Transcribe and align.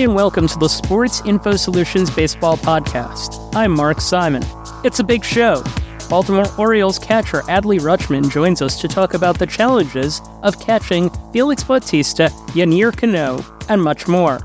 and 0.00 0.14
welcome 0.14 0.48
to 0.48 0.58
the 0.58 0.68
Sports 0.68 1.20
Info 1.26 1.54
Solutions 1.54 2.10
Baseball 2.10 2.56
Podcast. 2.56 3.54
I'm 3.54 3.72
Mark 3.72 4.00
Simon. 4.00 4.42
It's 4.84 5.00
a 5.00 5.04
big 5.04 5.22
show. 5.22 5.62
Baltimore 6.08 6.46
Orioles 6.58 6.98
catcher 6.98 7.42
Adley 7.42 7.78
Rutschman 7.78 8.30
joins 8.30 8.62
us 8.62 8.80
to 8.80 8.88
talk 8.88 9.12
about 9.12 9.38
the 9.38 9.46
challenges 9.46 10.22
of 10.42 10.58
catching 10.60 11.10
Felix 11.32 11.62
Bautista, 11.62 12.30
Yennier 12.54 12.96
Cano, 12.96 13.44
and 13.68 13.82
much 13.82 14.08
more. 14.08 14.40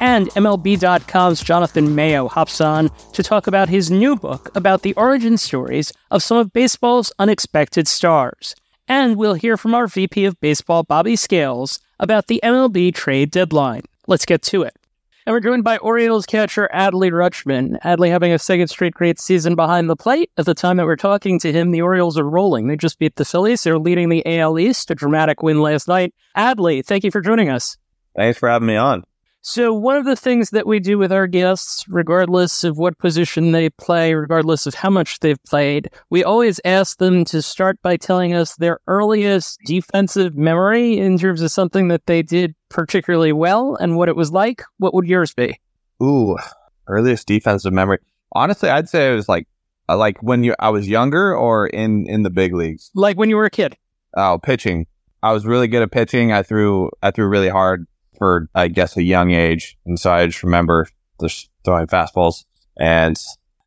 And 0.00 0.28
MLB.com's 0.30 1.42
Jonathan 1.42 1.94
Mayo 1.94 2.26
hops 2.26 2.60
on 2.60 2.90
to 3.12 3.22
talk 3.22 3.46
about 3.46 3.68
his 3.68 3.90
new 3.90 4.16
book 4.16 4.50
about 4.56 4.82
the 4.82 4.94
origin 4.94 5.38
stories 5.38 5.92
of 6.10 6.24
some 6.24 6.38
of 6.38 6.52
baseball's 6.52 7.12
unexpected 7.20 7.86
stars. 7.86 8.56
And 8.88 9.16
we'll 9.16 9.34
hear 9.34 9.56
from 9.56 9.74
our 9.74 9.86
VP 9.86 10.24
of 10.24 10.40
Baseball, 10.40 10.82
Bobby 10.82 11.14
Scales, 11.14 11.78
about 12.00 12.26
the 12.26 12.40
MLB 12.42 12.92
trade 12.92 13.30
deadline. 13.30 13.82
Let's 14.12 14.26
get 14.26 14.42
to 14.42 14.60
it. 14.60 14.76
And 15.24 15.32
we're 15.32 15.40
joined 15.40 15.64
by 15.64 15.78
Orioles 15.78 16.26
catcher 16.26 16.68
Adley 16.74 17.10
Rutschman. 17.10 17.80
Adley 17.80 18.10
having 18.10 18.30
a 18.30 18.38
second 18.38 18.68
straight 18.68 18.92
great 18.92 19.18
season 19.18 19.54
behind 19.54 19.88
the 19.88 19.96
plate. 19.96 20.30
At 20.36 20.44
the 20.44 20.52
time 20.52 20.76
that 20.76 20.84
we're 20.84 20.96
talking 20.96 21.38
to 21.38 21.50
him, 21.50 21.70
the 21.70 21.80
Orioles 21.80 22.18
are 22.18 22.28
rolling. 22.28 22.66
They 22.66 22.76
just 22.76 22.98
beat 22.98 23.16
the 23.16 23.24
Phillies. 23.24 23.62
They're 23.62 23.78
leading 23.78 24.10
the 24.10 24.22
AL 24.26 24.58
East, 24.58 24.90
a 24.90 24.94
dramatic 24.94 25.42
win 25.42 25.62
last 25.62 25.88
night. 25.88 26.12
Adley, 26.36 26.84
thank 26.84 27.04
you 27.04 27.10
for 27.10 27.22
joining 27.22 27.48
us. 27.48 27.78
Thanks 28.14 28.38
for 28.38 28.50
having 28.50 28.68
me 28.68 28.76
on. 28.76 29.02
So, 29.44 29.74
one 29.74 29.96
of 29.96 30.04
the 30.04 30.14
things 30.14 30.50
that 30.50 30.68
we 30.68 30.78
do 30.78 30.98
with 30.98 31.10
our 31.10 31.26
guests, 31.26 31.84
regardless 31.88 32.62
of 32.62 32.78
what 32.78 32.96
position 32.98 33.50
they 33.50 33.70
play, 33.70 34.14
regardless 34.14 34.68
of 34.68 34.74
how 34.74 34.88
much 34.88 35.18
they've 35.18 35.42
played, 35.42 35.90
we 36.10 36.22
always 36.22 36.60
ask 36.64 36.98
them 36.98 37.24
to 37.24 37.42
start 37.42 37.82
by 37.82 37.96
telling 37.96 38.34
us 38.34 38.54
their 38.54 38.78
earliest 38.86 39.58
defensive 39.66 40.36
memory 40.36 40.96
in 40.96 41.18
terms 41.18 41.42
of 41.42 41.50
something 41.50 41.88
that 41.88 42.06
they 42.06 42.22
did 42.22 42.54
particularly 42.68 43.32
well 43.32 43.74
and 43.74 43.96
what 43.96 44.08
it 44.08 44.14
was 44.14 44.30
like. 44.30 44.62
What 44.78 44.94
would 44.94 45.08
yours 45.08 45.34
be? 45.34 45.58
Ooh, 46.00 46.38
earliest 46.86 47.26
defensive 47.26 47.72
memory. 47.72 47.98
Honestly, 48.30 48.70
I'd 48.70 48.88
say 48.88 49.10
it 49.10 49.16
was 49.16 49.28
like 49.28 49.48
uh, 49.88 49.96
like 49.96 50.22
when 50.22 50.44
you 50.44 50.54
I 50.60 50.68
was 50.68 50.88
younger 50.88 51.36
or 51.36 51.66
in 51.66 52.06
in 52.06 52.22
the 52.22 52.30
big 52.30 52.54
leagues. 52.54 52.92
Like 52.94 53.16
when 53.18 53.28
you 53.28 53.36
were 53.36 53.46
a 53.46 53.50
kid. 53.50 53.76
Oh, 54.16 54.38
pitching. 54.40 54.86
I 55.20 55.32
was 55.32 55.44
really 55.46 55.66
good 55.66 55.82
at 55.82 55.90
pitching. 55.90 56.32
I 56.32 56.44
threw 56.44 56.90
I 57.02 57.10
threw 57.10 57.26
really 57.26 57.48
hard 57.48 57.88
for, 58.22 58.48
I 58.54 58.68
guess, 58.68 58.96
a 58.96 59.02
young 59.02 59.32
age. 59.32 59.76
And 59.84 59.98
so 59.98 60.12
I 60.12 60.26
just 60.26 60.44
remember 60.44 60.86
just 61.20 61.50
throwing 61.64 61.88
fastballs 61.88 62.44
and 62.78 63.20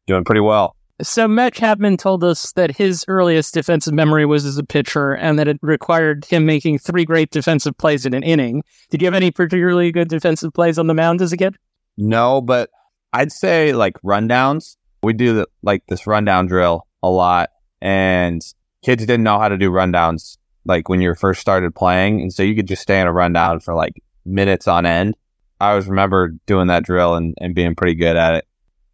doing 0.08 0.24
pretty 0.24 0.40
well. 0.40 0.78
So 1.02 1.28
Matt 1.28 1.54
Chapman 1.54 1.98
told 1.98 2.24
us 2.24 2.54
that 2.54 2.78
his 2.78 3.04
earliest 3.10 3.54
defensive 3.54 3.94
memory 3.94 4.26
was 4.26 4.46
as 4.46 4.58
a 4.58 4.64
pitcher 4.64 5.12
and 5.12 5.38
that 5.38 5.50
it 5.50 5.60
required 5.62 6.24
him 6.24 6.46
making 6.46 6.80
three 6.80 7.04
great 7.04 7.32
defensive 7.32 7.78
plays 7.78 8.06
in 8.06 8.14
an 8.14 8.24
inning. 8.24 8.64
Did 8.92 9.02
you 9.02 9.08
have 9.08 9.14
any 9.14 9.30
particularly 9.30 9.92
good 9.92 10.08
defensive 10.08 10.54
plays 10.54 10.80
on 10.80 10.88
the 10.88 10.94
mound 10.94 11.22
as 11.22 11.34
a 11.34 11.38
kid? 11.38 11.58
No, 11.98 12.40
but 12.40 12.70
I'd 13.12 13.34
say 13.34 13.74
like 13.74 14.02
rundowns. 14.04 14.78
We 15.04 15.12
do 15.12 15.34
the, 15.34 15.48
like 15.64 15.84
this 15.90 16.08
rundown 16.08 16.48
drill 16.48 16.88
a 17.04 17.10
lot 17.10 17.50
and 17.82 18.42
kids 18.86 19.06
didn't 19.06 19.24
know 19.24 19.38
how 19.38 19.50
to 19.50 19.58
do 19.58 19.70
rundowns 19.70 20.38
like 20.64 20.88
when 20.88 21.02
you 21.02 21.14
first 21.14 21.42
started 21.42 21.76
playing. 21.76 22.22
And 22.22 22.34
so 22.34 22.42
you 22.42 22.56
could 22.56 22.68
just 22.68 22.82
stay 22.82 23.02
in 23.02 23.08
a 23.08 23.12
rundown 23.12 23.60
for 23.60 23.74
like 23.76 24.02
minutes 24.26 24.68
on 24.68 24.86
end. 24.86 25.16
I 25.60 25.72
always 25.72 25.88
remember 25.88 26.34
doing 26.46 26.68
that 26.68 26.84
drill 26.84 27.16
and, 27.16 27.34
and 27.40 27.56
being 27.56 27.76
pretty 27.76 27.96
good 27.96 28.16
at 28.16 28.36
it. 28.36 28.48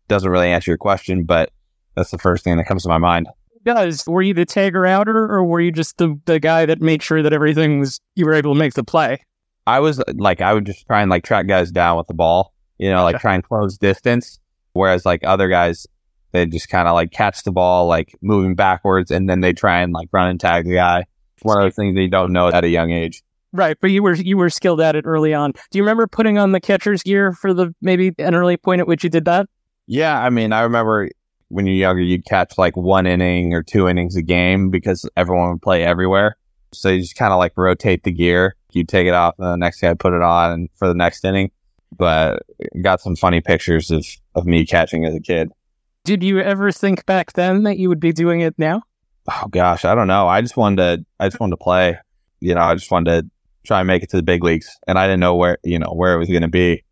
Doesn't 0.07 0.29
really 0.29 0.49
answer 0.49 0.71
your 0.71 0.77
question, 0.77 1.23
but 1.23 1.51
that's 1.95 2.11
the 2.11 2.17
first 2.17 2.43
thing 2.43 2.57
that 2.57 2.65
comes 2.65 2.83
to 2.83 2.89
my 2.89 2.97
mind. 2.97 3.27
Does 3.63 4.05
were 4.07 4.21
you 4.21 4.33
the 4.33 4.45
tagger 4.45 4.89
outer, 4.89 5.31
or 5.31 5.43
were 5.43 5.61
you 5.61 5.71
just 5.71 5.97
the, 5.97 6.19
the 6.25 6.39
guy 6.39 6.65
that 6.65 6.81
made 6.81 7.03
sure 7.03 7.21
that 7.21 7.33
everything 7.33 7.79
was 7.79 7.99
you 8.15 8.25
were 8.25 8.33
able 8.33 8.53
to 8.53 8.59
make 8.59 8.73
the 8.73 8.83
play? 8.83 9.23
I 9.67 9.79
was 9.79 10.01
like 10.15 10.41
I 10.41 10.53
would 10.53 10.65
just 10.65 10.85
try 10.87 11.01
and 11.01 11.11
like 11.11 11.23
track 11.23 11.47
guys 11.47 11.71
down 11.71 11.97
with 11.97 12.07
the 12.07 12.13
ball, 12.13 12.53
you 12.79 12.89
know, 12.89 13.03
like 13.03 13.19
try 13.19 13.35
and 13.35 13.43
close 13.43 13.77
distance. 13.77 14.39
Whereas 14.73 15.05
like 15.05 15.23
other 15.23 15.47
guys, 15.47 15.85
they 16.31 16.45
just 16.47 16.69
kind 16.69 16.87
of 16.87 16.95
like 16.95 17.11
catch 17.11 17.43
the 17.43 17.51
ball 17.51 17.87
like 17.87 18.15
moving 18.21 18.55
backwards, 18.55 19.11
and 19.11 19.29
then 19.29 19.41
they 19.41 19.53
try 19.53 19.81
and 19.81 19.93
like 19.93 20.09
run 20.11 20.29
and 20.29 20.39
tag 20.39 20.65
the 20.65 20.73
guy. 20.73 21.05
One 21.43 21.57
of 21.57 21.63
those 21.63 21.75
things 21.75 21.95
that 21.95 22.01
you 22.01 22.09
don't 22.09 22.33
know 22.33 22.47
at 22.49 22.63
a 22.63 22.69
young 22.69 22.91
age. 22.91 23.23
Right, 23.53 23.77
but 23.81 23.91
you 23.91 24.01
were 24.01 24.13
you 24.13 24.37
were 24.37 24.49
skilled 24.49 24.79
at 24.79 24.95
it 24.95 25.05
early 25.05 25.33
on. 25.33 25.51
Do 25.51 25.77
you 25.77 25.83
remember 25.83 26.07
putting 26.07 26.37
on 26.37 26.53
the 26.53 26.61
catcher's 26.61 27.03
gear 27.03 27.33
for 27.33 27.53
the 27.53 27.73
maybe 27.81 28.13
an 28.17 28.33
early 28.33 28.55
point 28.55 28.79
at 28.79 28.87
which 28.87 29.03
you 29.03 29.09
did 29.09 29.25
that? 29.25 29.47
Yeah, 29.87 30.21
I 30.21 30.29
mean, 30.29 30.53
I 30.53 30.61
remember 30.61 31.09
when 31.49 31.65
you're 31.65 31.75
younger, 31.75 32.01
you'd 32.01 32.25
catch 32.25 32.57
like 32.57 32.77
one 32.77 33.05
inning 33.05 33.53
or 33.53 33.61
two 33.61 33.89
innings 33.89 34.15
a 34.15 34.21
game 34.21 34.69
because 34.69 35.07
everyone 35.17 35.51
would 35.51 35.61
play 35.61 35.83
everywhere. 35.83 36.37
So 36.71 36.87
you 36.87 37.01
just 37.01 37.17
kind 37.17 37.33
of 37.33 37.39
like 37.39 37.51
rotate 37.57 38.03
the 38.03 38.11
gear. 38.11 38.55
You'd 38.71 38.87
take 38.87 39.05
it 39.05 39.13
off, 39.13 39.35
and 39.37 39.47
the 39.47 39.57
next 39.57 39.81
guy 39.81 39.93
put 39.93 40.13
it 40.13 40.21
on, 40.21 40.51
and 40.51 40.69
for 40.75 40.87
the 40.87 40.93
next 40.93 41.25
inning. 41.25 41.51
But 41.97 42.43
got 42.81 43.01
some 43.01 43.17
funny 43.17 43.41
pictures 43.41 43.91
of 43.91 44.05
of 44.33 44.45
me 44.45 44.65
catching 44.65 45.03
as 45.03 45.13
a 45.13 45.19
kid. 45.19 45.51
Did 46.05 46.23
you 46.23 46.39
ever 46.39 46.71
think 46.71 47.05
back 47.05 47.33
then 47.33 47.63
that 47.63 47.77
you 47.77 47.89
would 47.89 47.99
be 47.99 48.13
doing 48.13 48.39
it 48.39 48.57
now? 48.57 48.83
Oh 49.29 49.47
gosh, 49.49 49.83
I 49.83 49.93
don't 49.93 50.07
know. 50.07 50.27
I 50.27 50.41
just 50.41 50.55
wanted 50.55 50.77
to. 50.77 51.05
I 51.19 51.27
just 51.27 51.39
wanted 51.39 51.51
to 51.51 51.63
play. 51.63 51.97
You 52.39 52.55
know, 52.55 52.61
I 52.61 52.75
just 52.75 52.89
wanted 52.89 53.23
to 53.23 53.31
try 53.63 53.79
and 53.79 53.87
make 53.87 54.03
it 54.03 54.09
to 54.09 54.17
the 54.17 54.23
big 54.23 54.43
leagues. 54.43 54.69
And 54.87 54.97
I 54.97 55.07
didn't 55.07 55.19
know 55.19 55.35
where, 55.35 55.57
you 55.63 55.79
know, 55.79 55.91
where 55.93 56.13
it 56.13 56.19
was 56.19 56.29
going 56.29 56.41
to 56.41 56.47
be, 56.47 56.83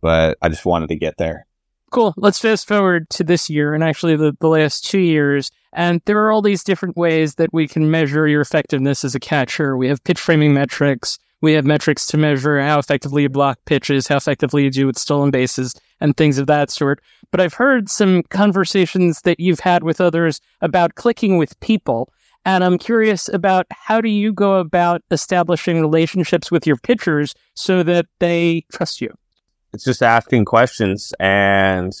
but 0.00 0.38
I 0.42 0.48
just 0.48 0.66
wanted 0.66 0.88
to 0.88 0.96
get 0.96 1.16
there. 1.18 1.46
Cool. 1.90 2.14
Let's 2.16 2.38
fast 2.38 2.66
forward 2.66 3.08
to 3.10 3.24
this 3.24 3.48
year 3.48 3.72
and 3.72 3.84
actually 3.84 4.16
the, 4.16 4.36
the 4.40 4.48
last 4.48 4.84
two 4.84 4.98
years. 4.98 5.50
And 5.72 6.00
there 6.04 6.18
are 6.24 6.32
all 6.32 6.42
these 6.42 6.64
different 6.64 6.96
ways 6.96 7.36
that 7.36 7.52
we 7.52 7.68
can 7.68 7.90
measure 7.90 8.26
your 8.26 8.40
effectiveness 8.40 9.04
as 9.04 9.14
a 9.14 9.20
catcher. 9.20 9.76
We 9.76 9.88
have 9.88 10.02
pitch 10.02 10.20
framing 10.20 10.52
metrics. 10.52 11.18
We 11.42 11.52
have 11.52 11.64
metrics 11.64 12.06
to 12.08 12.16
measure 12.16 12.60
how 12.60 12.78
effectively 12.78 13.22
you 13.22 13.28
block 13.28 13.58
pitches, 13.66 14.08
how 14.08 14.16
effectively 14.16 14.64
you 14.64 14.70
do 14.70 14.86
with 14.86 14.98
stolen 14.98 15.30
bases, 15.30 15.74
and 16.00 16.16
things 16.16 16.38
of 16.38 16.46
that 16.48 16.70
sort. 16.70 17.00
But 17.30 17.40
I've 17.40 17.54
heard 17.54 17.88
some 17.88 18.22
conversations 18.24 19.20
that 19.22 19.38
you've 19.38 19.60
had 19.60 19.84
with 19.84 20.00
others 20.00 20.40
about 20.62 20.94
clicking 20.94 21.36
with 21.36 21.58
people. 21.60 22.12
And 22.46 22.62
I'm 22.62 22.78
curious 22.78 23.28
about 23.28 23.66
how 23.70 24.00
do 24.00 24.08
you 24.08 24.32
go 24.32 24.60
about 24.60 25.02
establishing 25.10 25.80
relationships 25.80 26.48
with 26.48 26.64
your 26.64 26.76
pitchers 26.76 27.34
so 27.54 27.82
that 27.82 28.06
they 28.20 28.64
trust 28.72 29.00
you? 29.00 29.12
It's 29.72 29.82
just 29.82 30.00
asking 30.00 30.44
questions 30.44 31.12
and 31.18 31.92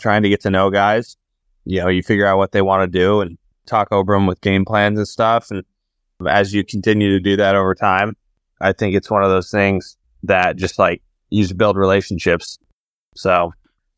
trying 0.00 0.24
to 0.24 0.28
get 0.28 0.40
to 0.40 0.50
know 0.50 0.70
guys. 0.70 1.16
You 1.64 1.82
know, 1.82 1.88
you 1.88 2.02
figure 2.02 2.26
out 2.26 2.36
what 2.36 2.50
they 2.50 2.62
want 2.62 2.82
to 2.82 2.98
do 2.98 3.20
and 3.20 3.38
talk 3.66 3.92
over 3.92 4.12
them 4.12 4.26
with 4.26 4.40
game 4.40 4.64
plans 4.64 4.98
and 4.98 5.06
stuff. 5.06 5.52
And 5.52 5.62
as 6.28 6.52
you 6.52 6.64
continue 6.64 7.10
to 7.10 7.20
do 7.20 7.36
that 7.36 7.54
over 7.54 7.72
time, 7.72 8.16
I 8.60 8.72
think 8.72 8.96
it's 8.96 9.08
one 9.08 9.22
of 9.22 9.30
those 9.30 9.52
things 9.52 9.96
that 10.24 10.56
just 10.56 10.80
like 10.80 11.00
you 11.30 11.44
just 11.44 11.56
build 11.56 11.76
relationships. 11.76 12.58
So 13.14 13.52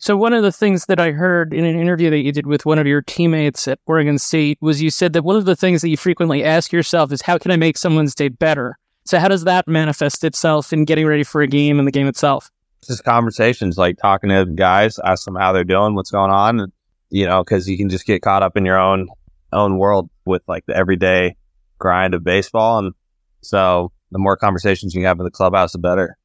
so 0.04 0.18
one 0.18 0.34
of 0.34 0.42
the 0.42 0.52
things 0.52 0.84
that 0.84 1.00
I 1.00 1.12
heard 1.12 1.54
in 1.54 1.64
an 1.64 1.80
interview 1.80 2.10
that 2.10 2.18
you 2.18 2.30
did 2.30 2.46
with 2.46 2.66
one 2.66 2.78
of 2.78 2.86
your 2.86 3.00
teammates 3.00 3.66
at 3.66 3.78
Oregon 3.86 4.18
State 4.18 4.58
was 4.60 4.82
you 4.82 4.90
said 4.90 5.14
that 5.14 5.24
one 5.24 5.34
of 5.34 5.46
the 5.46 5.56
things 5.56 5.80
that 5.80 5.88
you 5.88 5.96
frequently 5.96 6.44
ask 6.44 6.72
yourself 6.72 7.10
is 7.10 7.22
how 7.22 7.38
can 7.38 7.50
I 7.50 7.56
make 7.56 7.78
someone's 7.78 8.14
day 8.14 8.28
better? 8.28 8.78
So 9.06 9.18
how 9.18 9.28
does 9.28 9.44
that 9.44 9.66
manifest 9.66 10.22
itself 10.22 10.74
in 10.74 10.84
getting 10.84 11.06
ready 11.06 11.24
for 11.24 11.40
a 11.40 11.46
game 11.46 11.78
and 11.78 11.88
the 11.88 11.90
game 11.90 12.06
itself? 12.06 12.50
Just 12.86 13.02
conversations, 13.02 13.78
like 13.78 13.96
talking 13.96 14.28
to 14.28 14.44
guys, 14.44 14.98
ask 15.02 15.24
them 15.24 15.36
how 15.36 15.54
they're 15.54 15.64
doing, 15.64 15.94
what's 15.94 16.10
going 16.10 16.30
on, 16.30 16.70
you 17.08 17.26
know, 17.26 17.42
because 17.42 17.66
you 17.66 17.78
can 17.78 17.88
just 17.88 18.04
get 18.04 18.20
caught 18.20 18.42
up 18.42 18.58
in 18.58 18.66
your 18.66 18.78
own 18.78 19.08
own 19.54 19.78
world 19.78 20.10
with 20.26 20.42
like 20.46 20.66
the 20.66 20.76
everyday 20.76 21.34
grind 21.78 22.12
of 22.12 22.22
baseball, 22.22 22.78
and 22.78 22.92
so 23.40 23.90
the 24.10 24.18
more 24.18 24.36
conversations 24.36 24.94
you 24.94 25.06
have 25.06 25.18
in 25.18 25.24
the 25.24 25.30
clubhouse, 25.30 25.72
the 25.72 25.78
better. 25.78 26.18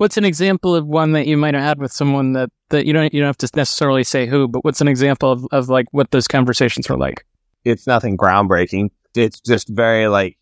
What's 0.00 0.16
an 0.16 0.24
example 0.24 0.74
of 0.74 0.86
one 0.86 1.12
that 1.12 1.26
you 1.26 1.36
might 1.36 1.52
have 1.52 1.62
had 1.62 1.78
with 1.78 1.92
someone 1.92 2.32
that, 2.32 2.48
that 2.70 2.86
you 2.86 2.94
don't 2.94 3.12
you 3.12 3.20
don't 3.20 3.26
have 3.26 3.36
to 3.36 3.50
necessarily 3.54 4.02
say 4.02 4.24
who, 4.24 4.48
but 4.48 4.64
what's 4.64 4.80
an 4.80 4.88
example 4.88 5.30
of, 5.30 5.44
of 5.52 5.68
like 5.68 5.88
what 5.90 6.10
those 6.10 6.26
conversations 6.26 6.88
were 6.88 6.96
like? 6.96 7.26
It's 7.66 7.86
nothing 7.86 8.16
groundbreaking. 8.16 8.92
It's 9.14 9.40
just 9.40 9.68
very 9.68 10.08
like 10.08 10.38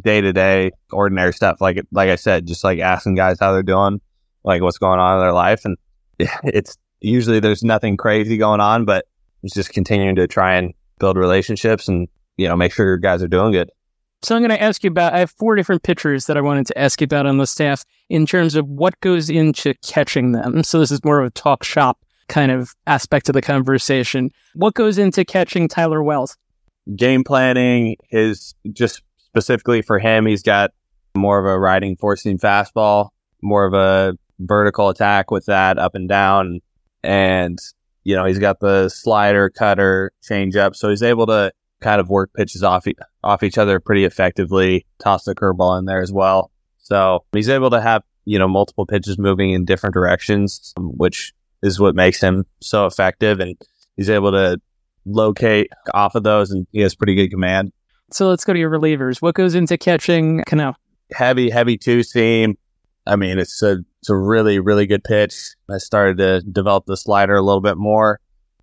day 0.00 0.22
to 0.22 0.32
day, 0.32 0.70
ordinary 0.90 1.34
stuff. 1.34 1.60
Like 1.60 1.84
like 1.92 2.08
I 2.08 2.14
said, 2.14 2.46
just 2.46 2.64
like 2.64 2.78
asking 2.78 3.16
guys 3.16 3.36
how 3.38 3.52
they're 3.52 3.62
doing, 3.62 4.00
like 4.42 4.62
what's 4.62 4.78
going 4.78 4.98
on 4.98 5.18
in 5.18 5.20
their 5.22 5.34
life, 5.34 5.66
and 5.66 5.76
it's 6.18 6.78
usually 7.02 7.40
there's 7.40 7.62
nothing 7.62 7.98
crazy 7.98 8.38
going 8.38 8.62
on, 8.62 8.86
but 8.86 9.04
it's 9.42 9.54
just 9.54 9.68
continuing 9.74 10.16
to 10.16 10.26
try 10.26 10.54
and 10.54 10.72
build 10.98 11.18
relationships 11.18 11.88
and 11.88 12.08
you 12.38 12.48
know 12.48 12.56
make 12.56 12.72
sure 12.72 12.86
your 12.86 12.96
guys 12.96 13.22
are 13.22 13.28
doing 13.28 13.52
good. 13.52 13.70
So 14.24 14.34
I'm 14.34 14.40
going 14.40 14.50
to 14.50 14.62
ask 14.62 14.82
you 14.82 14.88
about. 14.88 15.12
I 15.12 15.18
have 15.18 15.30
four 15.30 15.54
different 15.54 15.82
pitchers 15.82 16.26
that 16.26 16.38
I 16.38 16.40
wanted 16.40 16.66
to 16.68 16.78
ask 16.78 16.98
you 17.00 17.04
about 17.04 17.26
on 17.26 17.36
the 17.36 17.46
staff 17.46 17.84
in 18.08 18.24
terms 18.24 18.54
of 18.54 18.66
what 18.66 18.98
goes 19.00 19.28
into 19.28 19.74
catching 19.82 20.32
them. 20.32 20.62
So 20.62 20.78
this 20.78 20.90
is 20.90 21.04
more 21.04 21.20
of 21.20 21.26
a 21.26 21.30
talk 21.30 21.62
shop 21.62 21.98
kind 22.28 22.50
of 22.50 22.74
aspect 22.86 23.28
of 23.28 23.34
the 23.34 23.42
conversation. 23.42 24.30
What 24.54 24.72
goes 24.72 24.96
into 24.96 25.26
catching 25.26 25.68
Tyler 25.68 26.02
Wells? 26.02 26.38
Game 26.96 27.22
planning 27.22 27.96
is 28.10 28.54
just 28.72 29.02
specifically 29.18 29.82
for 29.82 29.98
him. 29.98 30.24
He's 30.24 30.42
got 30.42 30.70
more 31.14 31.38
of 31.38 31.44
a 31.44 31.58
riding, 31.58 31.94
forcing 31.96 32.38
fastball, 32.38 33.10
more 33.42 33.66
of 33.66 33.74
a 33.74 34.16
vertical 34.38 34.88
attack 34.88 35.30
with 35.30 35.44
that 35.46 35.78
up 35.78 35.94
and 35.94 36.08
down, 36.08 36.60
and 37.02 37.58
you 38.04 38.16
know 38.16 38.24
he's 38.24 38.38
got 38.38 38.60
the 38.60 38.88
slider, 38.88 39.50
cutter, 39.50 40.12
change 40.22 40.56
up, 40.56 40.74
so 40.74 40.88
he's 40.88 41.02
able 41.02 41.26
to 41.26 41.52
kind 41.80 42.00
of 42.00 42.08
work 42.08 42.30
pitches 42.34 42.62
off 42.62 42.86
off 43.22 43.42
each 43.42 43.58
other 43.58 43.80
pretty 43.80 44.04
effectively. 44.04 44.86
Toss 44.98 45.24
the 45.24 45.34
curveball 45.34 45.78
in 45.78 45.84
there 45.84 46.02
as 46.02 46.12
well. 46.12 46.50
So 46.78 47.24
he's 47.32 47.48
able 47.48 47.70
to 47.70 47.80
have 47.80 48.02
you 48.24 48.38
know, 48.38 48.48
multiple 48.48 48.86
pitches 48.86 49.18
moving 49.18 49.50
in 49.50 49.64
different 49.64 49.94
directions, 49.94 50.72
um, 50.76 50.90
which 50.96 51.32
is 51.62 51.78
what 51.78 51.94
makes 51.94 52.20
him 52.20 52.44
so 52.60 52.86
effective. 52.86 53.40
And 53.40 53.56
he's 53.96 54.10
able 54.10 54.32
to 54.32 54.60
locate 55.04 55.70
off 55.92 56.14
of 56.14 56.22
those 56.22 56.50
and 56.50 56.66
he 56.72 56.80
has 56.80 56.94
pretty 56.94 57.14
good 57.14 57.30
command. 57.30 57.72
So 58.12 58.28
let's 58.28 58.44
go 58.44 58.52
to 58.52 58.58
your 58.58 58.70
relievers. 58.70 59.20
What 59.20 59.34
goes 59.34 59.54
into 59.54 59.76
catching 59.76 60.42
Cano? 60.44 60.74
Heavy, 61.12 61.50
heavy 61.50 61.76
two 61.76 62.02
seam. 62.02 62.56
I 63.06 63.16
mean, 63.16 63.38
it's 63.38 63.62
a, 63.62 63.78
it's 64.00 64.08
a 64.08 64.16
really, 64.16 64.58
really 64.58 64.86
good 64.86 65.04
pitch. 65.04 65.54
I 65.70 65.78
started 65.78 66.18
to 66.18 66.40
develop 66.40 66.86
the 66.86 66.96
slider 66.96 67.34
a 67.34 67.42
little 67.42 67.60
bit 67.60 67.76
more 67.76 68.20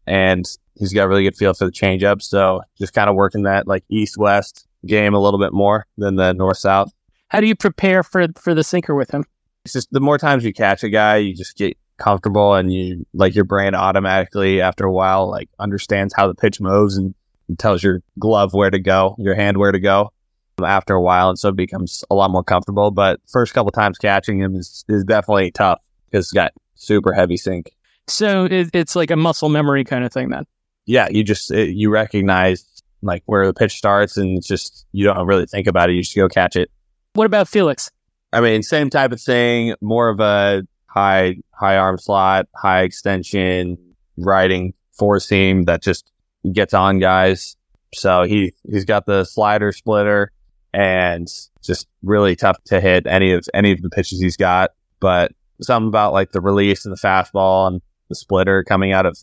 and 0.07 0.45
he's 0.81 0.93
got 0.93 1.03
a 1.03 1.07
really 1.07 1.23
good 1.23 1.37
feel 1.37 1.53
for 1.53 1.65
the 1.65 1.71
changeup. 1.71 2.21
So 2.21 2.61
just 2.77 2.93
kind 2.93 3.09
of 3.09 3.15
working 3.15 3.43
that 3.43 3.67
like 3.67 3.83
east 3.89 4.17
west 4.17 4.67
game 4.85 5.13
a 5.13 5.19
little 5.19 5.39
bit 5.39 5.53
more 5.53 5.85
than 5.97 6.15
the 6.15 6.33
north 6.33 6.57
south. 6.57 6.91
How 7.29 7.39
do 7.39 7.47
you 7.47 7.55
prepare 7.55 8.03
for 8.03 8.27
for 8.35 8.53
the 8.53 8.63
sinker 8.63 8.95
with 8.95 9.11
him? 9.11 9.23
It's 9.63 9.73
just 9.73 9.91
the 9.91 10.01
more 10.01 10.17
times 10.17 10.43
you 10.43 10.53
catch 10.53 10.83
a 10.83 10.89
guy, 10.89 11.17
you 11.17 11.35
just 11.35 11.55
get 11.55 11.77
comfortable 11.97 12.55
and 12.55 12.73
you 12.73 13.05
like 13.13 13.35
your 13.35 13.45
brain 13.45 13.75
automatically 13.75 14.59
after 14.59 14.85
a 14.85 14.91
while 14.91 15.29
like 15.29 15.49
understands 15.59 16.13
how 16.15 16.27
the 16.27 16.33
pitch 16.33 16.59
moves 16.59 16.97
and 16.97 17.13
tells 17.57 17.83
your 17.83 18.01
glove 18.19 18.53
where 18.53 18.71
to 18.71 18.79
go, 18.79 19.15
your 19.19 19.35
hand 19.35 19.57
where 19.57 19.71
to 19.71 19.79
go 19.79 20.11
um, 20.57 20.65
after 20.65 20.95
a 20.95 21.01
while. 21.01 21.29
And 21.29 21.37
so 21.37 21.49
it 21.49 21.55
becomes 21.55 22.03
a 22.09 22.15
lot 22.15 22.31
more 22.31 22.43
comfortable. 22.43 22.91
But 22.91 23.19
first 23.27 23.53
couple 23.53 23.71
times 23.71 23.97
catching 23.97 24.39
him 24.39 24.55
is, 24.55 24.83
is 24.89 25.03
definitely 25.03 25.51
tough 25.51 25.79
because 26.09 26.27
he's 26.27 26.33
got 26.33 26.53
super 26.75 27.13
heavy 27.13 27.37
sink. 27.37 27.71
So 28.07 28.45
it, 28.45 28.69
it's 28.73 28.95
like 28.95 29.11
a 29.11 29.15
muscle 29.15 29.49
memory 29.49 29.83
kind 29.83 30.03
of 30.03 30.11
thing 30.11 30.29
then. 30.29 30.45
Yeah. 30.85 31.07
You 31.09 31.23
just, 31.23 31.51
it, 31.51 31.69
you 31.75 31.89
recognize 31.89 32.65
like 33.01 33.23
where 33.25 33.45
the 33.45 33.53
pitch 33.53 33.73
starts 33.73 34.17
and 34.17 34.37
it's 34.37 34.47
just, 34.47 34.85
you 34.91 35.05
don't 35.05 35.25
really 35.25 35.45
think 35.45 35.67
about 35.67 35.89
it. 35.89 35.93
You 35.93 36.03
just 36.03 36.15
go 36.15 36.27
catch 36.27 36.55
it. 36.55 36.69
What 37.13 37.25
about 37.25 37.47
Felix? 37.47 37.91
I 38.33 38.41
mean, 38.41 38.63
same 38.63 38.89
type 38.89 39.11
of 39.11 39.19
thing, 39.21 39.75
more 39.81 40.09
of 40.09 40.19
a 40.19 40.63
high, 40.85 41.37
high 41.51 41.77
arm 41.77 41.97
slot, 41.97 42.47
high 42.55 42.83
extension, 42.83 43.77
riding 44.17 44.73
four 44.97 45.19
seam 45.19 45.63
that 45.63 45.81
just 45.81 46.09
gets 46.51 46.73
on 46.73 46.99
guys. 46.99 47.57
So 47.93 48.23
he, 48.23 48.53
he's 48.69 48.85
got 48.85 49.05
the 49.05 49.25
slider 49.25 49.71
splitter 49.71 50.31
and 50.73 51.27
just 51.61 51.87
really 52.03 52.35
tough 52.35 52.57
to 52.65 52.79
hit 52.79 53.05
any 53.05 53.33
of, 53.33 53.45
any 53.53 53.71
of 53.73 53.81
the 53.81 53.89
pitches 53.89 54.21
he's 54.21 54.37
got. 54.37 54.71
But 54.99 55.33
something 55.61 55.89
about 55.89 56.13
like 56.13 56.31
the 56.31 56.41
release 56.41 56.85
and 56.85 56.95
the 56.95 56.99
fastball 56.99 57.67
and 57.67 57.81
the 58.09 58.15
splitter 58.15 58.63
coming 58.63 58.93
out 58.93 59.05
of, 59.05 59.17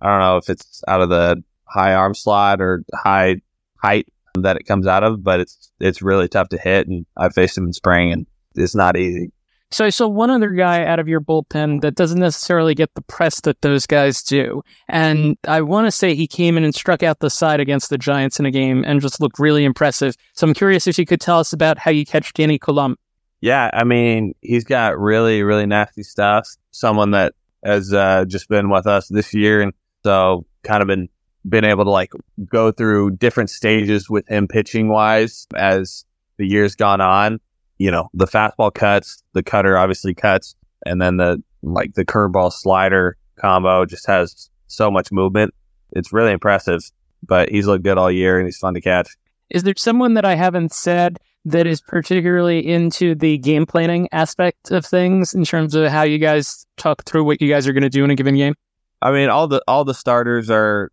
I 0.00 0.08
don't 0.08 0.20
know 0.20 0.36
if 0.36 0.48
it's 0.48 0.82
out 0.88 1.00
of 1.00 1.08
the 1.08 1.42
high 1.64 1.94
arm 1.94 2.14
slot 2.14 2.60
or 2.60 2.84
high 2.94 3.36
height 3.76 4.06
that 4.34 4.56
it 4.56 4.64
comes 4.64 4.86
out 4.86 5.04
of, 5.04 5.22
but 5.22 5.40
it's, 5.40 5.70
it's 5.80 6.02
really 6.02 6.28
tough 6.28 6.48
to 6.50 6.58
hit. 6.58 6.88
And 6.88 7.06
I 7.16 7.28
faced 7.28 7.56
him 7.56 7.66
in 7.66 7.72
spring 7.72 8.12
and 8.12 8.26
it's 8.54 8.74
not 8.74 8.96
easy. 8.96 9.32
So 9.72 9.84
I 9.84 9.90
saw 9.90 10.08
one 10.08 10.30
other 10.30 10.50
guy 10.50 10.84
out 10.84 10.98
of 10.98 11.06
your 11.06 11.20
bullpen 11.20 11.82
that 11.82 11.94
doesn't 11.94 12.18
necessarily 12.18 12.74
get 12.74 12.92
the 12.94 13.02
press 13.02 13.40
that 13.42 13.62
those 13.62 13.86
guys 13.86 14.20
do. 14.24 14.62
And 14.88 15.36
I 15.46 15.60
want 15.60 15.86
to 15.86 15.92
say 15.92 16.14
he 16.14 16.26
came 16.26 16.56
in 16.56 16.64
and 16.64 16.74
struck 16.74 17.04
out 17.04 17.20
the 17.20 17.30
side 17.30 17.60
against 17.60 17.88
the 17.88 17.98
Giants 17.98 18.40
in 18.40 18.46
a 18.46 18.50
game 18.50 18.82
and 18.84 19.00
just 19.00 19.20
looked 19.20 19.38
really 19.38 19.64
impressive. 19.64 20.16
So 20.32 20.46
I'm 20.46 20.54
curious 20.54 20.88
if 20.88 20.98
you 20.98 21.06
could 21.06 21.20
tell 21.20 21.38
us 21.38 21.52
about 21.52 21.78
how 21.78 21.92
you 21.92 22.04
catch 22.04 22.32
Danny 22.32 22.58
Coulombe. 22.58 22.96
Yeah, 23.40 23.70
I 23.72 23.84
mean, 23.84 24.34
he's 24.40 24.64
got 24.64 24.98
really, 24.98 25.44
really 25.44 25.66
nasty 25.66 26.02
stuff. 26.02 26.48
Someone 26.72 27.12
that 27.12 27.34
has 27.64 27.92
uh, 27.92 28.24
just 28.26 28.48
been 28.48 28.70
with 28.70 28.88
us 28.88 29.06
this 29.06 29.32
year. 29.32 29.62
And 29.62 29.72
so 30.04 30.46
kind 30.62 30.82
of 30.82 30.88
been, 30.88 31.08
been 31.48 31.64
able 31.64 31.84
to 31.84 31.90
like 31.90 32.12
go 32.46 32.70
through 32.70 33.12
different 33.12 33.50
stages 33.50 34.10
with 34.10 34.28
him 34.28 34.48
pitching 34.48 34.88
wise 34.88 35.46
as 35.56 36.04
the 36.36 36.46
years 36.46 36.74
gone 36.74 37.00
on 37.00 37.40
you 37.80 37.90
know, 37.90 38.10
the 38.12 38.26
fastball 38.26 38.72
cuts, 38.72 39.22
the 39.32 39.42
cutter 39.42 39.78
obviously 39.78 40.12
cuts, 40.12 40.54
and 40.84 41.00
then 41.00 41.16
the 41.16 41.42
like 41.62 41.94
the 41.94 42.04
curveball 42.04 42.52
slider 42.52 43.16
combo 43.40 43.86
just 43.86 44.06
has 44.06 44.50
so 44.66 44.90
much 44.90 45.10
movement. 45.10 45.54
It's 45.92 46.12
really 46.12 46.32
impressive, 46.32 46.82
but 47.26 47.48
he's 47.48 47.66
looked 47.66 47.82
good 47.82 47.96
all 47.96 48.10
year 48.10 48.38
and 48.38 48.46
he's 48.46 48.58
fun 48.58 48.74
to 48.74 48.82
catch. 48.82 49.16
Is 49.48 49.62
there 49.62 49.72
someone 49.78 50.12
that 50.12 50.26
I 50.26 50.34
haven't 50.34 50.74
said 50.74 51.18
that 51.46 51.66
is 51.66 51.80
particularly 51.80 52.66
into 52.66 53.14
the 53.14 53.38
game 53.38 53.64
planning 53.64 54.10
aspect 54.12 54.70
of 54.70 54.84
things 54.84 55.32
in 55.32 55.46
terms 55.46 55.74
of 55.74 55.90
how 55.90 56.02
you 56.02 56.18
guys 56.18 56.66
talk 56.76 57.06
through 57.06 57.24
what 57.24 57.40
you 57.40 57.48
guys 57.48 57.66
are 57.66 57.72
going 57.72 57.82
to 57.82 57.88
do 57.88 58.04
in 58.04 58.10
a 58.10 58.14
given 58.14 58.36
game? 58.36 58.54
I 59.02 59.12
mean, 59.12 59.28
all 59.28 59.48
the 59.48 59.62
all 59.66 59.84
the 59.84 59.94
starters 59.94 60.50
are 60.50 60.90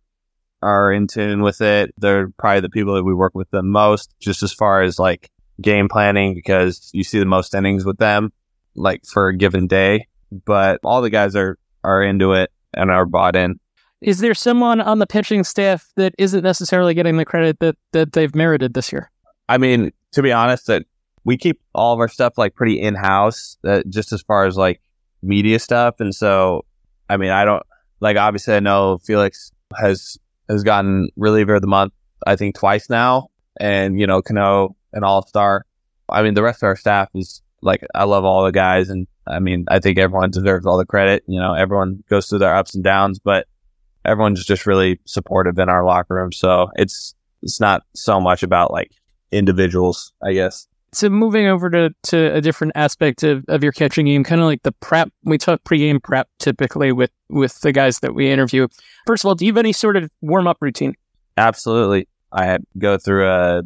are 0.62 0.92
in 0.92 1.06
tune 1.06 1.42
with 1.42 1.60
it. 1.60 1.94
They're 1.98 2.30
probably 2.38 2.60
the 2.60 2.70
people 2.70 2.94
that 2.94 3.04
we 3.04 3.14
work 3.14 3.34
with 3.34 3.50
the 3.50 3.62
most, 3.62 4.14
just 4.18 4.42
as 4.42 4.52
far 4.52 4.82
as 4.82 4.98
like 4.98 5.30
game 5.60 5.88
planning 5.88 6.34
because 6.34 6.90
you 6.92 7.04
see 7.04 7.18
the 7.18 7.24
most 7.24 7.54
innings 7.54 7.84
with 7.84 7.98
them, 7.98 8.32
like 8.74 9.04
for 9.04 9.28
a 9.28 9.36
given 9.36 9.66
day. 9.66 10.06
But 10.44 10.80
all 10.84 11.02
the 11.02 11.10
guys 11.10 11.36
are 11.36 11.58
are 11.84 12.02
into 12.02 12.32
it 12.32 12.50
and 12.74 12.90
are 12.90 13.06
bought 13.06 13.36
in. 13.36 13.60
Is 14.00 14.18
there 14.20 14.34
someone 14.34 14.80
on 14.80 15.00
the 15.00 15.06
pitching 15.06 15.42
staff 15.42 15.90
that 15.96 16.14
isn't 16.18 16.44
necessarily 16.44 16.94
getting 16.94 17.16
the 17.16 17.24
credit 17.24 17.58
that 17.60 17.76
that 17.92 18.12
they've 18.12 18.34
merited 18.34 18.74
this 18.74 18.92
year? 18.92 19.10
I 19.48 19.58
mean, 19.58 19.92
to 20.12 20.22
be 20.22 20.32
honest, 20.32 20.66
that 20.66 20.84
we 21.24 21.36
keep 21.36 21.60
all 21.74 21.94
of 21.94 22.00
our 22.00 22.08
stuff 22.08 22.38
like 22.38 22.54
pretty 22.54 22.80
in 22.80 22.94
house. 22.94 23.58
That 23.62 23.88
just 23.88 24.12
as 24.12 24.22
far 24.22 24.46
as 24.46 24.56
like 24.56 24.80
media 25.22 25.58
stuff, 25.58 25.96
and 26.00 26.14
so 26.14 26.64
I 27.08 27.16
mean, 27.16 27.30
I 27.30 27.44
don't 27.44 27.62
like 28.00 28.16
obviously 28.16 28.54
I 28.54 28.60
know 28.60 28.98
Felix 28.98 29.52
has 29.76 30.18
has 30.48 30.62
gotten 30.62 31.08
reliever 31.16 31.54
of 31.54 31.60
the 31.60 31.68
month 31.68 31.92
I 32.26 32.36
think 32.36 32.56
twice 32.56 32.90
now, 32.90 33.28
and 33.60 33.98
you 33.98 34.06
know 34.06 34.22
Cano 34.22 34.76
an 34.92 35.04
all 35.04 35.26
star. 35.26 35.64
I 36.08 36.22
mean, 36.22 36.34
the 36.34 36.42
rest 36.42 36.62
of 36.62 36.66
our 36.66 36.76
staff 36.76 37.08
is 37.14 37.42
like, 37.62 37.84
I 37.94 38.04
love 38.04 38.24
all 38.24 38.44
the 38.44 38.52
guys. 38.52 38.88
And 38.88 39.06
I 39.26 39.40
mean, 39.40 39.66
I 39.68 39.78
think 39.78 39.98
everyone 39.98 40.30
deserves 40.30 40.66
all 40.66 40.78
the 40.78 40.86
credit. 40.86 41.24
You 41.26 41.40
know, 41.40 41.54
everyone 41.54 42.02
goes 42.08 42.28
through 42.28 42.38
their 42.38 42.54
ups 42.54 42.74
and 42.74 42.84
downs, 42.84 43.18
but 43.18 43.46
everyone's 44.04 44.44
just 44.44 44.66
really 44.66 45.00
supportive 45.04 45.58
in 45.58 45.68
our 45.68 45.84
locker 45.84 46.14
room. 46.14 46.32
So 46.32 46.70
it's, 46.76 47.14
it's 47.42 47.60
not 47.60 47.82
so 47.94 48.20
much 48.20 48.42
about 48.42 48.72
like 48.72 48.92
individuals, 49.30 50.12
I 50.22 50.32
guess. 50.32 50.66
So 50.98 51.08
moving 51.08 51.46
over 51.46 51.70
to, 51.70 51.94
to 52.08 52.34
a 52.34 52.40
different 52.40 52.72
aspect 52.74 53.22
of, 53.22 53.44
of 53.46 53.62
your 53.62 53.70
catching 53.70 54.06
game, 54.06 54.24
kind 54.24 54.40
of 54.40 54.48
like 54.48 54.64
the 54.64 54.72
prep, 54.72 55.12
we 55.22 55.38
talk 55.38 55.62
pregame 55.62 56.02
prep 56.02 56.28
typically 56.40 56.90
with, 56.90 57.12
with 57.28 57.60
the 57.60 57.70
guys 57.70 58.00
that 58.00 58.16
we 58.16 58.28
interview. 58.28 58.66
First 59.06 59.22
of 59.22 59.28
all, 59.28 59.36
do 59.36 59.46
you 59.46 59.52
have 59.52 59.58
any 59.58 59.72
sort 59.72 59.94
of 59.96 60.10
warm 60.22 60.48
up 60.48 60.56
routine? 60.60 60.94
Absolutely. 61.36 62.08
I 62.32 62.58
go 62.78 62.98
through 62.98 63.28
a 63.28 63.62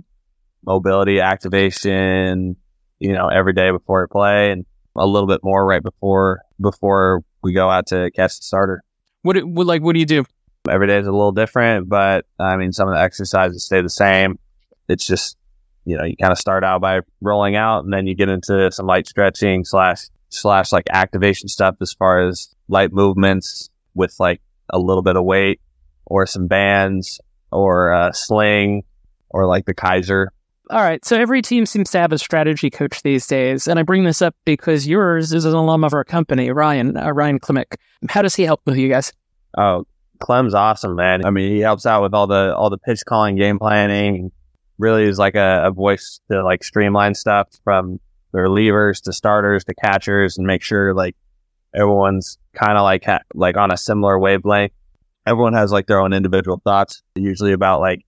mobility 0.66 1.20
activation, 1.20 2.56
you 2.98 3.14
know, 3.14 3.28
every 3.28 3.54
day 3.54 3.70
before 3.70 4.04
I 4.04 4.12
play 4.12 4.50
and 4.50 4.66
a 4.94 5.06
little 5.06 5.26
bit 5.26 5.40
more 5.42 5.64
right 5.64 5.82
before, 5.82 6.42
before 6.60 7.24
we 7.42 7.54
go 7.54 7.70
out 7.70 7.86
to 7.86 8.10
catch 8.10 8.36
the 8.36 8.42
starter. 8.42 8.84
What, 9.22 9.42
what 9.46 9.66
like, 9.66 9.80
what 9.80 9.94
do 9.94 10.00
you 10.00 10.04
do? 10.04 10.26
Every 10.68 10.86
day 10.86 10.98
is 10.98 11.06
a 11.06 11.12
little 11.12 11.32
different, 11.32 11.88
but 11.88 12.26
I 12.38 12.58
mean, 12.58 12.72
some 12.72 12.88
of 12.88 12.94
the 12.94 13.00
exercises 13.00 13.64
stay 13.64 13.80
the 13.80 13.88
same. 13.88 14.38
It's 14.86 15.06
just, 15.06 15.38
you 15.84 15.96
know, 15.96 16.04
you 16.04 16.16
kind 16.16 16.32
of 16.32 16.38
start 16.38 16.64
out 16.64 16.80
by 16.80 17.00
rolling 17.20 17.56
out 17.56 17.84
and 17.84 17.92
then 17.92 18.06
you 18.06 18.14
get 18.14 18.28
into 18.28 18.70
some 18.72 18.86
light 18.86 19.06
stretching 19.06 19.64
slash, 19.64 20.08
slash 20.28 20.72
like 20.72 20.86
activation 20.90 21.48
stuff 21.48 21.76
as 21.80 21.92
far 21.92 22.26
as 22.26 22.54
light 22.68 22.92
movements 22.92 23.68
with 23.94 24.14
like 24.18 24.40
a 24.70 24.78
little 24.78 25.02
bit 25.02 25.16
of 25.16 25.24
weight 25.24 25.60
or 26.06 26.26
some 26.26 26.46
bands 26.46 27.20
or 27.50 27.92
a 27.92 28.12
sling 28.14 28.82
or 29.30 29.46
like 29.46 29.66
the 29.66 29.74
Kaiser 29.74 30.32
all 30.72 30.80
right. 30.80 31.04
So 31.04 31.20
every 31.20 31.42
team 31.42 31.66
seems 31.66 31.90
to 31.90 31.98
have 31.98 32.12
a 32.12 32.18
strategy 32.18 32.70
coach 32.70 33.02
these 33.02 33.26
days. 33.26 33.68
And 33.68 33.78
I 33.78 33.82
bring 33.82 34.04
this 34.04 34.22
up 34.22 34.34
because 34.46 34.86
yours 34.86 35.34
is 35.34 35.44
an 35.44 35.52
alum 35.52 35.84
of 35.84 35.92
our 35.92 36.02
company, 36.02 36.50
Ryan, 36.50 36.96
uh, 36.96 37.10
Ryan 37.10 37.40
Klimek. 37.40 37.74
How 38.08 38.22
does 38.22 38.34
he 38.34 38.44
help 38.44 38.62
with 38.64 38.78
you 38.78 38.88
guys? 38.88 39.12
Oh, 39.58 39.86
Clem's 40.20 40.54
awesome, 40.54 40.94
man. 40.96 41.26
I 41.26 41.30
mean, 41.30 41.52
he 41.52 41.60
helps 41.60 41.84
out 41.84 42.02
with 42.02 42.14
all 42.14 42.26
the, 42.26 42.54
all 42.56 42.70
the 42.70 42.78
pitch 42.78 43.00
calling, 43.06 43.36
game 43.36 43.58
planning. 43.58 44.32
Really 44.82 45.04
is 45.04 45.18
like 45.18 45.34
a, 45.34 45.64
a 45.66 45.70
voice 45.70 46.20
to 46.30 46.42
like 46.42 46.64
streamline 46.64 47.14
stuff 47.14 47.48
from 47.64 48.00
the 48.32 48.38
relievers 48.38 49.02
to 49.04 49.12
starters 49.12 49.64
to 49.64 49.74
catchers 49.74 50.38
and 50.38 50.46
make 50.46 50.62
sure 50.62 50.94
like 50.94 51.16
everyone's 51.74 52.38
kind 52.54 52.76
of 52.76 52.82
like, 52.82 53.04
ha- 53.04 53.20
like 53.34 53.56
on 53.56 53.70
a 53.70 53.76
similar 53.76 54.18
wavelength. 54.18 54.72
Everyone 55.26 55.52
has 55.52 55.70
like 55.70 55.86
their 55.86 56.00
own 56.00 56.12
individual 56.12 56.60
thoughts, 56.64 57.02
usually 57.14 57.52
about 57.52 57.80
like 57.80 58.04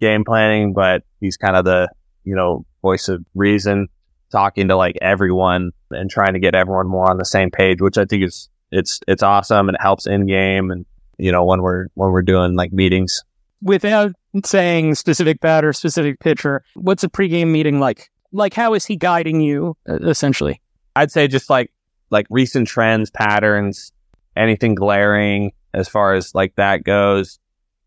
game 0.00 0.24
planning, 0.24 0.72
but 0.72 1.04
he's 1.20 1.36
kind 1.36 1.56
of 1.56 1.64
the 1.64 1.88
you 2.26 2.34
know, 2.34 2.66
voice 2.82 3.08
of 3.08 3.24
reason, 3.34 3.88
talking 4.30 4.68
to 4.68 4.76
like 4.76 4.98
everyone 5.00 5.70
and 5.90 6.10
trying 6.10 6.34
to 6.34 6.40
get 6.40 6.54
everyone 6.54 6.88
more 6.88 7.08
on 7.08 7.16
the 7.16 7.24
same 7.24 7.50
page, 7.50 7.80
which 7.80 7.96
I 7.96 8.04
think 8.04 8.24
is 8.24 8.50
it's 8.70 9.00
it's 9.08 9.22
awesome 9.22 9.68
and 9.68 9.76
it 9.76 9.80
helps 9.80 10.06
in 10.06 10.26
game 10.26 10.72
and 10.72 10.84
you 11.18 11.30
know 11.30 11.44
when 11.44 11.62
we're 11.62 11.86
when 11.94 12.10
we're 12.10 12.22
doing 12.22 12.54
like 12.56 12.72
meetings. 12.72 13.22
Without 13.62 14.12
saying 14.44 14.94
specific 14.94 15.40
batter, 15.40 15.72
specific 15.72 16.20
pitcher, 16.20 16.62
what's 16.74 17.04
a 17.04 17.08
pregame 17.08 17.48
meeting 17.48 17.80
like? 17.80 18.10
Like 18.32 18.54
how 18.54 18.74
is 18.74 18.84
he 18.84 18.96
guiding 18.96 19.40
you 19.40 19.76
essentially? 19.86 20.60
I'd 20.94 21.10
say 21.10 21.28
just 21.28 21.48
like 21.48 21.72
like 22.10 22.26
recent 22.30 22.68
trends, 22.68 23.10
patterns, 23.10 23.92
anything 24.36 24.74
glaring 24.74 25.52
as 25.74 25.88
far 25.88 26.14
as 26.14 26.34
like 26.34 26.54
that 26.56 26.84
goes. 26.84 27.38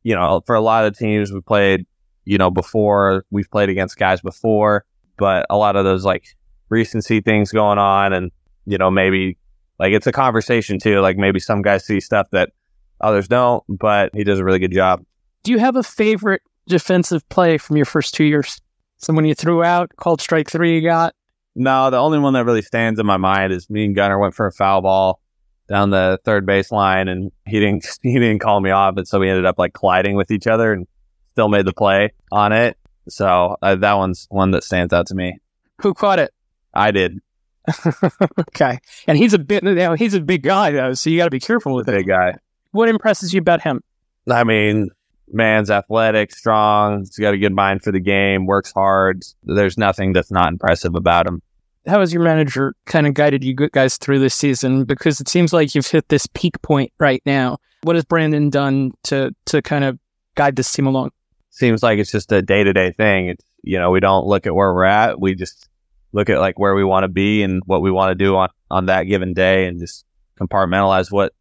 You 0.03 0.15
know, 0.15 0.41
for 0.45 0.55
a 0.55 0.61
lot 0.61 0.85
of 0.85 0.93
the 0.93 0.97
teams 0.99 1.31
we 1.31 1.41
played 1.41 1.85
you 2.29 2.37
know, 2.37 2.51
before 2.51 3.25
we've 3.31 3.49
played 3.49 3.69
against 3.69 3.97
guys 3.97 4.21
before, 4.21 4.85
but 5.17 5.47
a 5.49 5.57
lot 5.57 5.75
of 5.75 5.83
those 5.83 6.05
like 6.05 6.35
recency 6.69 7.21
things 7.21 7.51
going 7.51 7.79
on 7.79 8.13
and 8.13 8.31
you 8.67 8.77
know, 8.77 8.91
maybe 8.91 9.35
like 9.79 9.93
it's 9.93 10.05
a 10.05 10.11
conversation 10.11 10.77
too. 10.77 10.99
Like 10.99 11.17
maybe 11.17 11.39
some 11.39 11.63
guys 11.63 11.87
see 11.87 11.99
stuff 11.99 12.27
that 12.31 12.51
others 13.01 13.27
don't, 13.27 13.63
but 13.67 14.11
he 14.13 14.23
does 14.23 14.37
a 14.37 14.45
really 14.45 14.59
good 14.59 14.71
job. 14.71 15.03
Do 15.43 15.51
you 15.51 15.59
have 15.59 15.75
a 15.75 15.83
favorite 15.83 16.41
defensive 16.67 17.27
play 17.29 17.57
from 17.57 17.77
your 17.77 17.85
first 17.85 18.13
two 18.13 18.25
years? 18.25 18.59
Someone 18.97 19.25
you 19.25 19.35
threw 19.35 19.63
out, 19.63 19.91
called 19.95 20.21
strike 20.21 20.49
three 20.49 20.75
you 20.75 20.81
got? 20.81 21.15
No, 21.55 21.89
the 21.89 21.97
only 21.97 22.19
one 22.19 22.33
that 22.33 22.45
really 22.45 22.61
stands 22.61 22.99
in 22.99 23.05
my 23.05 23.17
mind 23.17 23.53
is 23.53 23.69
me 23.69 23.85
and 23.85 23.95
Gunnar 23.95 24.19
went 24.19 24.35
for 24.35 24.45
a 24.45 24.51
foul 24.51 24.81
ball 24.81 25.19
down 25.67 25.91
the 25.91 26.19
third 26.25 26.45
base 26.45 26.71
line 26.71 27.07
and 27.07 27.31
he 27.45 27.59
didn't 27.59 27.85
he 28.01 28.13
didn't 28.13 28.39
call 28.39 28.59
me 28.59 28.71
off, 28.71 28.95
but 28.95 29.07
so 29.07 29.19
we 29.19 29.29
ended 29.29 29.45
up 29.45 29.57
like 29.57 29.73
colliding 29.73 30.15
with 30.15 30.31
each 30.31 30.47
other 30.47 30.73
and 30.73 30.87
still 31.31 31.47
made 31.47 31.65
the 31.65 31.73
play 31.73 32.13
on 32.31 32.51
it. 32.51 32.77
So 33.07 33.55
uh, 33.61 33.75
that 33.75 33.93
one's 33.93 34.27
one 34.29 34.51
that 34.51 34.63
stands 34.63 34.93
out 34.93 35.07
to 35.07 35.15
me. 35.15 35.37
Who 35.81 35.93
caught 35.93 36.19
it? 36.19 36.33
I 36.73 36.91
did. 36.91 37.19
okay, 38.39 38.79
and 39.07 39.17
he's 39.17 39.33
a 39.33 39.39
bit 39.39 39.63
you 39.63 39.75
know, 39.75 39.93
he's 39.93 40.13
a 40.13 40.21
big 40.21 40.43
guy 40.43 40.71
though, 40.71 40.93
so 40.93 41.09
you 41.09 41.17
got 41.17 41.25
to 41.25 41.29
be 41.29 41.39
careful 41.39 41.75
with 41.75 41.87
it. 41.87 41.95
Big 41.95 42.07
guy. 42.07 42.35
What 42.71 42.89
impresses 42.89 43.33
you 43.33 43.39
about 43.39 43.61
him? 43.61 43.81
I 44.29 44.43
mean, 44.43 44.89
man's 45.31 45.69
athletic, 45.69 46.31
strong. 46.31 46.99
He's 46.99 47.17
got 47.17 47.33
a 47.33 47.37
good 47.37 47.53
mind 47.53 47.83
for 47.83 47.91
the 47.91 47.99
game. 47.99 48.45
Works 48.45 48.71
hard. 48.71 49.23
There's 49.43 49.77
nothing 49.77 50.13
that's 50.13 50.31
not 50.31 50.51
impressive 50.51 50.95
about 50.95 51.27
him 51.27 51.41
how 51.89 51.99
has 51.99 52.13
your 52.13 52.23
manager 52.23 52.75
kind 52.85 53.07
of 53.07 53.13
guided 53.13 53.43
you 53.43 53.53
guys 53.53 53.97
through 53.97 54.19
this 54.19 54.35
season? 54.35 54.85
Because 54.85 55.19
it 55.19 55.27
seems 55.27 55.51
like 55.51 55.75
you've 55.75 55.87
hit 55.87 56.07
this 56.09 56.27
peak 56.27 56.61
point 56.61 56.91
right 56.99 57.21
now. 57.25 57.57
What 57.83 57.95
has 57.95 58.05
Brandon 58.05 58.49
done 58.49 58.91
to 59.03 59.31
to 59.45 59.61
kind 59.61 59.83
of 59.83 59.97
guide 60.35 60.55
this 60.55 60.71
team 60.71 60.87
along? 60.87 61.11
Seems 61.49 61.83
like 61.83 61.99
it's 61.99 62.11
just 62.11 62.31
a 62.31 62.41
day 62.41 62.63
to 62.63 62.73
day 62.73 62.91
thing. 62.91 63.29
It's 63.29 63.43
you 63.63 63.79
know 63.79 63.91
we 63.91 63.99
don't 63.99 64.25
look 64.25 64.45
at 64.45 64.55
where 64.55 64.73
we're 64.73 64.83
at. 64.83 65.19
We 65.19 65.35
just 65.35 65.69
look 66.11 66.29
at 66.29 66.39
like 66.39 66.59
where 66.59 66.75
we 66.75 66.83
want 66.83 67.03
to 67.03 67.09
be 67.09 67.43
and 67.43 67.61
what 67.65 67.81
we 67.81 67.91
want 67.91 68.11
to 68.11 68.15
do 68.15 68.35
on 68.35 68.49
on 68.69 68.85
that 68.87 69.03
given 69.03 69.33
day, 69.33 69.65
and 69.65 69.79
just 69.79 70.05
compartmentalize 70.39 71.11
what 71.11 71.33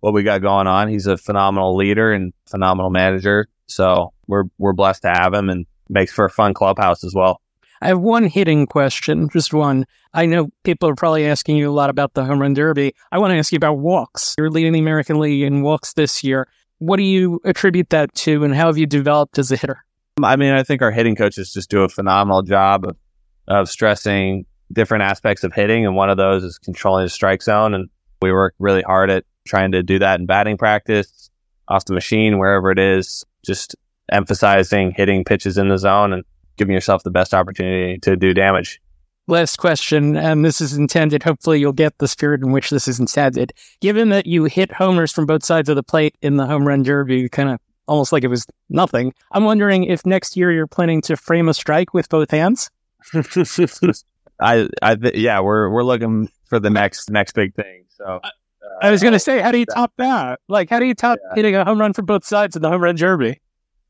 what 0.00 0.12
we 0.12 0.22
got 0.22 0.42
going 0.42 0.66
on. 0.66 0.88
He's 0.88 1.06
a 1.06 1.16
phenomenal 1.16 1.76
leader 1.76 2.12
and 2.12 2.32
phenomenal 2.46 2.90
manager. 2.90 3.48
So 3.66 4.12
we're 4.26 4.44
we're 4.58 4.72
blessed 4.72 5.02
to 5.02 5.10
have 5.10 5.32
him, 5.32 5.48
and 5.48 5.66
makes 5.88 6.12
for 6.12 6.24
a 6.24 6.30
fun 6.30 6.54
clubhouse 6.54 7.04
as 7.04 7.14
well. 7.14 7.40
I 7.82 7.88
have 7.88 8.00
one 8.00 8.26
hitting 8.26 8.66
question, 8.66 9.28
just 9.30 9.54
one. 9.54 9.86
I 10.12 10.26
know 10.26 10.48
people 10.64 10.88
are 10.88 10.94
probably 10.94 11.26
asking 11.26 11.56
you 11.56 11.70
a 11.70 11.72
lot 11.72 11.88
about 11.88 12.12
the 12.12 12.24
home 12.24 12.40
run 12.40 12.52
derby. 12.52 12.94
I 13.10 13.18
want 13.18 13.32
to 13.32 13.38
ask 13.38 13.52
you 13.52 13.56
about 13.56 13.78
walks. 13.78 14.34
You're 14.36 14.50
leading 14.50 14.72
the 14.72 14.80
American 14.80 15.18
League 15.18 15.42
in 15.42 15.62
walks 15.62 15.94
this 15.94 16.22
year. 16.22 16.46
What 16.78 16.98
do 16.98 17.04
you 17.04 17.40
attribute 17.44 17.90
that 17.90 18.14
to, 18.16 18.44
and 18.44 18.54
how 18.54 18.66
have 18.66 18.76
you 18.76 18.86
developed 18.86 19.38
as 19.38 19.50
a 19.50 19.56
hitter? 19.56 19.84
I 20.22 20.36
mean, 20.36 20.52
I 20.52 20.62
think 20.62 20.82
our 20.82 20.90
hitting 20.90 21.16
coaches 21.16 21.52
just 21.52 21.70
do 21.70 21.82
a 21.82 21.88
phenomenal 21.88 22.42
job 22.42 22.84
of, 22.84 22.96
of 23.48 23.68
stressing 23.70 24.44
different 24.72 25.02
aspects 25.02 25.42
of 25.44 25.52
hitting, 25.52 25.86
and 25.86 25.96
one 25.96 26.10
of 26.10 26.16
those 26.16 26.44
is 26.44 26.58
controlling 26.58 27.04
the 27.04 27.10
strike 27.10 27.42
zone. 27.42 27.74
And 27.74 27.88
we 28.20 28.32
work 28.32 28.54
really 28.58 28.82
hard 28.82 29.10
at 29.10 29.24
trying 29.46 29.72
to 29.72 29.82
do 29.82 29.98
that 29.98 30.20
in 30.20 30.26
batting 30.26 30.56
practice, 30.56 31.30
off 31.68 31.84
the 31.84 31.94
machine, 31.94 32.38
wherever 32.38 32.70
it 32.70 32.78
is, 32.78 33.24
just 33.44 33.76
emphasizing 34.12 34.92
hitting 34.96 35.24
pitches 35.24 35.56
in 35.56 35.68
the 35.68 35.78
zone 35.78 36.12
and 36.12 36.24
giving 36.56 36.74
yourself 36.74 37.02
the 37.02 37.10
best 37.10 37.32
opportunity 37.32 37.98
to 37.98 38.16
do 38.16 38.34
damage. 38.34 38.80
Last 39.26 39.56
question, 39.56 40.16
and 40.16 40.44
this 40.44 40.60
is 40.60 40.76
intended. 40.76 41.22
Hopefully, 41.22 41.60
you'll 41.60 41.72
get 41.72 41.96
the 41.98 42.08
spirit 42.08 42.42
in 42.42 42.50
which 42.50 42.70
this 42.70 42.88
is 42.88 42.98
intended. 42.98 43.52
Given 43.80 44.08
that 44.08 44.26
you 44.26 44.44
hit 44.44 44.72
homers 44.72 45.12
from 45.12 45.26
both 45.26 45.44
sides 45.44 45.68
of 45.68 45.76
the 45.76 45.84
plate 45.84 46.16
in 46.20 46.36
the 46.36 46.46
home 46.46 46.66
run 46.66 46.82
derby, 46.82 47.28
kind 47.28 47.48
of 47.48 47.60
almost 47.86 48.12
like 48.12 48.24
it 48.24 48.28
was 48.28 48.46
nothing. 48.68 49.12
I'm 49.30 49.44
wondering 49.44 49.84
if 49.84 50.04
next 50.04 50.36
year 50.36 50.50
you're 50.50 50.66
planning 50.66 51.00
to 51.02 51.16
frame 51.16 51.48
a 51.48 51.54
strike 51.54 51.94
with 51.94 52.08
both 52.08 52.30
hands. 52.30 52.70
I, 54.40 54.68
I, 54.82 54.94
th- 54.96 55.14
yeah, 55.14 55.40
we're 55.40 55.68
we're 55.70 55.84
looking 55.84 56.28
for 56.46 56.58
the 56.58 56.70
next 56.70 57.10
next 57.10 57.32
big 57.32 57.54
thing. 57.54 57.84
So. 57.88 58.20
Uh, 58.62 58.86
I 58.86 58.90
was 58.90 59.02
going 59.02 59.12
to 59.12 59.18
say, 59.18 59.40
how 59.40 59.52
do 59.52 59.58
you 59.58 59.66
top 59.66 59.92
that? 59.96 60.40
Like, 60.48 60.70
how 60.70 60.78
do 60.78 60.86
you 60.86 60.94
top 60.94 61.18
yeah. 61.22 61.34
hitting 61.34 61.54
a 61.54 61.64
home 61.64 61.80
run 61.80 61.92
from 61.92 62.06
both 62.06 62.24
sides 62.24 62.56
in 62.56 62.62
the 62.62 62.70
home 62.70 62.82
run 62.82 62.96
derby? 62.96 63.40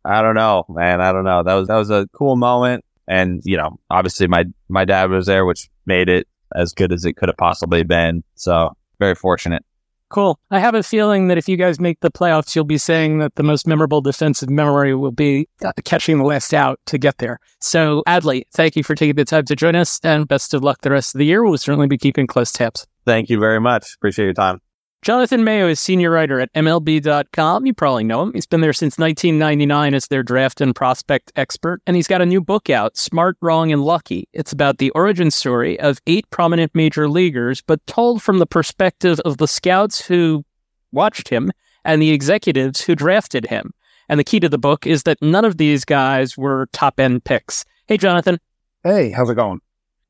I 0.04 0.22
don't 0.22 0.34
know, 0.34 0.64
man. 0.68 1.00
I 1.00 1.12
don't 1.12 1.24
know. 1.24 1.42
That 1.42 1.54
was 1.54 1.68
that 1.68 1.76
was 1.76 1.90
a 1.90 2.08
cool 2.12 2.36
moment, 2.36 2.84
and 3.06 3.42
you 3.44 3.56
know, 3.56 3.78
obviously 3.90 4.26
my 4.26 4.46
my 4.68 4.84
dad 4.84 5.10
was 5.10 5.26
there, 5.26 5.44
which 5.44 5.68
made 5.84 6.08
it 6.08 6.26
as 6.54 6.72
good 6.72 6.92
as 6.92 7.04
it 7.04 7.14
could 7.14 7.28
have 7.28 7.36
possibly 7.36 7.82
been. 7.82 8.24
So 8.34 8.74
very 8.98 9.14
fortunate. 9.14 9.64
Cool. 10.08 10.40
I 10.50 10.58
have 10.58 10.74
a 10.74 10.82
feeling 10.82 11.28
that 11.28 11.38
if 11.38 11.48
you 11.48 11.56
guys 11.56 11.78
make 11.78 12.00
the 12.00 12.10
playoffs, 12.10 12.56
you'll 12.56 12.64
be 12.64 12.78
saying 12.78 13.18
that 13.18 13.36
the 13.36 13.44
most 13.44 13.64
memorable 13.64 14.00
defensive 14.00 14.50
memory 14.50 14.92
will 14.92 15.12
be 15.12 15.48
uh, 15.64 15.70
catching 15.84 16.18
the 16.18 16.24
last 16.24 16.52
out 16.52 16.80
to 16.86 16.98
get 16.98 17.18
there. 17.18 17.38
So, 17.60 18.02
Adley, 18.08 18.42
thank 18.52 18.74
you 18.74 18.82
for 18.82 18.96
taking 18.96 19.14
the 19.14 19.24
time 19.24 19.44
to 19.44 19.54
join 19.54 19.76
us, 19.76 20.00
and 20.02 20.26
best 20.26 20.52
of 20.52 20.64
luck 20.64 20.80
the 20.80 20.90
rest 20.90 21.14
of 21.14 21.20
the 21.20 21.26
year. 21.26 21.44
We'll 21.44 21.58
certainly 21.58 21.86
be 21.86 21.96
keeping 21.96 22.26
close 22.26 22.50
tabs. 22.50 22.88
Thank 23.04 23.30
you 23.30 23.38
very 23.38 23.60
much. 23.60 23.94
Appreciate 23.96 24.26
your 24.26 24.34
time. 24.34 24.60
Jonathan 25.02 25.44
Mayo 25.44 25.66
is 25.66 25.80
senior 25.80 26.10
writer 26.10 26.40
at 26.40 26.52
MLB.com. 26.52 27.64
You 27.64 27.72
probably 27.72 28.04
know 28.04 28.20
him. 28.20 28.34
He's 28.34 28.44
been 28.44 28.60
there 28.60 28.74
since 28.74 28.98
1999 28.98 29.94
as 29.94 30.08
their 30.08 30.22
draft 30.22 30.60
and 30.60 30.74
prospect 30.74 31.32
expert, 31.36 31.80
and 31.86 31.96
he's 31.96 32.06
got 32.06 32.20
a 32.20 32.26
new 32.26 32.42
book 32.42 32.68
out, 32.68 32.98
Smart, 32.98 33.38
Wrong, 33.40 33.72
and 33.72 33.82
Lucky. 33.82 34.28
It's 34.34 34.52
about 34.52 34.76
the 34.76 34.90
origin 34.90 35.30
story 35.30 35.80
of 35.80 36.02
eight 36.06 36.28
prominent 36.28 36.74
major 36.74 37.08
leaguers, 37.08 37.62
but 37.62 37.86
told 37.86 38.22
from 38.22 38.40
the 38.40 38.46
perspective 38.46 39.18
of 39.20 39.38
the 39.38 39.48
scouts 39.48 40.06
who 40.06 40.44
watched 40.92 41.30
him 41.30 41.50
and 41.82 42.02
the 42.02 42.10
executives 42.10 42.82
who 42.82 42.94
drafted 42.94 43.46
him. 43.46 43.72
And 44.10 44.20
the 44.20 44.24
key 44.24 44.40
to 44.40 44.50
the 44.50 44.58
book 44.58 44.86
is 44.86 45.04
that 45.04 45.22
none 45.22 45.46
of 45.46 45.56
these 45.56 45.86
guys 45.86 46.36
were 46.36 46.68
top 46.74 47.00
end 47.00 47.24
picks. 47.24 47.64
Hey, 47.86 47.96
Jonathan. 47.96 48.38
Hey, 48.84 49.12
how's 49.12 49.30
it 49.30 49.36
going? 49.36 49.60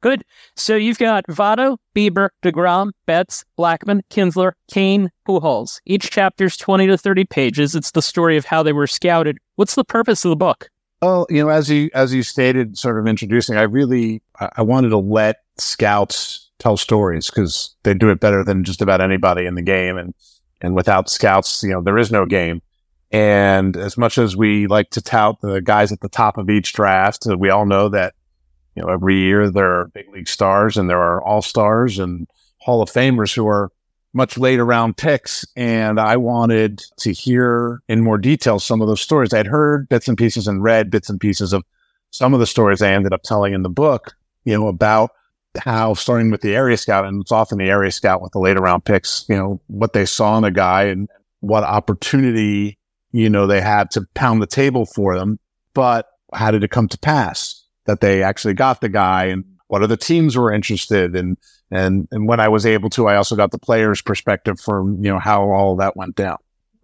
Good. 0.00 0.24
So 0.56 0.76
you've 0.76 0.98
got 0.98 1.26
Votto, 1.28 1.76
Bieber, 1.94 2.30
DeGrom, 2.42 2.92
Betts, 3.06 3.44
Blackmon, 3.58 4.00
Kinsler, 4.10 4.52
Cain, 4.70 5.10
Pujols. 5.28 5.80
Each 5.84 6.10
chapter's 6.10 6.56
20 6.56 6.86
to 6.86 6.96
30 6.96 7.24
pages. 7.24 7.74
It's 7.74 7.90
the 7.90 8.02
story 8.02 8.36
of 8.36 8.44
how 8.44 8.62
they 8.62 8.72
were 8.72 8.86
scouted. 8.86 9.38
What's 9.56 9.74
the 9.74 9.84
purpose 9.84 10.24
of 10.24 10.30
the 10.30 10.36
book? 10.36 10.70
Oh, 11.02 11.26
you 11.30 11.42
know, 11.42 11.48
as 11.48 11.70
you 11.70 11.88
as 11.94 12.12
you 12.12 12.22
stated, 12.22 12.76
sort 12.76 12.98
of 12.98 13.06
introducing, 13.06 13.56
I 13.56 13.62
really 13.62 14.22
I 14.38 14.62
wanted 14.62 14.90
to 14.90 14.98
let 14.98 15.36
scouts 15.56 16.50
tell 16.58 16.76
stories 16.76 17.30
because 17.30 17.74
they 17.84 17.94
do 17.94 18.10
it 18.10 18.20
better 18.20 18.44
than 18.44 18.64
just 18.64 18.82
about 18.82 19.00
anybody 19.00 19.46
in 19.46 19.54
the 19.54 19.62
game, 19.62 19.96
and 19.96 20.14
and 20.60 20.74
without 20.74 21.08
scouts, 21.08 21.62
you 21.62 21.70
know, 21.70 21.80
there 21.80 21.96
is 21.96 22.12
no 22.12 22.26
game. 22.26 22.60
And 23.10 23.76
as 23.76 23.96
much 23.96 24.18
as 24.18 24.36
we 24.36 24.66
like 24.66 24.90
to 24.90 25.02
tout 25.02 25.40
the 25.40 25.60
guys 25.60 25.90
at 25.90 26.00
the 26.00 26.08
top 26.08 26.38
of 26.38 26.48
each 26.48 26.74
draft, 26.74 27.26
uh, 27.26 27.36
we 27.36 27.50
all 27.50 27.66
know 27.66 27.88
that 27.88 28.14
you 28.74 28.82
know, 28.82 28.88
every 28.88 29.16
year 29.16 29.50
there 29.50 29.80
are 29.80 29.88
big 29.88 30.08
league 30.12 30.28
stars 30.28 30.76
and 30.76 30.88
there 30.88 31.00
are 31.00 31.22
all 31.22 31.42
stars 31.42 31.98
and 31.98 32.26
Hall 32.58 32.82
of 32.82 32.90
Famers 32.90 33.34
who 33.34 33.46
are 33.46 33.70
much 34.12 34.36
later 34.36 34.64
round 34.64 34.96
picks. 34.96 35.44
And 35.56 36.00
I 36.00 36.16
wanted 36.16 36.82
to 36.98 37.12
hear 37.12 37.82
in 37.88 38.02
more 38.02 38.18
detail 38.18 38.58
some 38.58 38.80
of 38.80 38.88
those 38.88 39.00
stories. 39.00 39.32
I'd 39.32 39.46
heard 39.46 39.88
bits 39.88 40.08
and 40.08 40.18
pieces 40.18 40.46
and 40.46 40.62
read 40.62 40.90
bits 40.90 41.08
and 41.08 41.20
pieces 41.20 41.52
of 41.52 41.64
some 42.10 42.34
of 42.34 42.40
the 42.40 42.46
stories 42.46 42.82
I 42.82 42.92
ended 42.92 43.12
up 43.12 43.22
telling 43.22 43.54
in 43.54 43.62
the 43.62 43.68
book, 43.68 44.14
you 44.44 44.58
know, 44.58 44.68
about 44.68 45.10
how 45.58 45.94
starting 45.94 46.30
with 46.30 46.42
the 46.42 46.54
area 46.54 46.76
scout, 46.76 47.04
and 47.04 47.20
it's 47.22 47.32
often 47.32 47.58
the 47.58 47.70
area 47.70 47.90
scout 47.90 48.22
with 48.22 48.32
the 48.32 48.38
later 48.38 48.60
round 48.60 48.84
picks, 48.84 49.24
you 49.28 49.36
know, 49.36 49.60
what 49.66 49.92
they 49.92 50.04
saw 50.04 50.38
in 50.38 50.44
a 50.44 50.50
guy 50.50 50.84
and 50.84 51.08
what 51.40 51.64
opportunity, 51.64 52.78
you 53.12 53.28
know, 53.28 53.46
they 53.46 53.60
had 53.60 53.90
to 53.92 54.06
pound 54.14 54.42
the 54.42 54.46
table 54.46 54.86
for 54.86 55.18
them. 55.18 55.38
But 55.74 56.06
how 56.32 56.50
did 56.50 56.64
it 56.64 56.70
come 56.70 56.88
to 56.88 56.98
pass? 56.98 57.59
That 57.90 58.00
they 58.00 58.22
actually 58.22 58.54
got 58.54 58.80
the 58.80 58.88
guy 58.88 59.24
and 59.24 59.44
what 59.66 59.82
other 59.82 59.96
teams 59.96 60.36
were 60.36 60.52
interested 60.52 61.16
in. 61.16 61.36
And, 61.72 62.06
and 62.12 62.28
when 62.28 62.38
I 62.38 62.48
was 62.48 62.64
able 62.64 62.88
to, 62.90 63.08
I 63.08 63.16
also 63.16 63.34
got 63.34 63.50
the 63.50 63.58
player's 63.58 64.00
perspective 64.00 64.60
from, 64.60 65.02
you 65.02 65.10
know, 65.10 65.18
how 65.18 65.50
all 65.50 65.74
that 65.76 65.96
went 65.96 66.14
down. 66.14 66.38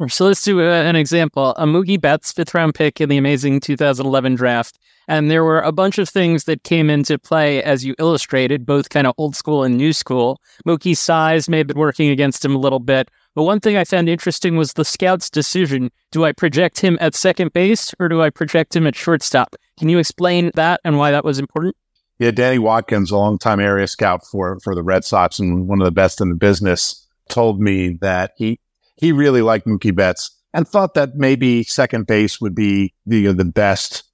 So 0.09 0.27
let's 0.27 0.43
do 0.43 0.61
uh, 0.61 0.65
an 0.65 0.97
example. 0.97 1.51
A 1.57 1.65
Mookie 1.65 2.01
Betts, 2.01 2.33
fifth 2.33 2.55
round 2.55 2.75
pick 2.75 3.01
in 3.01 3.09
the 3.09 3.17
amazing 3.17 3.61
2011 3.61 4.35
draft. 4.35 4.79
And 5.09 5.31
there 5.31 5.45
were 5.45 5.61
a 5.61 5.73
bunch 5.73 5.99
of 5.99 6.09
things 6.09 6.45
that 6.45 6.65
came 6.65 6.91
into 6.91 7.19
play 7.19 7.63
as 7.63 7.85
you 7.85 7.95
illustrated, 7.99 8.67
both 8.67 8.91
kind 8.91 9.07
of 9.07 9.15
old 9.17 9.37
school 9.37 9.63
and 9.63 9.77
new 9.77 9.93
school. 9.93 10.41
Mookie's 10.67 10.99
size 10.99 11.49
may 11.49 11.59
have 11.59 11.69
been 11.69 11.79
working 11.79 12.11
against 12.11 12.45
him 12.45 12.55
a 12.55 12.59
little 12.59 12.81
bit. 12.81 13.11
But 13.37 13.45
one 13.45 13.61
thing 13.61 13.77
I 13.77 13.85
found 13.85 14.09
interesting 14.09 14.57
was 14.57 14.73
the 14.73 14.85
scout's 14.85 15.31
decision. 15.31 15.91
Do 16.11 16.25
I 16.25 16.33
project 16.33 16.81
him 16.81 16.99
at 17.01 17.15
second 17.15 17.53
base 17.53 17.95
or 18.01 18.09
do 18.09 18.21
I 18.21 18.31
project 18.31 18.75
him 18.75 18.87
at 18.87 18.97
shortstop? 18.97 19.55
Can 19.79 19.89
you 19.89 19.99
explain 19.99 20.51
that 20.55 20.81
and 20.85 20.97
why 20.97 21.11
that 21.11 21.25
was 21.25 21.39
important? 21.39 21.77
Yeah, 22.19 22.31
Danny 22.31 22.59
Watkins, 22.59 23.11
a 23.11 23.17
longtime 23.17 23.61
area 23.61 23.87
scout 23.87 24.25
for, 24.27 24.59
for 24.61 24.75
the 24.75 24.83
Red 24.83 25.05
Sox 25.05 25.39
and 25.39 25.69
one 25.69 25.81
of 25.81 25.85
the 25.85 25.91
best 25.91 26.21
in 26.21 26.31
the 26.31 26.35
business, 26.35 27.07
told 27.29 27.61
me 27.61 27.99
that 28.01 28.33
he, 28.37 28.59
he 28.97 29.13
really 29.13 29.43
liked 29.43 29.67
Mookie 29.67 29.95
Betts 29.95 30.31
and 30.55 30.67
thought 30.67 30.95
that 30.95 31.17
maybe 31.17 31.63
second 31.63 32.07
base 32.07 32.41
would 32.41 32.55
be 32.55 32.95
the, 33.05 33.33
the 33.33 33.45
best 33.45 34.05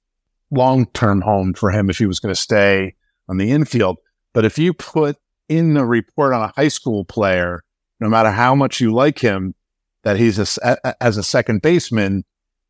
long 0.51 0.85
term 0.87 1.21
home 1.21 1.53
for 1.53 1.71
him 1.71 1.89
if 1.89 1.97
he 1.97 2.05
was 2.05 2.19
going 2.19 2.33
to 2.33 2.39
stay 2.39 2.95
on 3.29 3.37
the 3.37 3.51
infield. 3.51 3.97
But 4.33 4.43
if 4.43 4.57
you 4.57 4.73
put 4.73 5.17
in 5.47 5.73
the 5.73 5.85
report 5.85 6.33
on 6.33 6.41
a 6.41 6.53
high 6.55 6.67
school 6.67 7.05
player, 7.05 7.63
no 7.99 8.09
matter 8.09 8.31
how 8.31 8.55
much 8.55 8.81
you 8.81 8.93
like 8.93 9.19
him, 9.19 9.55
that 10.03 10.17
he's 10.17 10.37
a, 10.57 11.01
as 11.01 11.17
a 11.17 11.23
second 11.23 11.61
baseman, 11.61 12.25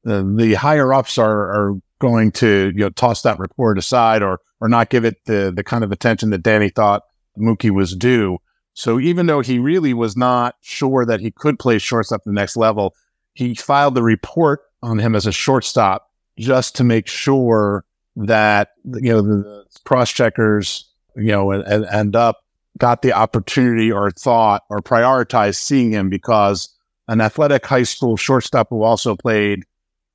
uh, 0.05 0.23
the 0.35 0.53
higher 0.53 0.93
ups 0.93 1.17
are, 1.17 1.31
are 1.31 1.75
going 2.03 2.31
to 2.33 2.73
you 2.75 2.81
know 2.81 2.89
toss 2.89 3.21
that 3.21 3.39
report 3.39 3.77
aside 3.77 4.21
or 4.21 4.41
or 4.59 4.67
not 4.67 4.89
give 4.89 5.05
it 5.05 5.23
the 5.25 5.53
the 5.55 5.63
kind 5.63 5.85
of 5.85 5.91
attention 5.91 6.31
that 6.31 6.43
Danny 6.43 6.69
thought 6.69 7.03
Mookie 7.39 7.71
was 7.71 7.95
due. 7.95 8.39
So 8.73 8.99
even 8.99 9.27
though 9.27 9.39
he 9.39 9.57
really 9.57 9.93
was 9.93 10.17
not 10.17 10.55
sure 10.61 11.05
that 11.05 11.21
he 11.21 11.31
could 11.31 11.59
play 11.59 11.77
shortstop 11.77 12.23
the 12.25 12.33
next 12.33 12.57
level, 12.57 12.93
he 13.33 13.55
filed 13.55 13.95
the 13.95 14.03
report 14.03 14.61
on 14.81 14.99
him 14.99 15.15
as 15.15 15.25
a 15.25 15.31
shortstop 15.31 16.11
just 16.37 16.75
to 16.75 16.83
make 16.83 17.07
sure 17.07 17.85
that, 18.15 18.71
you 18.83 19.13
know, 19.13 19.21
the 19.21 19.65
cross 19.85 20.11
checkers, 20.11 20.89
you 21.15 21.31
know, 21.31 21.51
and, 21.51 21.63
and 21.63 21.85
end 21.85 22.15
up 22.15 22.43
got 22.79 23.03
the 23.03 23.13
opportunity 23.13 23.91
or 23.91 24.11
thought 24.11 24.63
or 24.69 24.79
prioritized 24.79 25.55
seeing 25.55 25.91
him 25.91 26.09
because 26.09 26.69
an 27.07 27.21
athletic 27.21 27.65
high 27.65 27.83
school 27.83 28.17
shortstop 28.17 28.69
who 28.69 28.81
also 28.81 29.15
played 29.15 29.63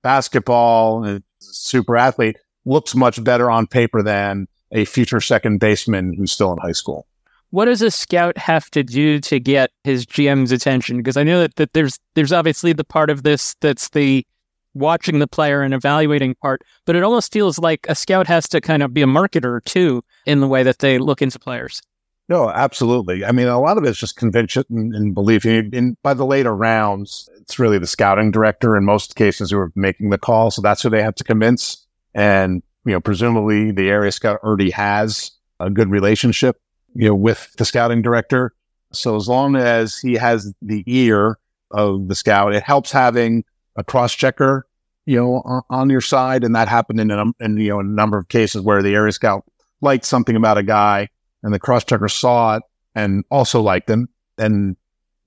basketball 0.02 1.04
uh, 1.04 1.20
super 1.52 1.96
athlete 1.96 2.36
looks 2.64 2.94
much 2.94 3.22
better 3.22 3.50
on 3.50 3.66
paper 3.66 4.02
than 4.02 4.46
a 4.72 4.84
future 4.84 5.20
second 5.20 5.58
baseman 5.58 6.12
who's 6.12 6.32
still 6.32 6.52
in 6.52 6.58
high 6.58 6.72
school. 6.72 7.06
What 7.50 7.64
does 7.64 7.80
a 7.80 7.90
scout 7.90 8.36
have 8.36 8.70
to 8.72 8.82
do 8.82 9.20
to 9.20 9.40
get 9.40 9.70
his 9.84 10.04
GM's 10.04 10.52
attention? 10.52 10.98
Because 10.98 11.16
I 11.16 11.22
know 11.22 11.40
that, 11.40 11.56
that 11.56 11.72
there's 11.72 11.98
there's 12.14 12.32
obviously 12.32 12.74
the 12.74 12.84
part 12.84 13.08
of 13.08 13.22
this 13.22 13.54
that's 13.60 13.88
the 13.90 14.26
watching 14.74 15.18
the 15.18 15.26
player 15.26 15.62
and 15.62 15.72
evaluating 15.72 16.34
part, 16.34 16.62
but 16.84 16.94
it 16.94 17.02
almost 17.02 17.32
feels 17.32 17.58
like 17.58 17.86
a 17.88 17.94
scout 17.94 18.26
has 18.26 18.48
to 18.48 18.60
kind 18.60 18.82
of 18.82 18.92
be 18.92 19.02
a 19.02 19.06
marketer 19.06 19.64
too 19.64 20.04
in 20.26 20.40
the 20.40 20.46
way 20.46 20.62
that 20.62 20.78
they 20.80 20.98
look 20.98 21.22
into 21.22 21.38
players. 21.38 21.80
No, 22.28 22.50
absolutely. 22.50 23.24
I 23.24 23.32
mean, 23.32 23.46
a 23.46 23.58
lot 23.58 23.78
of 23.78 23.84
it's 23.84 23.98
just 23.98 24.16
conviction 24.16 24.64
and 24.70 25.14
belief. 25.14 25.46
And 25.46 25.96
by 26.02 26.12
the 26.12 26.26
later 26.26 26.54
rounds, 26.54 27.30
it's 27.40 27.58
really 27.58 27.78
the 27.78 27.86
scouting 27.86 28.30
director 28.30 28.76
in 28.76 28.84
most 28.84 29.16
cases 29.16 29.50
who 29.50 29.58
are 29.58 29.72
making 29.74 30.10
the 30.10 30.18
call. 30.18 30.50
So 30.50 30.60
that's 30.60 30.82
who 30.82 30.90
they 30.90 31.02
have 31.02 31.14
to 31.16 31.24
convince. 31.24 31.86
And, 32.14 32.62
you 32.84 32.92
know, 32.92 33.00
presumably 33.00 33.72
the 33.72 33.88
area 33.88 34.12
scout 34.12 34.40
already 34.42 34.70
has 34.70 35.30
a 35.58 35.70
good 35.70 35.90
relationship, 35.90 36.60
you 36.94 37.08
know, 37.08 37.14
with 37.14 37.50
the 37.56 37.64
scouting 37.64 38.02
director. 38.02 38.52
So 38.92 39.16
as 39.16 39.26
long 39.26 39.56
as 39.56 39.98
he 39.98 40.14
has 40.14 40.52
the 40.60 40.84
ear 40.86 41.38
of 41.70 42.08
the 42.08 42.14
scout, 42.14 42.54
it 42.54 42.62
helps 42.62 42.92
having 42.92 43.44
a 43.76 43.84
cross 43.84 44.12
checker, 44.12 44.66
you 45.06 45.16
know, 45.16 45.42
on, 45.46 45.62
on 45.70 45.90
your 45.90 46.02
side. 46.02 46.44
And 46.44 46.54
that 46.54 46.68
happened 46.68 47.00
in 47.00 47.10
a, 47.10 47.24
in, 47.40 47.56
you 47.56 47.70
know, 47.70 47.80
a 47.80 47.84
number 47.84 48.18
of 48.18 48.28
cases 48.28 48.60
where 48.60 48.82
the 48.82 48.94
area 48.94 49.12
scout 49.12 49.44
liked 49.80 50.04
something 50.04 50.36
about 50.36 50.58
a 50.58 50.62
guy 50.62 51.08
and 51.42 51.52
the 51.52 51.58
cross 51.58 51.84
checker 51.84 52.08
saw 52.08 52.56
it 52.56 52.62
and 52.94 53.24
also 53.30 53.60
liked 53.60 53.88
him. 53.88 54.08
And 54.38 54.76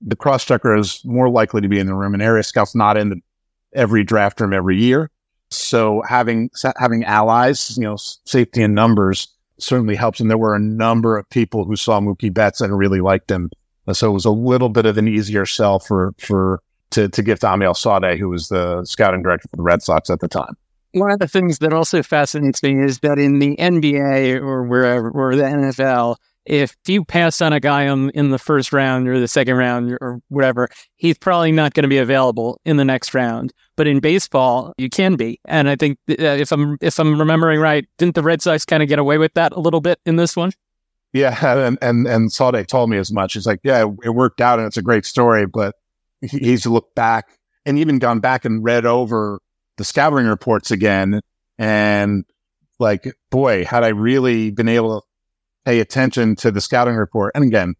the 0.00 0.16
cross 0.16 0.44
checker 0.44 0.74
is 0.76 1.04
more 1.04 1.28
likely 1.28 1.60
to 1.60 1.68
be 1.68 1.78
in 1.78 1.86
the 1.86 1.94
room. 1.94 2.14
And 2.14 2.22
area 2.22 2.42
scout's 2.42 2.74
not 2.74 2.96
in 2.96 3.10
the, 3.10 3.20
every 3.72 4.04
draft 4.04 4.40
room 4.40 4.52
every 4.52 4.76
year. 4.76 5.10
So 5.50 6.02
having 6.08 6.50
having 6.78 7.04
allies, 7.04 7.76
you 7.76 7.84
know, 7.84 7.96
safety 7.96 8.62
in 8.62 8.74
numbers 8.74 9.28
certainly 9.58 9.94
helps. 9.94 10.18
And 10.18 10.30
there 10.30 10.38
were 10.38 10.54
a 10.54 10.60
number 10.60 11.18
of 11.18 11.28
people 11.28 11.64
who 11.64 11.76
saw 11.76 12.00
Mookie 12.00 12.32
Betts 12.32 12.60
and 12.60 12.76
really 12.76 13.00
liked 13.00 13.30
him. 13.30 13.50
So 13.92 14.08
it 14.08 14.14
was 14.14 14.24
a 14.24 14.30
little 14.30 14.70
bit 14.70 14.86
of 14.86 14.96
an 14.96 15.08
easier 15.08 15.44
sell 15.44 15.78
for 15.78 16.14
for 16.18 16.62
to 16.90 17.08
to 17.08 17.22
give 17.22 17.40
to 17.40 17.52
Amiel 17.52 17.74
Sawdaye, 17.74 18.18
who 18.18 18.30
was 18.30 18.48
the 18.48 18.84
scouting 18.84 19.22
director 19.22 19.48
for 19.48 19.56
the 19.56 19.62
Red 19.62 19.82
Sox 19.82 20.08
at 20.08 20.20
the 20.20 20.28
time 20.28 20.56
one 20.92 21.10
of 21.10 21.18
the 21.18 21.28
things 21.28 21.58
that 21.58 21.72
also 21.72 22.02
fascinates 22.02 22.62
me 22.62 22.82
is 22.82 23.00
that 23.00 23.18
in 23.18 23.38
the 23.38 23.56
NBA 23.56 24.40
or 24.40 24.64
wherever 24.64 25.10
or 25.10 25.34
the 25.36 25.42
NFL, 25.42 26.16
if 26.44 26.76
you 26.86 27.04
pass 27.04 27.40
on 27.40 27.52
a 27.52 27.60
guy 27.60 27.84
in 27.84 28.30
the 28.30 28.38
first 28.38 28.72
round 28.72 29.08
or 29.08 29.20
the 29.20 29.28
second 29.28 29.54
round 29.54 29.96
or 30.00 30.20
whatever, 30.28 30.68
he's 30.96 31.16
probably 31.16 31.52
not 31.52 31.74
going 31.74 31.84
to 31.84 31.88
be 31.88 31.98
available 31.98 32.60
in 32.64 32.76
the 32.76 32.84
next 32.84 33.14
round. 33.14 33.52
But 33.76 33.86
in 33.86 34.00
baseball, 34.00 34.72
you 34.76 34.90
can 34.90 35.16
be, 35.16 35.40
and 35.46 35.68
I 35.68 35.76
think 35.76 35.98
uh, 36.10 36.14
if 36.18 36.52
I'm 36.52 36.78
if 36.80 36.98
I'm 36.98 37.18
remembering 37.18 37.60
right, 37.60 37.86
didn't 37.98 38.16
the 38.16 38.22
Red 38.22 38.42
Sox 38.42 38.64
kind 38.64 38.82
of 38.82 38.88
get 38.88 38.98
away 38.98 39.18
with 39.18 39.34
that 39.34 39.52
a 39.52 39.60
little 39.60 39.80
bit 39.80 39.98
in 40.04 40.16
this 40.16 40.36
one? 40.36 40.52
Yeah, 41.12 41.36
and 41.66 41.78
and 41.80 42.06
and 42.06 42.30
Sawdaye 42.30 42.66
told 42.66 42.90
me 42.90 42.98
as 42.98 43.12
much. 43.12 43.34
He's 43.34 43.46
like, 43.46 43.60
yeah, 43.62 43.86
it 44.02 44.10
worked 44.10 44.40
out, 44.40 44.58
and 44.58 44.66
it's 44.66 44.76
a 44.76 44.82
great 44.82 45.06
story, 45.06 45.46
but 45.46 45.76
he's 46.20 46.66
looked 46.66 46.94
back 46.94 47.38
and 47.64 47.78
even 47.78 47.98
gone 47.98 48.20
back 48.20 48.44
and 48.44 48.64
read 48.64 48.84
over 48.84 49.40
the 49.76 49.84
scouting 49.84 50.26
reports 50.26 50.70
again. 50.70 51.20
And 51.58 52.24
like, 52.78 53.06
boy, 53.30 53.64
had 53.64 53.84
I 53.84 53.88
really 53.88 54.50
been 54.50 54.68
able 54.68 55.00
to 55.00 55.06
pay 55.64 55.80
attention 55.80 56.36
to 56.36 56.50
the 56.50 56.60
scouting 56.60 56.96
report. 56.96 57.32
And 57.34 57.44
again, 57.44 57.74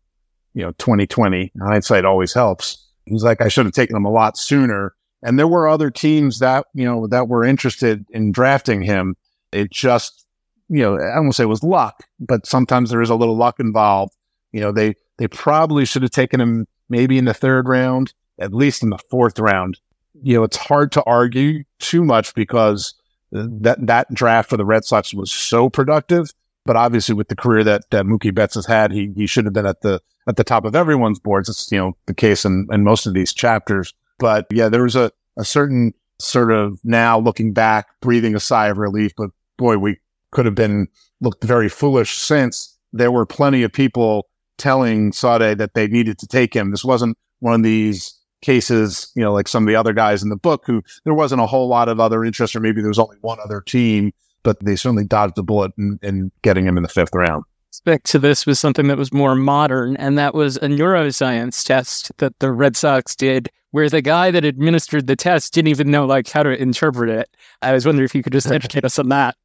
you 0.55 0.63
know, 0.63 0.73
2020 0.73 1.53
hindsight 1.61 2.05
always 2.05 2.33
helps. 2.33 2.87
He's 3.05 3.25
like, 3.25 3.41
I 3.41 3.49
should 3.49 3.67
have 3.67 3.75
taken 3.75 3.97
him 3.97 4.05
a 4.05 4.11
lot 4.11 4.37
sooner. 4.37 4.95
And 5.23 5.39
there 5.39 5.49
were 5.49 5.69
other 5.69 5.91
teams 5.91 6.39
that, 6.39 6.67
you 6.75 6.85
know, 6.85 7.07
that 7.09 7.29
were 7.29 7.45
interested 7.45 8.05
in 8.11 8.33
drafting 8.33 8.83
him. 8.83 9.17
It 9.53 9.71
just, 9.71 10.27
you 10.69 10.83
know, 10.83 10.97
I 10.97 11.17
don't 11.17 11.33
say 11.33 11.45
it 11.45 11.49
was 11.49 11.63
luck, 11.63 12.05
but 12.21 12.47
sometimes 12.47 12.91
there 12.91 13.03
is 13.03 13.11
a 13.11 13.15
little 13.15 13.37
luck 13.37 13.61
involved. 13.61 14.15
You 14.53 14.61
know, 14.61 14.73
they, 14.73 14.95
they 15.19 15.29
probably 15.29 15.85
should 15.85 16.03
have 16.03 16.11
taken 16.11 16.41
him 16.41 16.67
maybe 16.89 17.19
in 17.19 17.25
the 17.25 17.35
third 17.35 17.69
round, 17.69 18.13
at 18.39 18.53
least 18.53 18.83
in 18.83 18.91
the 18.91 18.99
fourth 19.11 19.39
round 19.39 19.79
you 20.23 20.37
know, 20.37 20.45
it's 20.45 20.57
hard 20.57 20.93
to 20.93 21.03
argue 21.05 21.65
too 21.79 22.05
much 22.05 22.35
because 22.35 22.95
that, 23.31 23.87
that 23.87 24.13
draft 24.13 24.51
for 24.51 24.57
the 24.57 24.65
Red 24.65 24.85
Sox 24.85 25.13
was 25.15 25.31
so 25.31 25.69
productive. 25.69 26.33
But 26.65 26.77
obviously 26.77 27.15
with 27.15 27.29
the 27.29 27.37
career 27.37 27.65
that, 27.65 27.91
that 27.91 28.05
Mookie 28.05 28.35
Betts 28.35 28.55
has 28.55 28.67
had, 28.67 28.93
he, 28.93 29.13
he 29.17 29.27
should 29.27 29.45
have 29.47 29.55
been 29.55 29.67
at 29.67 29.81
the, 29.81 30.01
at 30.29 30.37
the 30.37 30.45
top 30.45 30.65
of 30.65 30.77
everyone's 30.77 31.19
boards. 31.19 31.49
It's, 31.49 31.71
you 31.73 31.79
know, 31.79 31.97
the 32.07 32.15
case 32.15 32.45
in, 32.45 32.69
in 32.71 32.85
most 32.85 33.07
of 33.07 33.15
these 33.15 33.33
chapters. 33.33 33.93
But 34.19 34.47
yeah, 34.51 34.69
there 34.69 34.85
was 34.85 34.95
a, 34.95 35.11
a 35.37 35.45
certain 35.45 35.93
sort 36.21 36.53
of 36.53 36.79
now 36.85 37.19
looking 37.19 37.53
back, 37.53 37.89
breathing 38.01 38.37
a 38.37 38.41
sigh 38.41 38.69
of 38.69 38.79
relief. 38.79 39.13
But 39.17 39.31
boy, 39.57 39.79
we 39.79 39.99
could 40.31 40.47
have 40.47 40.55
been 40.55 40.87
looked 41.21 41.43
very 41.43 41.69
foolish 41.69 42.17
since 42.17 42.79
there 42.93 43.11
were 43.11 43.27
plenty 43.27 43.65
of 43.65 43.73
people 43.73 44.29
telling 44.59 45.11
Sawdaye 45.11 45.57
that 45.59 45.75
they 45.75 45.89
needed 45.89 46.19
to 46.19 46.27
take 46.29 46.55
him. 46.55 46.71
This 46.71 46.85
wasn't 46.85 47.19
one 47.41 47.55
of 47.55 47.63
these 47.65 48.15
cases, 48.43 49.11
you 49.15 49.23
know, 49.23 49.33
like 49.33 49.49
some 49.49 49.63
of 49.63 49.69
the 49.69 49.77
other 49.77 49.93
guys 49.93 50.23
in 50.23 50.29
the 50.29 50.37
book 50.37 50.65
who 50.67 50.83
there 51.05 51.15
wasn't 51.15 51.41
a 51.41 51.47
whole 51.47 51.69
lot 51.69 51.89
of 51.89 51.99
other 51.99 52.25
interest, 52.25 52.55
or 52.55 52.61
maybe 52.61 52.81
there 52.81 52.89
was 52.91 52.99
only 52.99 53.17
one 53.23 53.39
other 53.43 53.61
team, 53.61 54.13
but 54.43 54.61
they 54.61 54.77
certainly 54.77 55.05
dodged 55.05 55.37
the 55.37 55.43
bullet 55.43 55.73
in, 55.79 55.99
in 56.03 56.31
getting 56.43 56.67
him 56.67 56.77
in 56.77 56.83
the 56.83 56.89
fifth 56.89 57.15
round. 57.15 57.45
Back 57.87 58.03
to 58.05 58.19
this 58.19 58.45
was 58.45 58.61
something 58.61 58.89
that 58.89 58.99
was 58.99 59.15
more 59.15 59.35
modern, 59.35 59.97
and 59.97 60.19
that 60.19 60.35
was 60.35 60.57
a 60.59 60.67
neuroscience 60.67 61.65
test 61.65 62.13
that 62.19 62.39
the 62.39 62.53
Red 62.53 62.77
Sox 62.77 63.17
did, 63.17 63.51
where 63.71 63.89
the 63.89 64.03
guy 64.03 64.31
that 64.31 64.45
administered 64.45 65.07
the 65.07 65.17
test 65.17 65.55
didn't 65.55 65.69
even 65.69 65.91
know 65.91 66.05
like 66.05 66.29
how 66.29 66.43
to 66.43 66.51
interpret 66.51 67.09
it. 67.09 67.35
I 67.63 67.73
was 67.73 67.87
wondering 67.87 68.05
if 68.05 68.15
you 68.15 68.23
could 68.23 68.35
just 68.35 68.47
educate 68.53 68.85
us 68.85 68.99
on 68.99 69.09
that. 69.09 69.37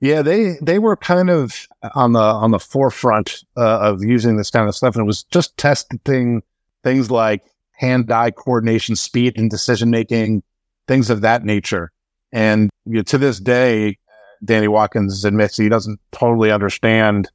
Yeah, 0.00 0.22
they 0.22 0.56
they 0.62 0.78
were 0.78 0.96
kind 0.96 1.30
of 1.30 1.66
on 1.94 2.12
the 2.12 2.20
on 2.20 2.50
the 2.50 2.58
forefront 2.58 3.44
uh, 3.56 3.80
of 3.80 4.02
using 4.02 4.36
this 4.36 4.50
kind 4.50 4.68
of 4.68 4.74
stuff, 4.74 4.94
and 4.94 5.02
it 5.02 5.06
was 5.06 5.24
just 5.24 5.56
testing 5.58 6.42
things 6.82 7.10
like 7.10 7.42
hand 7.76 8.10
eye 8.10 8.30
coordination, 8.30 8.96
speed 8.96 9.38
and 9.38 9.50
decision 9.50 9.90
making, 9.90 10.42
things 10.88 11.10
of 11.10 11.20
that 11.20 11.44
nature. 11.44 11.92
And 12.32 12.70
you 12.84 12.96
know, 12.96 13.02
to 13.02 13.18
this 13.18 13.38
day, 13.38 13.98
Danny 14.44 14.68
Watkins 14.68 15.24
admits 15.24 15.56
he 15.56 15.68
doesn't 15.68 16.00
totally 16.12 16.50
understand 16.50 17.30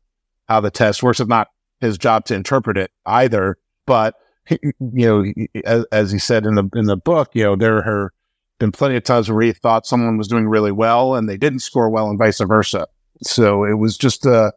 how 0.48 0.60
the 0.60 0.72
test 0.72 1.02
works. 1.02 1.20
It's 1.20 1.30
not 1.30 1.48
his 1.80 1.98
job 1.98 2.26
to 2.26 2.36
interpret 2.36 2.78
it 2.78 2.92
either. 3.06 3.58
But 3.86 4.16
you 4.50 4.74
know, 4.80 5.26
as, 5.66 5.86
as 5.92 6.12
he 6.12 6.20
said 6.20 6.46
in 6.46 6.56
the 6.56 6.70
in 6.76 6.86
the 6.86 6.98
book, 6.98 7.30
you 7.34 7.44
know, 7.44 7.56
there 7.56 7.82
have 7.82 8.10
been 8.60 8.72
plenty 8.72 8.96
of 8.96 9.04
times 9.04 9.32
where 9.32 9.42
he 9.42 9.54
thought 9.54 9.86
someone 9.86 10.18
was 10.18 10.28
doing 10.28 10.48
really 10.48 10.72
well 10.72 11.16
and 11.16 11.28
they 11.28 11.38
didn't 11.38 11.60
score 11.60 11.90
well, 11.90 12.10
and 12.10 12.20
vice 12.20 12.40
versa. 12.40 12.88
So 13.24 13.64
it 13.64 13.76
was 13.76 13.98
just 13.98 14.26
a, 14.26 14.54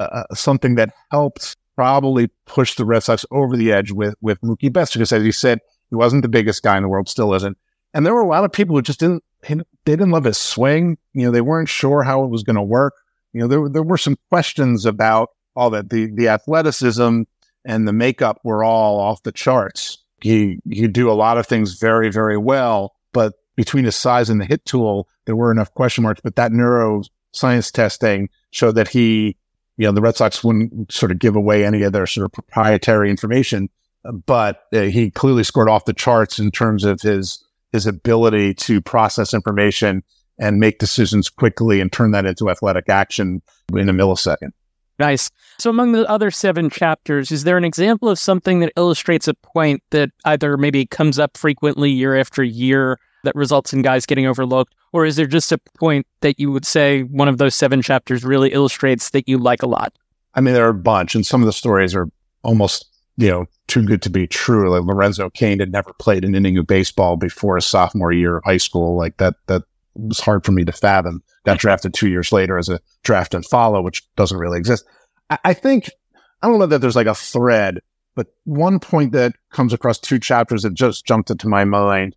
a 0.00 0.24
something 0.34 0.76
that 0.76 0.92
helped 1.10 1.56
probably 1.74 2.28
pushed 2.46 2.76
the 2.76 2.84
Red 2.84 3.02
Sox 3.02 3.24
over 3.30 3.56
the 3.56 3.72
edge 3.72 3.90
with, 3.90 4.14
with 4.20 4.40
Mookie 4.40 4.72
Betts 4.72 4.92
because 4.92 5.12
as 5.12 5.24
you 5.24 5.32
said, 5.32 5.60
he 5.90 5.96
wasn't 5.96 6.22
the 6.22 6.28
biggest 6.28 6.62
guy 6.62 6.76
in 6.76 6.82
the 6.82 6.88
world, 6.88 7.08
still 7.08 7.34
isn't. 7.34 7.56
And 7.92 8.04
there 8.04 8.14
were 8.14 8.22
a 8.22 8.28
lot 8.28 8.44
of 8.44 8.52
people 8.52 8.74
who 8.74 8.82
just 8.82 9.00
didn't, 9.00 9.22
they 9.42 9.56
didn't 9.84 10.10
love 10.10 10.24
his 10.24 10.38
swing. 10.38 10.98
You 11.12 11.26
know, 11.26 11.30
they 11.30 11.40
weren't 11.40 11.68
sure 11.68 12.02
how 12.02 12.24
it 12.24 12.30
was 12.30 12.42
going 12.42 12.56
to 12.56 12.62
work. 12.62 12.94
You 13.32 13.40
know, 13.40 13.46
there, 13.46 13.68
there 13.68 13.82
were 13.82 13.98
some 13.98 14.16
questions 14.30 14.86
about 14.86 15.30
all 15.54 15.70
that. 15.70 15.90
The, 15.90 16.06
the 16.06 16.28
athleticism 16.28 17.22
and 17.64 17.88
the 17.88 17.92
makeup 17.92 18.40
were 18.44 18.64
all 18.64 18.98
off 18.98 19.22
the 19.22 19.32
charts. 19.32 19.98
He, 20.20 20.58
he 20.70 20.88
do 20.88 21.10
a 21.10 21.12
lot 21.12 21.38
of 21.38 21.46
things 21.46 21.78
very, 21.78 22.10
very 22.10 22.38
well, 22.38 22.94
but 23.12 23.34
between 23.56 23.84
his 23.84 23.96
size 23.96 24.30
and 24.30 24.40
the 24.40 24.44
hit 24.44 24.64
tool, 24.64 25.08
there 25.26 25.36
were 25.36 25.52
enough 25.52 25.72
question 25.74 26.02
marks. 26.02 26.20
But 26.22 26.36
that 26.36 26.50
neuroscience 26.50 27.70
testing 27.70 28.28
showed 28.50 28.74
that 28.76 28.88
he 28.88 29.36
you 29.76 29.86
know, 29.86 29.92
the 29.92 30.00
Red 30.00 30.16
Sox 30.16 30.44
wouldn't 30.44 30.92
sort 30.92 31.10
of 31.10 31.18
give 31.18 31.36
away 31.36 31.64
any 31.64 31.82
of 31.82 31.92
their 31.92 32.06
sort 32.06 32.24
of 32.24 32.32
proprietary 32.32 33.10
information, 33.10 33.68
but 34.26 34.64
uh, 34.72 34.82
he 34.82 35.10
clearly 35.10 35.44
scored 35.44 35.68
off 35.68 35.84
the 35.84 35.92
charts 35.92 36.38
in 36.38 36.50
terms 36.50 36.84
of 36.84 37.00
his 37.00 37.44
his 37.72 37.86
ability 37.86 38.54
to 38.54 38.80
process 38.80 39.34
information 39.34 40.04
and 40.38 40.60
make 40.60 40.78
decisions 40.78 41.28
quickly 41.28 41.80
and 41.80 41.92
turn 41.92 42.12
that 42.12 42.24
into 42.24 42.48
athletic 42.48 42.88
action 42.88 43.42
in 43.72 43.88
a 43.88 43.92
millisecond. 43.92 44.52
Nice. 44.98 45.28
So, 45.58 45.70
among 45.70 45.92
the 45.92 46.08
other 46.08 46.30
seven 46.30 46.70
chapters, 46.70 47.32
is 47.32 47.42
there 47.42 47.56
an 47.56 47.64
example 47.64 48.08
of 48.08 48.18
something 48.18 48.60
that 48.60 48.72
illustrates 48.76 49.26
a 49.26 49.34
point 49.34 49.82
that 49.90 50.10
either 50.24 50.56
maybe 50.56 50.86
comes 50.86 51.18
up 51.18 51.36
frequently 51.36 51.90
year 51.90 52.16
after 52.16 52.44
year 52.44 53.00
that 53.24 53.34
results 53.34 53.72
in 53.72 53.82
guys 53.82 54.06
getting 54.06 54.26
overlooked? 54.26 54.72
Or 54.94 55.04
is 55.04 55.16
there 55.16 55.26
just 55.26 55.52
a 55.52 55.58
point 55.78 56.06
that 56.20 56.38
you 56.38 56.50
would 56.50 56.64
say 56.64 57.02
one 57.02 57.28
of 57.28 57.38
those 57.38 57.54
seven 57.54 57.82
chapters 57.82 58.24
really 58.24 58.52
illustrates 58.52 59.10
that 59.10 59.28
you 59.28 59.36
like 59.36 59.62
a 59.62 59.66
lot? 59.66 59.92
I 60.34 60.40
mean, 60.40 60.54
there 60.54 60.64
are 60.64 60.70
a 60.70 60.74
bunch, 60.74 61.14
and 61.14 61.26
some 61.26 61.42
of 61.42 61.46
the 61.46 61.52
stories 61.52 61.94
are 61.94 62.08
almost 62.42 62.86
you 63.16 63.28
know, 63.28 63.46
too 63.66 63.84
good 63.84 64.02
to 64.02 64.10
be 64.10 64.26
true. 64.26 64.70
Like 64.70 64.86
Lorenzo 64.86 65.30
Cain 65.30 65.60
had 65.60 65.72
never 65.72 65.92
played 65.98 66.24
an 66.24 66.34
inning 66.34 66.58
of 66.58 66.66
baseball 66.66 67.16
before 67.16 67.56
his 67.56 67.66
sophomore 67.66 68.12
year 68.12 68.38
of 68.38 68.44
high 68.44 68.56
school. 68.56 68.96
Like 68.96 69.16
that, 69.18 69.34
that 69.46 69.62
was 69.94 70.20
hard 70.20 70.44
for 70.44 70.52
me 70.52 70.64
to 70.64 70.72
fathom. 70.72 71.22
Got 71.44 71.58
drafted 71.58 71.94
two 71.94 72.08
years 72.08 72.32
later 72.32 72.58
as 72.58 72.68
a 72.68 72.80
draft 73.02 73.34
and 73.34 73.44
follow, 73.46 73.82
which 73.82 74.02
doesn't 74.16 74.38
really 74.38 74.58
exist. 74.58 74.84
I, 75.30 75.38
I 75.44 75.54
think, 75.54 75.90
I 76.42 76.48
don't 76.48 76.58
know 76.58 76.66
that 76.66 76.80
there's 76.80 76.96
like 76.96 77.06
a 77.06 77.14
thread, 77.14 77.80
but 78.16 78.28
one 78.44 78.80
point 78.80 79.12
that 79.12 79.34
comes 79.50 79.72
across 79.72 79.98
two 79.98 80.18
chapters 80.18 80.62
that 80.62 80.74
just 80.74 81.06
jumped 81.06 81.30
into 81.30 81.48
my 81.48 81.64
mind 81.64 82.16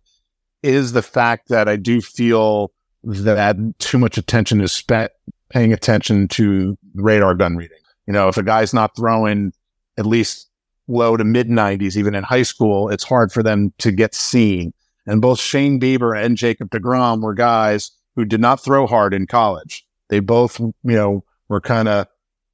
is 0.62 0.92
the 0.92 1.02
fact 1.02 1.48
that 1.48 1.68
I 1.68 1.76
do 1.76 2.00
feel 2.00 2.72
that 3.04 3.56
too 3.78 3.98
much 3.98 4.18
attention 4.18 4.60
is 4.60 4.72
spent 4.72 5.12
paying 5.50 5.72
attention 5.72 6.28
to 6.28 6.76
radar 6.94 7.34
gun 7.34 7.56
reading. 7.56 7.78
You 8.06 8.12
know, 8.12 8.28
if 8.28 8.36
a 8.36 8.42
guy's 8.42 8.74
not 8.74 8.96
throwing 8.96 9.52
at 9.96 10.06
least 10.06 10.48
low 10.88 11.16
to 11.16 11.24
mid 11.24 11.48
90s, 11.48 11.96
even 11.96 12.14
in 12.14 12.24
high 12.24 12.42
school, 12.42 12.88
it's 12.88 13.04
hard 13.04 13.32
for 13.32 13.42
them 13.42 13.72
to 13.78 13.92
get 13.92 14.14
seen. 14.14 14.72
And 15.06 15.22
both 15.22 15.40
Shane 15.40 15.80
Bieber 15.80 16.18
and 16.18 16.36
Jacob 16.36 16.70
DeGrom 16.70 17.22
were 17.22 17.34
guys 17.34 17.90
who 18.16 18.24
did 18.24 18.40
not 18.40 18.62
throw 18.62 18.86
hard 18.86 19.14
in 19.14 19.26
college. 19.26 19.86
They 20.08 20.20
both, 20.20 20.58
you 20.58 20.74
know, 20.82 21.24
were 21.48 21.60
kind 21.60 21.88
of 21.88 22.06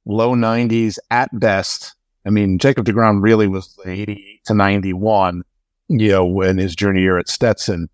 low 0.05 0.35
90s 0.35 0.97
at 1.09 1.29
best. 1.37 1.95
I 2.25 2.29
mean, 2.29 2.59
Jacob 2.59 2.85
DeGrom 2.85 3.21
really 3.21 3.47
was 3.47 3.77
88 3.85 4.45
to 4.45 4.53
91, 4.53 5.43
you 5.87 6.09
know, 6.09 6.41
in 6.41 6.57
his 6.57 6.75
junior 6.75 7.01
year 7.01 7.17
at 7.17 7.29
Stetson. 7.29 7.89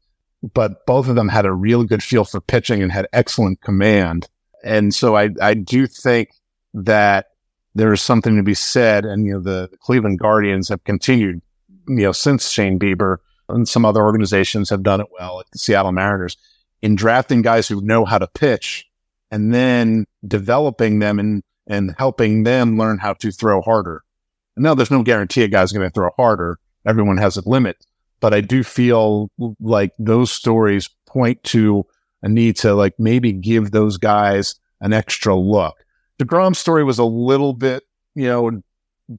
But 0.54 0.86
both 0.86 1.08
of 1.08 1.16
them 1.16 1.30
had 1.30 1.46
a 1.46 1.54
real 1.54 1.84
good 1.84 2.02
feel 2.02 2.26
for 2.26 2.42
pitching 2.42 2.82
and 2.82 2.92
had 2.92 3.08
excellent 3.14 3.62
command. 3.62 4.28
And 4.64 4.94
so 4.94 5.16
I, 5.16 5.30
I 5.42 5.54
do 5.54 5.88
think 5.88 6.30
that 6.74 7.28
there 7.76 7.94
is 7.94 8.02
something 8.02 8.36
to 8.38 8.44
be 8.44 8.54
said. 8.54 9.06
And, 9.06 9.26
you 9.26 9.34
know, 9.34 9.40
the, 9.40 9.70
Cleveland 9.82 10.20
Guardians 10.20 10.70
have 10.70 10.84
continued, 10.84 11.42
you 11.88 11.96
know, 12.04 12.12
since 12.12 12.50
Shane 12.50 12.80
Bieber 12.80 13.18
and 13.50 13.68
some 13.68 13.86
other 13.86 14.02
organizations 14.02 14.70
have 14.70 14.84
done 14.84 15.02
it 15.02 15.08
well, 15.12 15.38
like 15.38 15.50
the 15.52 15.60
Seattle 15.60 15.92
Mariners, 15.92 16.38
in 16.82 16.96
drafting 16.96 17.42
guys 17.42 17.68
who 17.68 17.82
know 17.82 18.06
how 18.06 18.18
to 18.18 18.28
pitch 18.28 18.88
and 19.30 19.54
then 19.54 20.06
developing 20.28 21.00
them 21.00 21.20
and, 21.20 21.44
and 21.68 21.94
helping 21.98 22.44
them 22.44 22.78
learn 22.78 22.98
how 22.98 23.14
to 23.14 23.32
throw 23.32 23.62
harder. 23.62 24.04
Now 24.58 24.74
there's 24.76 24.92
no 24.92 25.04
guarantee 25.04 25.44
a 25.44 25.48
guy's 25.48 25.72
going 25.72 25.88
to 25.88 25.94
throw 25.94 26.10
harder. 26.18 26.60
Everyone 26.86 27.17
has 27.17 27.38
a 27.38 27.48
limit, 27.48 27.86
but 28.20 28.34
I 28.34 28.41
do 28.41 28.63
feel 28.63 29.30
like 29.60 29.91
those 30.00 30.32
stories 30.32 30.89
point 31.08 31.44
to 31.44 31.86
a 32.24 32.30
need 32.30 32.56
to 32.58 32.74
like 32.74 32.94
maybe 32.98 33.32
give 33.32 33.72
those 33.72 33.98
guys 33.98 34.56
an 34.80 34.94
extra 34.94 35.36
look. 35.36 35.84
DeGrom's 36.20 36.60
story 36.60 36.84
was 36.84 37.00
a 37.00 37.04
little 37.04 37.54
bit, 37.54 37.84
you 38.15 38.28
know, 38.28 38.62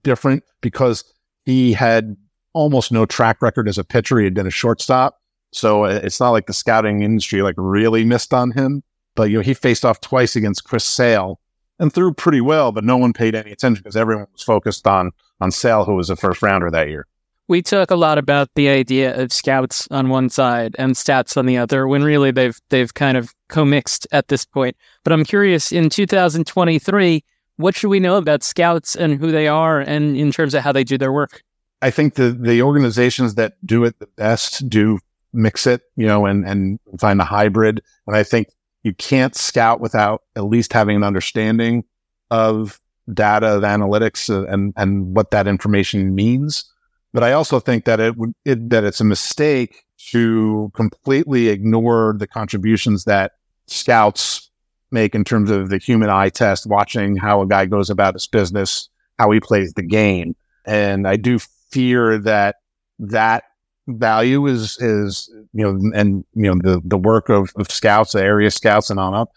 different 0.03 0.45
because 0.61 1.05
he 1.45 1.73
had 1.73 2.17
almost 2.53 2.93
no 2.93 3.07
track 3.07 3.43
record 3.43 3.69
as 3.69 3.79
a 3.79 3.85
pitcher. 3.85 4.19
He 4.19 4.25
had 4.25 4.35
been 4.35 4.47
a 4.47 4.51
shortstop. 4.51 5.21
So 5.53 5.85
uh, 5.85 6.01
it's 6.03 6.21
not 6.21 6.31
like 6.31 6.47
the 6.47 6.53
scouting 6.53 7.03
industry 7.03 7.43
like 7.43 7.57
really 7.59 8.05
missed 8.05 8.33
on 8.33 8.53
him. 8.53 8.83
But, 9.15 9.25
you 9.25 9.37
know, 9.37 9.43
he 9.43 9.53
faced 9.53 9.85
off 9.85 10.01
twice 10.01 10.37
against 10.37 10.65
Chris 10.65 10.85
Sale 10.85 11.39
and 11.79 11.93
threw 11.93 12.15
pretty 12.15 12.41
well, 12.41 12.73
but 12.73 12.85
no 12.85 12.97
one 12.97 13.13
paid 13.13 13.35
any 13.35 13.51
attention 13.51 13.83
because 13.83 13.97
everyone 13.97 14.27
was 14.33 14.43
focused 14.43 14.87
on, 14.87 15.11
on 15.41 15.51
Sale, 15.51 15.85
who 15.85 15.97
was 15.97 16.09
a 16.09 16.17
first 16.17 16.41
rounder 16.41 16.71
that 16.71 16.89
year 16.89 17.07
we 17.53 17.61
talk 17.61 17.91
a 17.91 17.97
lot 17.97 18.17
about 18.17 18.49
the 18.55 18.71
idea 18.71 19.15
of 19.21 19.31
scouts 19.31 19.87
on 19.91 20.09
one 20.09 20.31
side 20.31 20.75
and 20.79 20.95
stats 20.95 21.37
on 21.37 21.45
the 21.45 21.59
other 21.59 21.87
when 21.87 22.03
really 22.03 22.31
they've 22.31 22.59
they've 22.71 22.95
kind 22.95 23.19
of 23.19 23.35
co-mixed 23.51 24.07
at 24.11 24.29
this 24.29 24.47
point. 24.47 24.75
But 25.05 25.13
I'm 25.13 25.23
curious 25.23 25.71
in 25.71 25.91
2023, 25.91 27.23
what 27.57 27.75
should 27.75 27.91
we 27.91 28.01
know 28.01 28.17
about 28.17 28.43
scouts 28.43 28.97
and 28.97 29.21
who 29.21 29.31
they 29.31 29.49
are 29.49 29.81
and 29.81 30.17
in 30.17 30.33
terms 30.33 30.55
of 30.55 30.63
how 30.63 30.73
they 30.73 30.83
do 30.83 30.97
their 30.97 31.13
work? 31.13 31.43
I 31.83 31.91
think 31.91 32.15
the 32.15 32.31
the 32.31 32.63
organizations 32.63 33.35
that 33.35 33.53
do 33.67 33.85
it 33.85 33.99
the 33.99 34.09
best 34.17 34.67
do 34.71 34.99
mix 35.35 35.67
it, 35.67 35.83
you 35.95 36.07
know, 36.07 36.25
and 36.25 36.47
and 36.47 36.81
find 36.99 37.21
a 37.21 37.25
hybrid. 37.25 37.83
And 38.07 38.17
I 38.17 38.23
think 38.23 38.49
you 38.83 38.95
can't 38.95 39.37
scout 39.37 39.79
without 39.79 40.23
at 40.37 40.45
least 40.45 40.73
having 40.73 40.97
an 40.97 41.05
understanding 41.05 41.85
of 42.31 42.81
data 43.13 43.49
of 43.49 43.63
analytics 43.63 44.31
uh, 44.31 44.51
and 44.51 44.73
and 44.79 45.15
what 45.15 45.33
that 45.33 45.47
information 45.47 46.15
means. 46.15 46.65
But 47.13 47.23
I 47.23 47.33
also 47.33 47.61
think 47.61 47.85
that 47.85 48.01
it 48.01 48.17
would 48.17 48.35
it, 48.45 48.71
that 48.71 48.85
it's 48.85 49.01
a 49.01 49.05
mistake 49.05 49.85
to 50.11 50.73
completely 50.75 51.49
ignore 51.49 52.15
the 52.19 52.27
contributions 52.27 53.05
that 53.05 53.33
scouts 53.67 54.51
make 54.91 55.15
in 55.15 55.25
terms 55.25 55.51
of 55.51 55.71
the 55.71 55.79
human 55.79 56.11
eye 56.11 56.29
test, 56.29 56.67
watching 56.67 57.17
how 57.17 57.41
a 57.41 57.47
guy 57.47 57.67
goes 57.67 57.91
about 57.91 58.15
his 58.15 58.27
business, 58.27 58.89
how 59.19 59.31
he 59.31 59.41
plays 59.41 59.73
the 59.75 59.83
game. 59.83 60.35
And 60.65 61.09
I 61.09 61.17
do 61.17 61.39
fear 61.71 62.19
that 62.19 62.57
that 62.99 63.45
value 63.89 64.47
is, 64.47 64.79
is, 64.81 65.31
you 65.53 65.65
know, 65.65 65.91
and, 65.95 66.25
you 66.35 66.43
know, 66.43 66.55
the, 66.63 66.81
the 66.85 66.99
work 66.99 67.29
of, 67.29 67.53
of 67.57 67.71
scouts, 67.71 68.13
the 68.13 68.23
area 68.23 68.51
scouts 68.51 68.91
and 68.91 69.01
on 69.01 69.15
up 69.15 69.33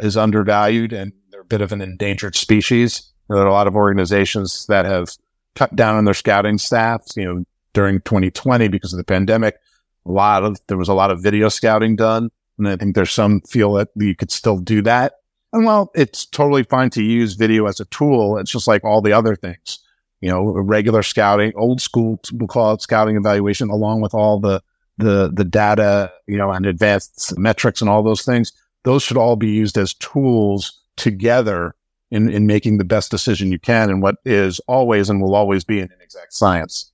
is 0.00 0.16
undervalued 0.16 0.92
and 0.92 1.12
they're 1.30 1.42
a 1.42 1.44
bit 1.44 1.60
of 1.60 1.72
an 1.72 1.80
endangered 1.80 2.34
species. 2.34 3.02
There 3.28 3.38
are 3.38 3.46
a 3.46 3.52
lot 3.52 3.68
of 3.68 3.76
organizations 3.76 4.66
that 4.66 4.86
have 4.86 5.10
cut 5.54 5.74
down 5.74 5.96
on 5.96 6.04
their 6.04 6.14
scouting 6.14 6.58
staffs, 6.58 7.16
you 7.16 7.24
know, 7.24 7.44
during 7.72 8.00
2020 8.00 8.68
because 8.68 8.92
of 8.92 8.98
the 8.98 9.04
pandemic. 9.04 9.56
A 10.06 10.10
lot 10.10 10.44
of, 10.44 10.58
there 10.66 10.76
was 10.76 10.88
a 10.88 10.94
lot 10.94 11.10
of 11.10 11.22
video 11.22 11.48
scouting 11.48 11.96
done. 11.96 12.30
And 12.58 12.68
I 12.68 12.76
think 12.76 12.94
there's 12.94 13.12
some 13.12 13.40
feel 13.42 13.74
that 13.74 13.88
you 13.96 14.14
could 14.14 14.30
still 14.30 14.58
do 14.58 14.82
that. 14.82 15.14
And 15.52 15.64
while 15.64 15.90
it's 15.94 16.26
totally 16.26 16.62
fine 16.62 16.90
to 16.90 17.02
use 17.02 17.34
video 17.34 17.66
as 17.66 17.80
a 17.80 17.84
tool, 17.86 18.38
it's 18.38 18.52
just 18.52 18.68
like 18.68 18.84
all 18.84 19.00
the 19.00 19.12
other 19.12 19.34
things, 19.34 19.78
you 20.20 20.30
know, 20.30 20.44
regular 20.44 21.02
scouting, 21.02 21.52
old 21.56 21.80
school, 21.80 22.20
we'll 22.32 22.46
call 22.46 22.74
it 22.74 22.82
scouting 22.82 23.16
evaluation, 23.16 23.70
along 23.70 24.00
with 24.00 24.14
all 24.14 24.38
the, 24.38 24.62
the, 24.98 25.30
the 25.32 25.44
data, 25.44 26.12
you 26.26 26.36
know, 26.36 26.52
and 26.52 26.66
advanced 26.66 27.36
metrics 27.36 27.80
and 27.80 27.90
all 27.90 28.02
those 28.02 28.22
things. 28.22 28.52
Those 28.84 29.02
should 29.02 29.16
all 29.16 29.36
be 29.36 29.50
used 29.50 29.76
as 29.76 29.94
tools 29.94 30.80
together 30.96 31.74
in, 32.10 32.28
in 32.30 32.46
making 32.46 32.78
the 32.78 32.84
best 32.84 33.10
decision 33.10 33.52
you 33.52 33.58
can 33.58 33.90
and 33.90 34.02
what 34.02 34.16
is 34.24 34.60
always 34.66 35.08
and 35.08 35.22
will 35.22 35.34
always 35.34 35.64
be 35.64 35.80
an 35.80 35.90
inexact 35.94 36.32
science. 36.32 36.92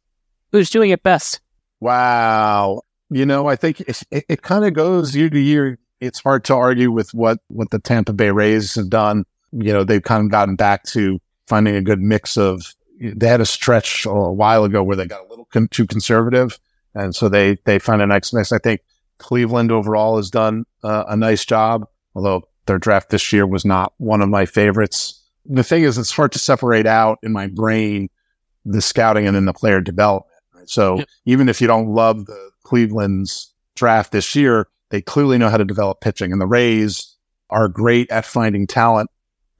Who's 0.52 0.70
doing 0.70 0.90
it 0.90 1.02
best? 1.02 1.40
Wow. 1.80 2.82
You 3.10 3.26
know, 3.26 3.46
I 3.46 3.56
think 3.56 3.80
it, 3.80 4.02
it, 4.10 4.24
it 4.28 4.42
kind 4.42 4.64
of 4.64 4.74
goes 4.74 5.14
year 5.14 5.30
to 5.30 5.38
year. 5.38 5.78
It's 6.00 6.20
hard 6.20 6.44
to 6.44 6.54
argue 6.54 6.90
with 6.90 7.14
what, 7.14 7.38
what 7.48 7.70
the 7.70 7.78
Tampa 7.78 8.12
Bay 8.12 8.30
Rays 8.30 8.74
have 8.74 8.90
done. 8.90 9.24
You 9.52 9.72
know, 9.72 9.84
they've 9.84 10.02
kind 10.02 10.24
of 10.24 10.30
gotten 10.30 10.56
back 10.56 10.84
to 10.84 11.20
finding 11.46 11.76
a 11.76 11.82
good 11.82 12.00
mix 12.00 12.36
of, 12.36 12.74
they 13.00 13.28
had 13.28 13.40
a 13.40 13.46
stretch 13.46 14.06
a 14.06 14.12
while 14.12 14.64
ago 14.64 14.82
where 14.82 14.96
they 14.96 15.06
got 15.06 15.24
a 15.24 15.28
little 15.28 15.46
con- 15.46 15.68
too 15.68 15.86
conservative. 15.86 16.58
And 16.94 17.14
so 17.14 17.28
they, 17.28 17.56
they 17.64 17.78
find 17.78 18.02
a 18.02 18.06
nice 18.06 18.32
mix. 18.32 18.52
I 18.52 18.58
think 18.58 18.80
Cleveland 19.18 19.70
overall 19.70 20.16
has 20.16 20.30
done 20.30 20.64
uh, 20.82 21.04
a 21.08 21.16
nice 21.16 21.44
job, 21.44 21.86
although 22.14 22.48
their 22.66 22.78
draft 22.78 23.10
this 23.10 23.32
year 23.32 23.46
was 23.46 23.64
not 23.64 23.92
one 23.98 24.22
of 24.22 24.28
my 24.28 24.46
favorites. 24.46 25.22
The 25.44 25.64
thing 25.64 25.84
is, 25.84 25.98
it's 25.98 26.10
hard 26.10 26.32
to 26.32 26.38
separate 26.38 26.86
out 26.86 27.18
in 27.22 27.32
my 27.32 27.46
brain 27.46 28.08
the 28.64 28.80
scouting 28.80 29.26
and 29.26 29.36
then 29.36 29.44
the 29.44 29.52
player 29.52 29.80
development. 29.80 30.32
So 30.66 30.98
yep. 30.98 31.08
even 31.24 31.48
if 31.48 31.60
you 31.60 31.66
don't 31.66 31.88
love 31.88 32.26
the 32.26 32.50
Cleveland's 32.64 33.52
draft 33.76 34.12
this 34.12 34.34
year, 34.34 34.66
they 34.90 35.00
clearly 35.00 35.38
know 35.38 35.48
how 35.48 35.56
to 35.56 35.64
develop 35.64 36.00
pitching 36.00 36.32
and 36.32 36.40
the 36.40 36.46
Rays 36.46 37.14
are 37.50 37.68
great 37.68 38.10
at 38.10 38.24
finding 38.24 38.66
talent 38.66 39.10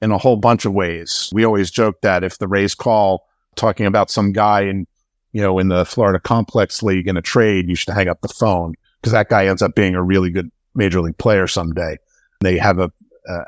in 0.01 0.11
a 0.11 0.17
whole 0.17 0.35
bunch 0.35 0.65
of 0.65 0.73
ways. 0.73 1.29
We 1.33 1.45
always 1.45 1.71
joke 1.71 2.01
that 2.01 2.23
if 2.23 2.37
the 2.37 2.47
Rays 2.47 2.75
call 2.75 3.27
talking 3.55 3.85
about 3.85 4.11
some 4.11 4.33
guy 4.33 4.61
in, 4.61 4.87
you 5.31 5.41
know, 5.41 5.57
in 5.59 5.69
the 5.69 5.85
Florida 5.85 6.19
complex 6.19 6.83
league 6.83 7.07
in 7.07 7.17
a 7.17 7.21
trade, 7.21 7.67
you 7.67 7.75
should 7.75 7.93
hang 7.93 8.07
up 8.07 8.21
the 8.21 8.27
phone 8.27 8.73
because 9.01 9.13
that 9.13 9.29
guy 9.29 9.47
ends 9.47 9.61
up 9.61 9.75
being 9.75 9.95
a 9.95 10.03
really 10.03 10.29
good 10.29 10.51
major 10.75 11.01
league 11.01 11.17
player 11.17 11.47
someday. 11.47 11.97
They 12.39 12.57
have 12.57 12.79
a, 12.79 12.91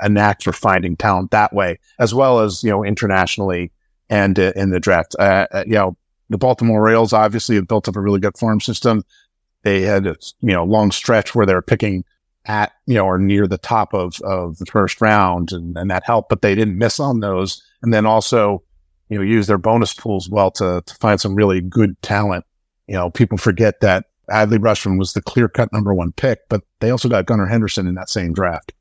a 0.00 0.08
knack 0.08 0.42
for 0.42 0.52
finding 0.52 0.96
talent 0.96 1.30
that 1.30 1.52
way, 1.52 1.78
as 1.98 2.14
well 2.14 2.40
as, 2.40 2.62
you 2.62 2.70
know, 2.70 2.84
internationally 2.84 3.72
and 4.08 4.38
uh, 4.38 4.52
in 4.56 4.70
the 4.70 4.80
draft. 4.80 5.14
Uh, 5.18 5.46
uh, 5.52 5.64
you 5.66 5.74
know, 5.74 5.96
the 6.28 6.38
Baltimore 6.38 6.80
Orioles 6.80 7.12
obviously 7.12 7.56
have 7.56 7.68
built 7.68 7.88
up 7.88 7.96
a 7.96 8.00
really 8.00 8.20
good 8.20 8.36
farm 8.36 8.60
system. 8.60 9.04
They 9.62 9.82
had 9.82 10.06
a, 10.06 10.16
you 10.40 10.52
know, 10.52 10.64
long 10.64 10.90
stretch 10.90 11.34
where 11.34 11.46
they 11.46 11.54
were 11.54 11.62
picking 11.62 12.04
at, 12.46 12.72
you 12.86 12.94
know, 12.94 13.04
or 13.04 13.18
near 13.18 13.46
the 13.46 13.58
top 13.58 13.94
of, 13.94 14.20
of 14.22 14.58
the 14.58 14.66
first 14.66 15.00
round 15.00 15.52
and, 15.52 15.76
and 15.76 15.90
that 15.90 16.04
helped, 16.04 16.28
but 16.28 16.42
they 16.42 16.54
didn't 16.54 16.78
miss 16.78 16.98
on 16.98 17.20
those. 17.20 17.62
And 17.82 17.92
then 17.92 18.06
also, 18.06 18.62
you 19.08 19.18
know, 19.18 19.24
use 19.24 19.46
their 19.46 19.58
bonus 19.58 19.92
pools 19.92 20.28
well 20.28 20.50
to, 20.52 20.82
to 20.84 20.94
find 20.94 21.20
some 21.20 21.34
really 21.34 21.60
good 21.60 22.00
talent. 22.02 22.44
You 22.86 22.94
know, 22.94 23.10
people 23.10 23.38
forget 23.38 23.80
that 23.80 24.06
Adley 24.30 24.58
Rutschman 24.58 24.98
was 24.98 25.12
the 25.12 25.22
clear 25.22 25.48
cut 25.48 25.72
number 25.72 25.92
one 25.92 26.12
pick, 26.12 26.40
but 26.48 26.62
they 26.80 26.90
also 26.90 27.08
got 27.08 27.26
Gunnar 27.26 27.46
Henderson 27.46 27.86
in 27.86 27.94
that 27.96 28.08
same 28.08 28.32
draft. 28.32 28.72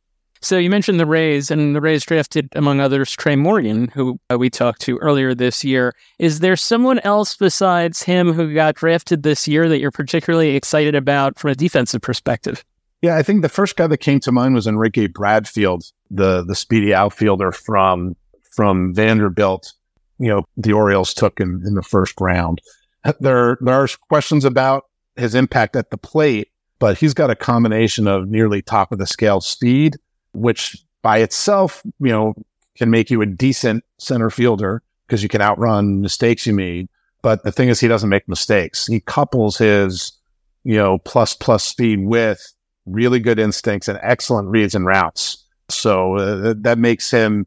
So 0.41 0.58
you 0.58 0.69
mentioned 0.69 0.99
the 0.99 1.06
Rays, 1.06 1.52
and 1.52 1.75
the 1.75 1.82
Rays 1.82 2.06
drafted, 2.06 2.47
among 2.56 2.80
others, 2.80 3.12
Trey 3.12 3.36
Morgan, 3.36 3.89
who 3.89 4.19
uh, 4.32 4.38
we 4.38 4.49
talked 4.49 4.82
to 4.84 4.97
earlier 4.99 5.36
this 5.36 5.65
year. 5.65 5.93
Is 6.17 6.39
there 6.39 6.56
someone 6.56 6.99
else 6.99 7.36
besides 7.36 8.04
him 8.04 8.32
who 8.32 8.54
got 8.54 8.75
drafted 8.75 9.23
this 9.23 9.49
year 9.49 9.67
that 9.67 9.80
you're 9.80 9.91
particularly 9.91 10.56
excited 10.56 10.95
about 10.95 11.38
from 11.38 11.52
a 11.52 11.56
defensive 11.56 12.02
perspective? 12.02 12.63
Yeah, 13.02 13.17
I 13.17 13.23
think 13.23 13.41
the 13.41 13.49
first 13.49 13.75
guy 13.75 13.88
that 13.88 13.97
came 13.97 14.21
to 14.21 14.32
mind 14.32 14.56
was 14.56 14.65
Enrique 14.65 15.08
Bradfield, 15.08 15.84
the 16.10 16.43
the 16.43 16.56
speedy 16.56 16.93
outfielder 16.93 17.52
from 17.52 18.15
from 18.52 18.93
Vanderbilt. 18.93 19.73
you 20.19 20.28
know, 20.28 20.43
the 20.58 20.73
Orioles 20.73 21.13
took 21.13 21.39
in, 21.39 21.63
in 21.65 21.75
the 21.75 21.82
first 21.84 22.15
round. 22.19 22.62
There, 23.19 23.58
there 23.62 23.73
are 23.73 23.88
questions 24.10 24.43
about 24.43 24.86
his 25.15 25.34
impact 25.34 25.75
at 25.75 25.91
the 25.91 25.97
plate, 25.97 26.49
but 26.78 26.97
he's 26.97 27.13
got 27.13 27.30
a 27.30 27.36
combination 27.36 28.08
of 28.08 28.28
nearly 28.28 28.62
top 28.62 28.91
of 28.91 28.99
the 28.99 29.08
scale 29.08 29.39
speed, 29.39 29.97
which 30.33 30.77
by 31.01 31.19
itself, 31.19 31.81
you 31.99 32.09
know, 32.09 32.33
can 32.75 32.89
make 32.89 33.09
you 33.09 33.21
a 33.21 33.25
decent 33.25 33.83
center 33.97 34.29
fielder 34.29 34.81
because 35.07 35.23
you 35.23 35.29
can 35.29 35.41
outrun 35.41 36.01
mistakes 36.01 36.45
you 36.45 36.53
made. 36.53 36.87
But 37.21 37.43
the 37.43 37.51
thing 37.51 37.69
is, 37.69 37.79
he 37.79 37.87
doesn't 37.87 38.09
make 38.09 38.27
mistakes. 38.29 38.87
He 38.87 39.01
couples 39.01 39.57
his, 39.57 40.13
you 40.63 40.77
know, 40.77 40.99
plus 40.99 41.33
plus 41.33 41.63
speed 41.63 42.05
with 42.05 42.53
really 42.85 43.19
good 43.19 43.39
instincts 43.39 43.87
and 43.87 43.99
excellent 44.01 44.47
reads 44.47 44.75
and 44.75 44.85
routes. 44.85 45.43
So 45.69 46.15
uh, 46.15 46.53
that 46.59 46.77
makes 46.77 47.11
him 47.11 47.45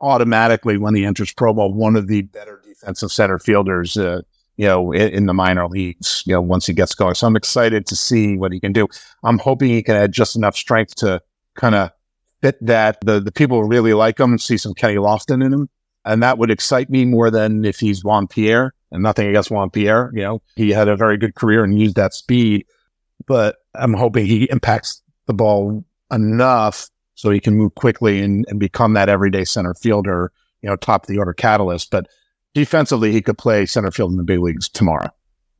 automatically, 0.00 0.76
when 0.76 0.94
he 0.94 1.04
enters 1.04 1.32
pro 1.32 1.54
ball, 1.54 1.72
one 1.72 1.96
of 1.96 2.08
the 2.08 2.22
better 2.22 2.60
defensive 2.64 3.12
center 3.12 3.38
fielders, 3.38 3.96
uh, 3.96 4.22
you 4.56 4.66
know, 4.66 4.92
in, 4.92 5.08
in, 5.10 5.26
the 5.26 5.34
minor 5.34 5.68
leagues, 5.68 6.22
you 6.26 6.32
know, 6.32 6.40
once 6.40 6.66
he 6.66 6.72
gets 6.72 6.94
going. 6.94 7.14
So 7.14 7.26
I'm 7.26 7.36
excited 7.36 7.86
to 7.86 7.96
see 7.96 8.36
what 8.36 8.52
he 8.52 8.60
can 8.60 8.72
do. 8.72 8.88
I'm 9.22 9.38
hoping 9.38 9.68
he 9.68 9.82
can 9.82 9.96
add 9.96 10.12
just 10.12 10.36
enough 10.36 10.56
strength 10.56 10.96
to 10.96 11.20
kind 11.54 11.74
of 11.74 11.90
fit 12.46 12.64
that 12.64 12.98
the, 13.00 13.20
the 13.20 13.32
people 13.32 13.64
really 13.64 13.92
like 13.92 14.20
him 14.20 14.30
and 14.30 14.40
see 14.40 14.56
some 14.56 14.74
Kenny 14.74 14.96
Lofton 14.96 15.44
in 15.44 15.52
him. 15.52 15.68
And 16.04 16.22
that 16.22 16.38
would 16.38 16.50
excite 16.50 16.88
me 16.88 17.04
more 17.04 17.30
than 17.30 17.64
if 17.64 17.80
he's 17.80 18.04
Juan 18.04 18.28
Pierre 18.28 18.72
and 18.92 19.02
nothing 19.02 19.26
against 19.26 19.50
Juan 19.50 19.70
Pierre. 19.70 20.12
You 20.14 20.22
know, 20.22 20.42
he 20.54 20.70
had 20.70 20.86
a 20.86 20.96
very 20.96 21.16
good 21.16 21.34
career 21.34 21.64
and 21.64 21.78
used 21.78 21.96
that 21.96 22.14
speed, 22.14 22.64
but 23.26 23.56
I'm 23.74 23.94
hoping 23.94 24.26
he 24.26 24.48
impacts 24.50 25.02
the 25.26 25.34
ball 25.34 25.84
enough 26.12 26.88
so 27.16 27.30
he 27.30 27.40
can 27.40 27.56
move 27.56 27.74
quickly 27.74 28.22
and, 28.22 28.44
and 28.48 28.60
become 28.60 28.92
that 28.92 29.08
everyday 29.08 29.44
center 29.44 29.74
fielder, 29.74 30.30
you 30.62 30.68
know, 30.68 30.76
top 30.76 31.02
of 31.02 31.08
the 31.08 31.18
order 31.18 31.32
catalyst. 31.32 31.90
But 31.90 32.06
defensively, 32.54 33.10
he 33.10 33.22
could 33.22 33.38
play 33.38 33.66
center 33.66 33.90
field 33.90 34.12
in 34.12 34.18
the 34.18 34.22
big 34.22 34.38
leagues 34.38 34.68
tomorrow. 34.68 35.10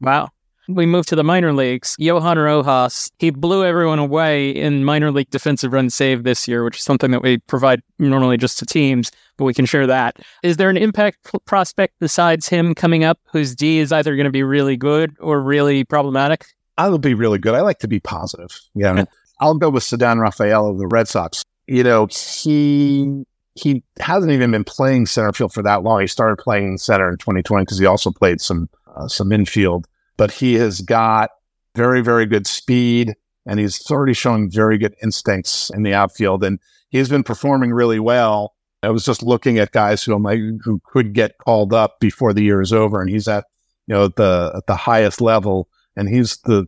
Wow. 0.00 0.28
We 0.68 0.86
move 0.86 1.06
to 1.06 1.16
the 1.16 1.24
minor 1.24 1.52
leagues. 1.52 1.94
Johan 1.98 2.38
Rojas, 2.38 3.10
he 3.18 3.30
blew 3.30 3.64
everyone 3.64 3.98
away 3.98 4.50
in 4.50 4.84
minor 4.84 5.12
league 5.12 5.30
defensive 5.30 5.72
run 5.72 5.90
save 5.90 6.24
this 6.24 6.48
year, 6.48 6.64
which 6.64 6.78
is 6.78 6.84
something 6.84 7.10
that 7.12 7.22
we 7.22 7.38
provide 7.38 7.80
normally 7.98 8.36
just 8.36 8.58
to 8.58 8.66
teams, 8.66 9.10
but 9.36 9.44
we 9.44 9.54
can 9.54 9.66
share 9.66 9.86
that. 9.86 10.16
Is 10.42 10.56
there 10.56 10.70
an 10.70 10.76
impact 10.76 11.18
prospect 11.44 11.94
besides 12.00 12.48
him 12.48 12.74
coming 12.74 13.04
up 13.04 13.18
whose 13.32 13.54
D 13.54 13.78
is 13.78 13.92
either 13.92 14.16
going 14.16 14.24
to 14.24 14.30
be 14.30 14.42
really 14.42 14.76
good 14.76 15.16
or 15.20 15.40
really 15.40 15.84
problematic? 15.84 16.46
I 16.78 16.88
will 16.88 16.98
be 16.98 17.14
really 17.14 17.38
good. 17.38 17.54
I 17.54 17.60
like 17.60 17.78
to 17.80 17.88
be 17.88 18.00
positive. 18.00 18.50
Yeah. 18.74 19.04
I'll 19.40 19.54
go 19.54 19.70
with 19.70 19.82
Ceddanne 19.82 20.20
Rafaela 20.20 20.70
of 20.70 20.78
the 20.78 20.86
Red 20.86 21.08
Sox. 21.08 21.42
You 21.66 21.82
know, 21.82 22.08
he 22.10 23.24
he 23.54 23.82
hasn't 23.98 24.32
even 24.32 24.50
been 24.50 24.64
playing 24.64 25.06
center 25.06 25.32
field 25.32 25.52
for 25.52 25.62
that 25.62 25.82
long. 25.82 26.00
He 26.00 26.06
started 26.06 26.36
playing 26.36 26.78
center 26.78 27.08
in 27.08 27.16
2020 27.16 27.64
because 27.64 27.78
he 27.78 27.86
also 27.86 28.10
played 28.10 28.40
some 28.40 28.68
uh, 28.94 29.08
some 29.08 29.32
infield. 29.32 29.86
But 30.16 30.30
he 30.30 30.54
has 30.54 30.80
got 30.80 31.30
very 31.74 32.00
very 32.00 32.26
good 32.26 32.46
speed, 32.46 33.14
and 33.46 33.60
he's 33.60 33.90
already 33.90 34.14
showing 34.14 34.50
very 34.50 34.78
good 34.78 34.94
instincts 35.02 35.70
in 35.70 35.82
the 35.82 35.94
outfield, 35.94 36.44
and 36.44 36.58
he's 36.88 37.08
been 37.08 37.22
performing 37.22 37.72
really 37.72 38.00
well. 38.00 38.54
I 38.82 38.90
was 38.90 39.04
just 39.04 39.22
looking 39.22 39.58
at 39.58 39.72
guys 39.72 40.02
who 40.02 40.16
like, 40.18 40.38
who 40.62 40.80
could 40.84 41.12
get 41.12 41.38
called 41.38 41.72
up 41.72 41.98
before 42.00 42.32
the 42.32 42.42
year 42.42 42.60
is 42.60 42.72
over, 42.72 43.00
and 43.00 43.10
he's 43.10 43.28
at 43.28 43.44
you 43.86 43.94
know 43.94 44.08
the 44.08 44.52
at 44.56 44.66
the 44.66 44.76
highest 44.76 45.20
level, 45.20 45.68
and 45.96 46.08
he's 46.08 46.36
the 46.38 46.66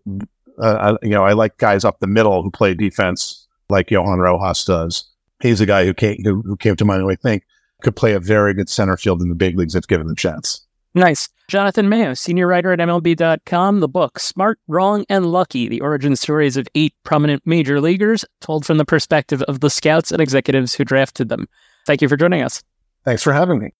uh, 0.61 0.97
I, 1.01 1.07
you 1.07 1.13
know, 1.13 1.25
I 1.25 1.33
like 1.33 1.59
guys 1.59 1.85
up 1.85 2.01
the 2.01 2.07
middle 2.07 2.43
who 2.43 2.51
play 2.51 2.75
defense 2.75 3.47
like 3.69 3.91
Johan 3.91 4.19
Rojas 4.19 4.65
does. 4.65 5.05
He's 5.41 5.61
a 5.61 5.67
guy 5.67 5.85
who 5.85 5.95
came, 5.95 6.19
who, 6.25 6.43
who 6.43 6.57
came 6.57 6.77
to 6.77 6.85
mind 6.85 7.03
who 7.03 7.11
I 7.11 7.15
think 7.15 7.45
could 7.83 7.95
play 7.95 8.13
a 8.15 8.21
very 8.21 8.55
good 8.55 8.69
center 8.69 8.97
field 8.97 9.23
in 9.23 9.29
the 9.29 9.35
big 9.35 9.57
leagues 9.57 9.77
if 9.77 9.87
given 9.87 10.09
the 10.09 10.17
chance. 10.17 10.67
Nice. 10.99 11.29
Jonathan 11.47 11.89
Mayo, 11.89 12.13
senior 12.13 12.49
writer 12.49 12.73
at 12.73 12.81
MLB.com, 12.81 13.79
the 13.79 13.89
book 13.89 14.19
Smart, 14.19 14.59
Wrong, 14.67 15.07
and 15.09 15.27
Lucky 15.27 15.69
The 15.69 15.81
Origin 15.81 16.17
Stories 16.17 16.57
of 16.57 16.67
Eight 16.75 16.93
Prominent 17.05 17.47
Major 17.47 17.81
Leaguers, 17.81 18.25
told 18.41 18.67
from 18.67 18.79
the 18.79 18.85
perspective 18.85 19.41
of 19.43 19.61
the 19.61 19.71
scouts 19.71 20.11
and 20.11 20.21
executives 20.21 20.75
who 20.75 20.85
drafted 20.85 21.29
them. 21.29 21.49
Thank 21.87 22.03
you 22.03 22.09
for 22.09 22.17
joining 22.17 22.43
us. 22.43 22.65
Thanks 23.05 23.23
for 23.23 23.33
having 23.33 23.61
me. 23.61 23.71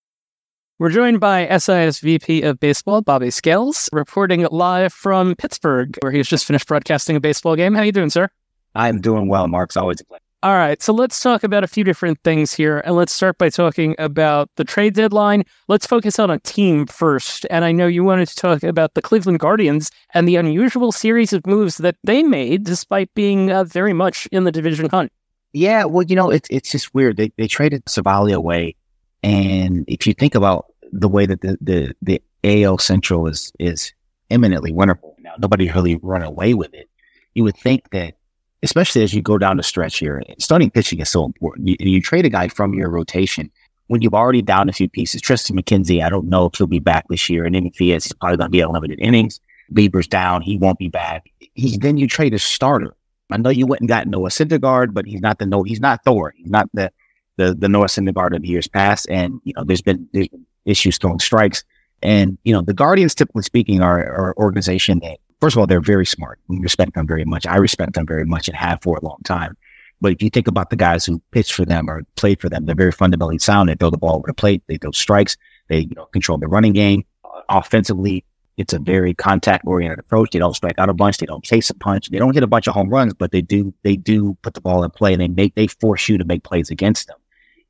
We're 0.79 0.91
joined 0.91 1.19
by 1.19 1.59
SIS 1.59 1.99
VP 1.99 2.43
of 2.43 2.61
Baseball, 2.61 3.03
Bobby 3.03 3.31
Scales, 3.31 3.89
reporting 3.93 4.47
live 4.53 4.93
from 4.93 5.35
Pittsburgh, 5.35 5.99
where 6.01 6.13
he's 6.13 6.29
just 6.29 6.45
finished 6.45 6.69
broadcasting 6.69 7.17
a 7.17 7.21
baseball 7.21 7.57
game. 7.57 7.75
How 7.75 7.83
you 7.83 7.91
doing, 7.91 8.11
sir? 8.11 8.29
I'm 8.77 9.01
doing 9.01 9.27
well, 9.29 9.49
Mark's 9.49 9.77
always 9.77 10.01
a 10.01 10.05
pleasure. 10.05 10.23
All 10.45 10.55
right, 10.55 10.81
so 10.81 10.93
let's 10.93 11.21
talk 11.21 11.43
about 11.43 11.65
a 11.65 11.67
few 11.67 11.83
different 11.83 12.23
things 12.23 12.55
here, 12.55 12.79
and 12.85 12.95
let's 12.95 13.13
start 13.13 13.39
by 13.39 13.49
talking 13.49 13.97
about 13.99 14.49
the 14.55 14.63
trade 14.63 14.95
deadline. 14.95 15.43
Let's 15.67 15.85
focus 15.85 16.21
on 16.21 16.31
a 16.31 16.39
team 16.39 16.87
first, 16.87 17.45
and 17.51 17.65
I 17.65 17.73
know 17.73 17.89
you 17.89 18.05
wanted 18.05 18.29
to 18.29 18.37
talk 18.37 18.63
about 18.63 18.95
the 18.95 19.03
Cleveland 19.03 19.41
Guardians 19.41 19.91
and 20.15 20.29
the 20.29 20.37
unusual 20.37 20.93
series 20.93 21.33
of 21.33 21.45
moves 21.45 21.79
that 21.79 21.97
they 22.05 22.23
made, 22.23 22.63
despite 22.63 23.13
being 23.15 23.51
uh, 23.51 23.65
very 23.65 23.93
much 23.93 24.29
in 24.31 24.45
the 24.45 24.53
division 24.53 24.89
hunt. 24.89 25.11
Yeah, 25.53 25.87
well, 25.87 26.05
you 26.05 26.15
know, 26.15 26.31
it's 26.31 26.49
it's 26.51 26.71
just 26.71 26.95
weird. 26.95 27.17
They 27.17 27.33
they 27.37 27.49
traded 27.49 27.85
Civale 27.87 28.33
away 28.33 28.77
and 29.23 29.85
if 29.89 30.07
you 30.07 30.15
think 30.15 30.35
about 30.35 30.67
the 30.93 31.09
way 31.09 31.27
that 31.27 31.41
the, 31.41 31.59
the, 31.61 31.95
the 32.03 32.23
AL 32.45 32.79
Central 32.79 33.27
is, 33.27 33.53
is 33.59 33.93
eminently 34.31 34.73
wonderful 34.73 35.17
now, 35.21 35.35
nobody 35.39 35.71
really 35.71 35.97
run 35.97 36.23
away 36.23 36.55
with 36.55 36.73
it. 36.75 36.89
You 37.35 37.45
would 37.45 37.57
think 37.57 37.91
that, 37.91 38.15
especially 38.63 39.03
as 39.03 39.15
you 39.15 39.23
go 39.23 39.39
down 39.39 39.57
the 39.57 39.63
stretch 39.63 39.99
here, 39.99 40.23
starting 40.39 40.71
pitching 40.71 41.01
is 41.01 41.09
so 41.09 41.25
important. 41.25 41.69
You, 41.69 41.77
you 41.79 42.03
trade 42.03 42.27
a 42.27 42.31
guy 42.31 42.49
from 42.49 42.75
your 42.75 42.91
rotation 42.91 43.51
when 43.87 44.03
you've 44.03 44.15
already 44.15 44.43
down 44.43 44.69
a 44.69 44.73
few 44.73 44.89
pieces. 44.89 45.21
Triston 45.21 45.59
McKenzie, 45.59 46.05
I 46.05 46.09
don't 46.09 46.29
know 46.29 46.47
if 46.47 46.57
he'll 46.57 46.67
be 46.67 46.79
back 46.79 47.07
this 47.09 47.29
year. 47.29 47.45
And 47.45 47.55
then 47.55 47.67
if 47.67 47.77
he 47.77 47.93
is, 47.93 48.05
he's 48.05 48.13
probably 48.15 48.37
going 48.37 48.49
to 48.49 48.53
be 48.53 48.63
at 48.63 48.71
limited 48.71 48.99
innings. 49.01 49.41
Bieber's 49.73 50.07
down. 50.07 50.43
He 50.43 50.57
won't 50.57 50.79
be 50.79 50.89
back. 50.89 51.31
He, 51.55 51.77
then 51.77 51.97
you 51.97 52.07
trade 52.07 52.35
a 52.35 52.39
starter. 52.39 52.95
I 53.31 53.37
know 53.37 53.51
you 53.51 53.67
went 53.67 53.81
and 53.81 53.89
got 53.89 54.07
Noah 54.07 54.31
Syndergaard, 54.31 54.95
but 54.95 55.07
he's 55.07 55.21
not 55.21 55.39
the 55.39 55.47
no, 55.47 55.63
he's 55.63 55.81
not 55.81 56.03
Thor. 56.05 56.33
He's 56.37 56.51
not 56.51 56.69
the 56.73 56.91
the 57.37 57.55
the 57.55 57.69
Noah 57.69 57.87
Syndergaard 57.87 58.35
of 58.35 58.45
years 58.45 58.67
past, 58.67 59.07
and 59.11 59.41
you 59.45 59.53
know 59.55 59.65
there's 59.65 59.83
been 59.83 60.09
there's 60.13 60.29
been 60.29 60.47
issues 60.65 60.97
throwing 60.97 61.19
strikes, 61.19 61.63
and 62.03 62.39
you 62.45 62.55
know 62.55 62.63
the 62.63 62.73
Guardians, 62.73 63.15
typically 63.15 63.43
speaking, 63.43 63.83
are, 63.83 63.99
are 63.99 64.29
an 64.31 64.35
organization 64.39 65.01
that 65.01 65.19
first 65.41 65.57
of 65.57 65.61
all 65.61 65.67
they're 65.67 65.81
very 65.81 66.07
smart. 66.07 66.39
We 66.49 66.59
respect 66.59 66.95
them 66.95 67.07
very 67.07 67.25
much. 67.25 67.47
I 67.47 67.57
respect 67.57 67.95
them 67.95 68.07
very 68.07 68.25
much 68.25 68.49
and 68.49 68.57
have 68.57 68.83
for 68.83 68.97
a 68.97 69.05
long 69.05 69.19
time. 69.25 69.57
But 70.01 70.13
if 70.13 70.23
you 70.23 70.31
think 70.31 70.47
about 70.47 70.71
the 70.71 70.77
guys 70.77 71.05
who 71.05 71.21
pitched 71.33 71.53
for 71.53 71.65
them 71.65 71.91
or 71.91 72.05
played 72.15 72.41
for 72.41 72.49
them, 72.49 72.67
they're 72.67 72.77
very 72.77 72.93
fundamentally 72.93 73.39
sound. 73.39 73.69
They 73.69 73.75
throw 73.75 73.91
the 73.91 73.99
ball 73.99 74.17
over 74.17 74.29
the 74.29 74.35
plate. 74.35 74.63
They 74.69 74.77
throw 74.77 74.93
strikes. 74.93 75.37
They 75.69 75.81
you 75.81 75.95
know 75.97 76.07
control 76.07 76.39
the 76.39 76.49
running 76.49 76.73
game. 76.73 77.05
Uh, 77.25 77.41
offensively, 77.49 78.25
it's 78.57 78.73
a 78.73 78.79
very 78.79 79.15
contact 79.15 79.65
oriented 79.67 79.99
approach. 79.99 80.31
They 80.31 80.39
don't 80.39 80.55
strike 80.55 80.79
out 80.79 80.89
a 80.89 80.95
bunch. 80.95 81.19
They 81.19 81.27
don't 81.27 81.45
chase 81.45 81.69
a 81.71 81.75
punch. 81.75 82.11
They 82.11 82.19
don't 82.19 82.35
hit 82.35 82.43
a 82.43 82.49
bunch 82.49 82.69
of 82.69 82.75
home 82.75 82.91
runs, 82.91 83.15
but 83.15 83.33
they 83.33 83.43
do 83.43 83.75
they 83.83 83.97
do 83.97 84.37
put 84.43 84.55
the 84.55 84.61
ball 84.61 84.85
in 84.85 84.91
play. 84.91 85.13
And 85.13 85.21
they 85.21 85.29
make 85.29 85.55
they 85.57 85.67
force 85.67 86.09
you 86.09 86.19
to 86.19 86.25
make 86.25 86.45
plays 86.45 86.71
against 86.71 87.09
them 87.09 87.17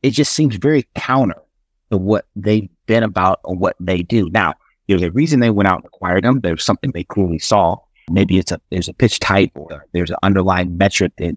it 0.02 0.10
just 0.10 0.32
seems 0.32 0.56
very 0.56 0.86
counter 0.94 1.42
to 1.90 1.96
what 1.96 2.26
they've 2.36 2.68
been 2.86 3.02
about 3.02 3.40
or 3.44 3.54
what 3.56 3.76
they 3.80 4.02
do. 4.02 4.28
Now, 4.30 4.54
there's 4.88 5.02
a 5.02 5.10
reason 5.10 5.40
they 5.40 5.50
went 5.50 5.68
out 5.68 5.76
and 5.76 5.84
acquired 5.84 6.24
them. 6.24 6.40
There's 6.40 6.64
something 6.64 6.90
they 6.92 7.04
clearly 7.04 7.38
saw. 7.38 7.76
Maybe 8.10 8.38
it's 8.38 8.50
a 8.50 8.60
there's 8.70 8.88
a 8.88 8.94
pitch 8.94 9.20
type 9.20 9.52
or 9.54 9.86
there's 9.92 10.10
an 10.10 10.16
underlying 10.22 10.76
metric 10.78 11.12
that 11.18 11.36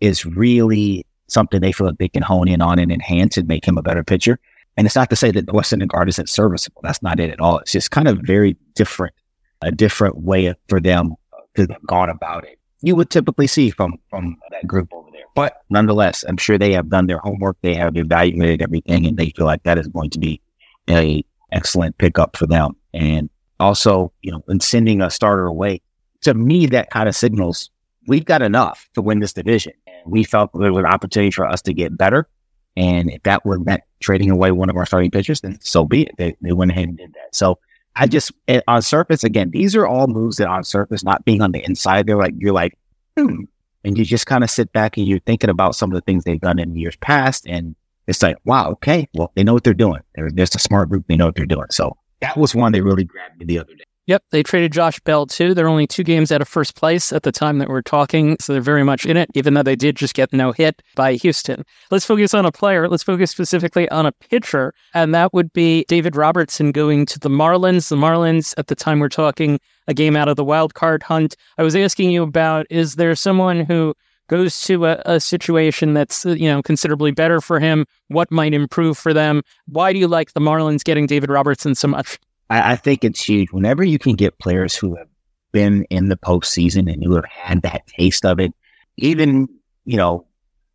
is 0.00 0.26
really 0.26 1.06
something 1.28 1.60
they 1.60 1.72
feel 1.72 1.86
like 1.86 1.98
they 1.98 2.08
can 2.08 2.22
hone 2.22 2.48
in 2.48 2.60
on 2.60 2.78
and 2.78 2.92
enhance 2.92 3.38
and 3.38 3.48
make 3.48 3.64
him 3.64 3.78
a 3.78 3.82
better 3.82 4.04
pitcher. 4.04 4.38
And 4.76 4.86
it's 4.86 4.96
not 4.96 5.10
to 5.10 5.16
say 5.16 5.30
that 5.30 5.46
the 5.46 5.52
Western 5.52 5.80
guard 5.86 6.08
isn't 6.08 6.28
serviceable. 6.28 6.82
That's 6.82 7.02
not 7.02 7.20
it 7.20 7.30
at 7.30 7.40
all. 7.40 7.58
It's 7.58 7.72
just 7.72 7.90
kind 7.90 8.08
of 8.08 8.18
very 8.18 8.56
different, 8.74 9.14
a 9.62 9.70
different 9.70 10.18
way 10.18 10.54
for 10.68 10.80
them 10.80 11.14
to 11.56 11.62
have 11.62 11.86
gone 11.86 12.10
about 12.10 12.44
it. 12.44 12.58
You 12.82 12.96
would 12.96 13.10
typically 13.10 13.46
see 13.46 13.70
from 13.70 13.98
from 14.10 14.36
that 14.50 14.66
group 14.66 14.92
over 14.92 15.08
there. 15.12 15.22
but 15.34 15.62
nonetheless, 15.70 16.24
I'm 16.28 16.36
sure 16.36 16.58
they 16.58 16.72
have 16.72 16.90
done 16.90 17.06
their 17.06 17.18
homework. 17.18 17.56
They 17.62 17.74
have 17.74 17.96
evaluated 17.96 18.60
everything 18.60 19.06
and 19.06 19.16
they 19.16 19.30
feel 19.30 19.46
like 19.46 19.62
that 19.62 19.78
is 19.78 19.88
going 19.88 20.10
to 20.10 20.18
be 20.18 20.42
a 20.90 21.24
excellent 21.52 21.96
pickup 21.98 22.36
for 22.36 22.46
them. 22.46 22.74
And 22.94 23.30
also, 23.60 24.12
you 24.22 24.30
know, 24.32 24.42
in 24.48 24.60
sending 24.60 25.00
a 25.00 25.10
starter 25.10 25.46
away, 25.46 25.80
to 26.22 26.34
me, 26.34 26.66
that 26.66 26.90
kind 26.90 27.08
of 27.08 27.16
signals 27.16 27.70
we've 28.06 28.24
got 28.24 28.42
enough 28.42 28.88
to 28.94 29.02
win 29.02 29.20
this 29.20 29.32
division. 29.32 29.72
And 29.86 30.12
we 30.12 30.24
felt 30.24 30.50
there 30.54 30.72
was 30.72 30.84
an 30.84 30.90
opportunity 30.90 31.30
for 31.30 31.46
us 31.46 31.62
to 31.62 31.72
get 31.72 31.96
better. 31.96 32.28
And 32.76 33.10
if 33.10 33.22
that 33.24 33.44
were 33.44 33.58
meant 33.58 33.82
trading 34.00 34.30
away 34.30 34.50
one 34.50 34.70
of 34.70 34.76
our 34.76 34.86
starting 34.86 35.10
pitchers, 35.10 35.40
then 35.40 35.58
so 35.60 35.84
be 35.84 36.02
it. 36.02 36.14
They, 36.16 36.36
they 36.40 36.52
went 36.52 36.70
ahead 36.70 36.88
and 36.88 36.96
did 36.96 37.12
that. 37.14 37.34
So 37.34 37.58
I 37.94 38.06
just, 38.06 38.32
eh, 38.48 38.60
on 38.66 38.82
surface, 38.82 39.24
again, 39.24 39.50
these 39.50 39.76
are 39.76 39.86
all 39.86 40.06
moves 40.06 40.38
that 40.38 40.48
on 40.48 40.64
surface, 40.64 41.04
not 41.04 41.24
being 41.24 41.42
on 41.42 41.52
the 41.52 41.62
inside, 41.64 42.06
they're 42.06 42.16
like, 42.16 42.34
you're 42.38 42.54
like, 42.54 42.78
hmm, 43.18 43.42
and 43.84 43.98
you 43.98 44.04
just 44.04 44.26
kind 44.26 44.42
of 44.42 44.50
sit 44.50 44.72
back 44.72 44.96
and 44.96 45.06
you're 45.06 45.18
thinking 45.20 45.50
about 45.50 45.74
some 45.74 45.90
of 45.90 45.94
the 45.94 46.00
things 46.00 46.24
they've 46.24 46.40
done 46.40 46.58
in 46.58 46.74
years 46.74 46.96
past. 46.96 47.46
And 47.46 47.76
it's 48.06 48.22
like, 48.22 48.38
wow, 48.44 48.70
okay, 48.70 49.08
well, 49.14 49.30
they 49.34 49.44
know 49.44 49.52
what 49.52 49.64
they're 49.64 49.74
doing. 49.74 50.00
They're, 50.14 50.30
there's 50.30 50.54
a 50.54 50.58
smart 50.58 50.88
group. 50.88 51.04
They 51.08 51.16
know 51.16 51.26
what 51.26 51.34
they're 51.34 51.44
doing. 51.44 51.66
So 51.70 51.98
that 52.22 52.36
was 52.38 52.54
one 52.54 52.72
that 52.72 52.82
really 52.82 53.04
grabbed 53.04 53.38
me 53.38 53.44
the 53.44 53.58
other 53.58 53.74
day. 53.74 53.84
Yep, 54.06 54.24
they 54.30 54.42
traded 54.42 54.72
Josh 54.72 54.98
Bell 55.00 55.26
too. 55.26 55.54
They're 55.54 55.68
only 55.68 55.86
two 55.86 56.02
games 56.02 56.32
out 56.32 56.40
of 56.40 56.48
first 56.48 56.74
place 56.74 57.12
at 57.12 57.22
the 57.22 57.30
time 57.30 57.58
that 57.58 57.68
we're 57.68 57.82
talking, 57.82 58.36
so 58.40 58.52
they're 58.52 58.60
very 58.60 58.82
much 58.82 59.06
in 59.06 59.16
it, 59.16 59.30
even 59.34 59.54
though 59.54 59.62
they 59.62 59.76
did 59.76 59.94
just 59.94 60.14
get 60.14 60.32
no 60.32 60.50
hit 60.50 60.82
by 60.96 61.14
Houston. 61.14 61.64
Let's 61.92 62.04
focus 62.04 62.34
on 62.34 62.44
a 62.44 62.50
player. 62.50 62.88
Let's 62.88 63.04
focus 63.04 63.30
specifically 63.30 63.88
on 63.90 64.04
a 64.04 64.10
pitcher, 64.10 64.74
and 64.92 65.14
that 65.14 65.32
would 65.32 65.52
be 65.52 65.84
David 65.86 66.16
Robertson 66.16 66.72
going 66.72 67.06
to 67.06 67.20
the 67.20 67.28
Marlins. 67.28 67.90
The 67.90 67.96
Marlins, 67.96 68.54
at 68.58 68.66
the 68.66 68.74
time 68.74 68.98
we're 68.98 69.08
talking, 69.08 69.60
a 69.86 69.94
game 69.94 70.16
out 70.16 70.28
of 70.28 70.34
the 70.34 70.44
wild 70.44 70.74
card 70.74 71.04
hunt. 71.04 71.36
I 71.56 71.62
was 71.62 71.76
asking 71.76 72.10
you 72.10 72.24
about 72.24 72.66
is 72.70 72.96
there 72.96 73.14
someone 73.14 73.64
who 73.64 73.94
goes 74.32 74.62
to 74.62 74.86
a, 74.86 75.02
a 75.04 75.20
situation 75.20 75.92
that's 75.92 76.24
uh, 76.24 76.30
you 76.30 76.48
know 76.48 76.62
considerably 76.62 77.12
better 77.12 77.40
for 77.40 77.60
him? 77.60 77.84
What 78.08 78.30
might 78.30 78.54
improve 78.54 78.96
for 78.96 79.12
them? 79.12 79.42
Why 79.66 79.92
do 79.92 79.98
you 79.98 80.08
like 80.08 80.32
the 80.32 80.40
Marlins 80.40 80.82
getting 80.82 81.06
David 81.06 81.28
Robertson 81.28 81.74
so 81.74 81.86
much? 81.86 82.18
I, 82.48 82.72
I 82.72 82.76
think 82.76 83.04
it's 83.04 83.22
huge. 83.22 83.52
Whenever 83.52 83.84
you 83.84 83.98
can 83.98 84.14
get 84.14 84.38
players 84.38 84.74
who 84.74 84.96
have 84.96 85.08
been 85.52 85.84
in 85.90 86.08
the 86.08 86.16
postseason 86.16 86.90
and 86.90 87.04
who 87.04 87.14
have 87.14 87.26
had 87.26 87.60
that 87.62 87.86
taste 87.86 88.24
of 88.24 88.40
it, 88.40 88.54
even, 88.96 89.48
you 89.84 89.98
know, 89.98 90.26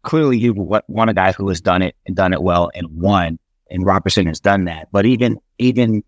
clearly 0.03 0.37
you 0.37 0.53
want 0.53 1.09
a 1.09 1.13
guy 1.15 1.31
who 1.31 1.49
has 1.49 1.59
done 1.59 1.81
it 1.81 1.95
and 2.05 2.15
done 2.15 2.33
it 2.33 2.43
well 2.43 2.69
and 2.75 2.87
won. 2.91 3.39
And 3.71 3.83
Robertson 3.83 4.27
has 4.27 4.39
done 4.39 4.65
that. 4.65 4.87
But 4.91 5.07
even, 5.07 5.39
even, 5.57 6.03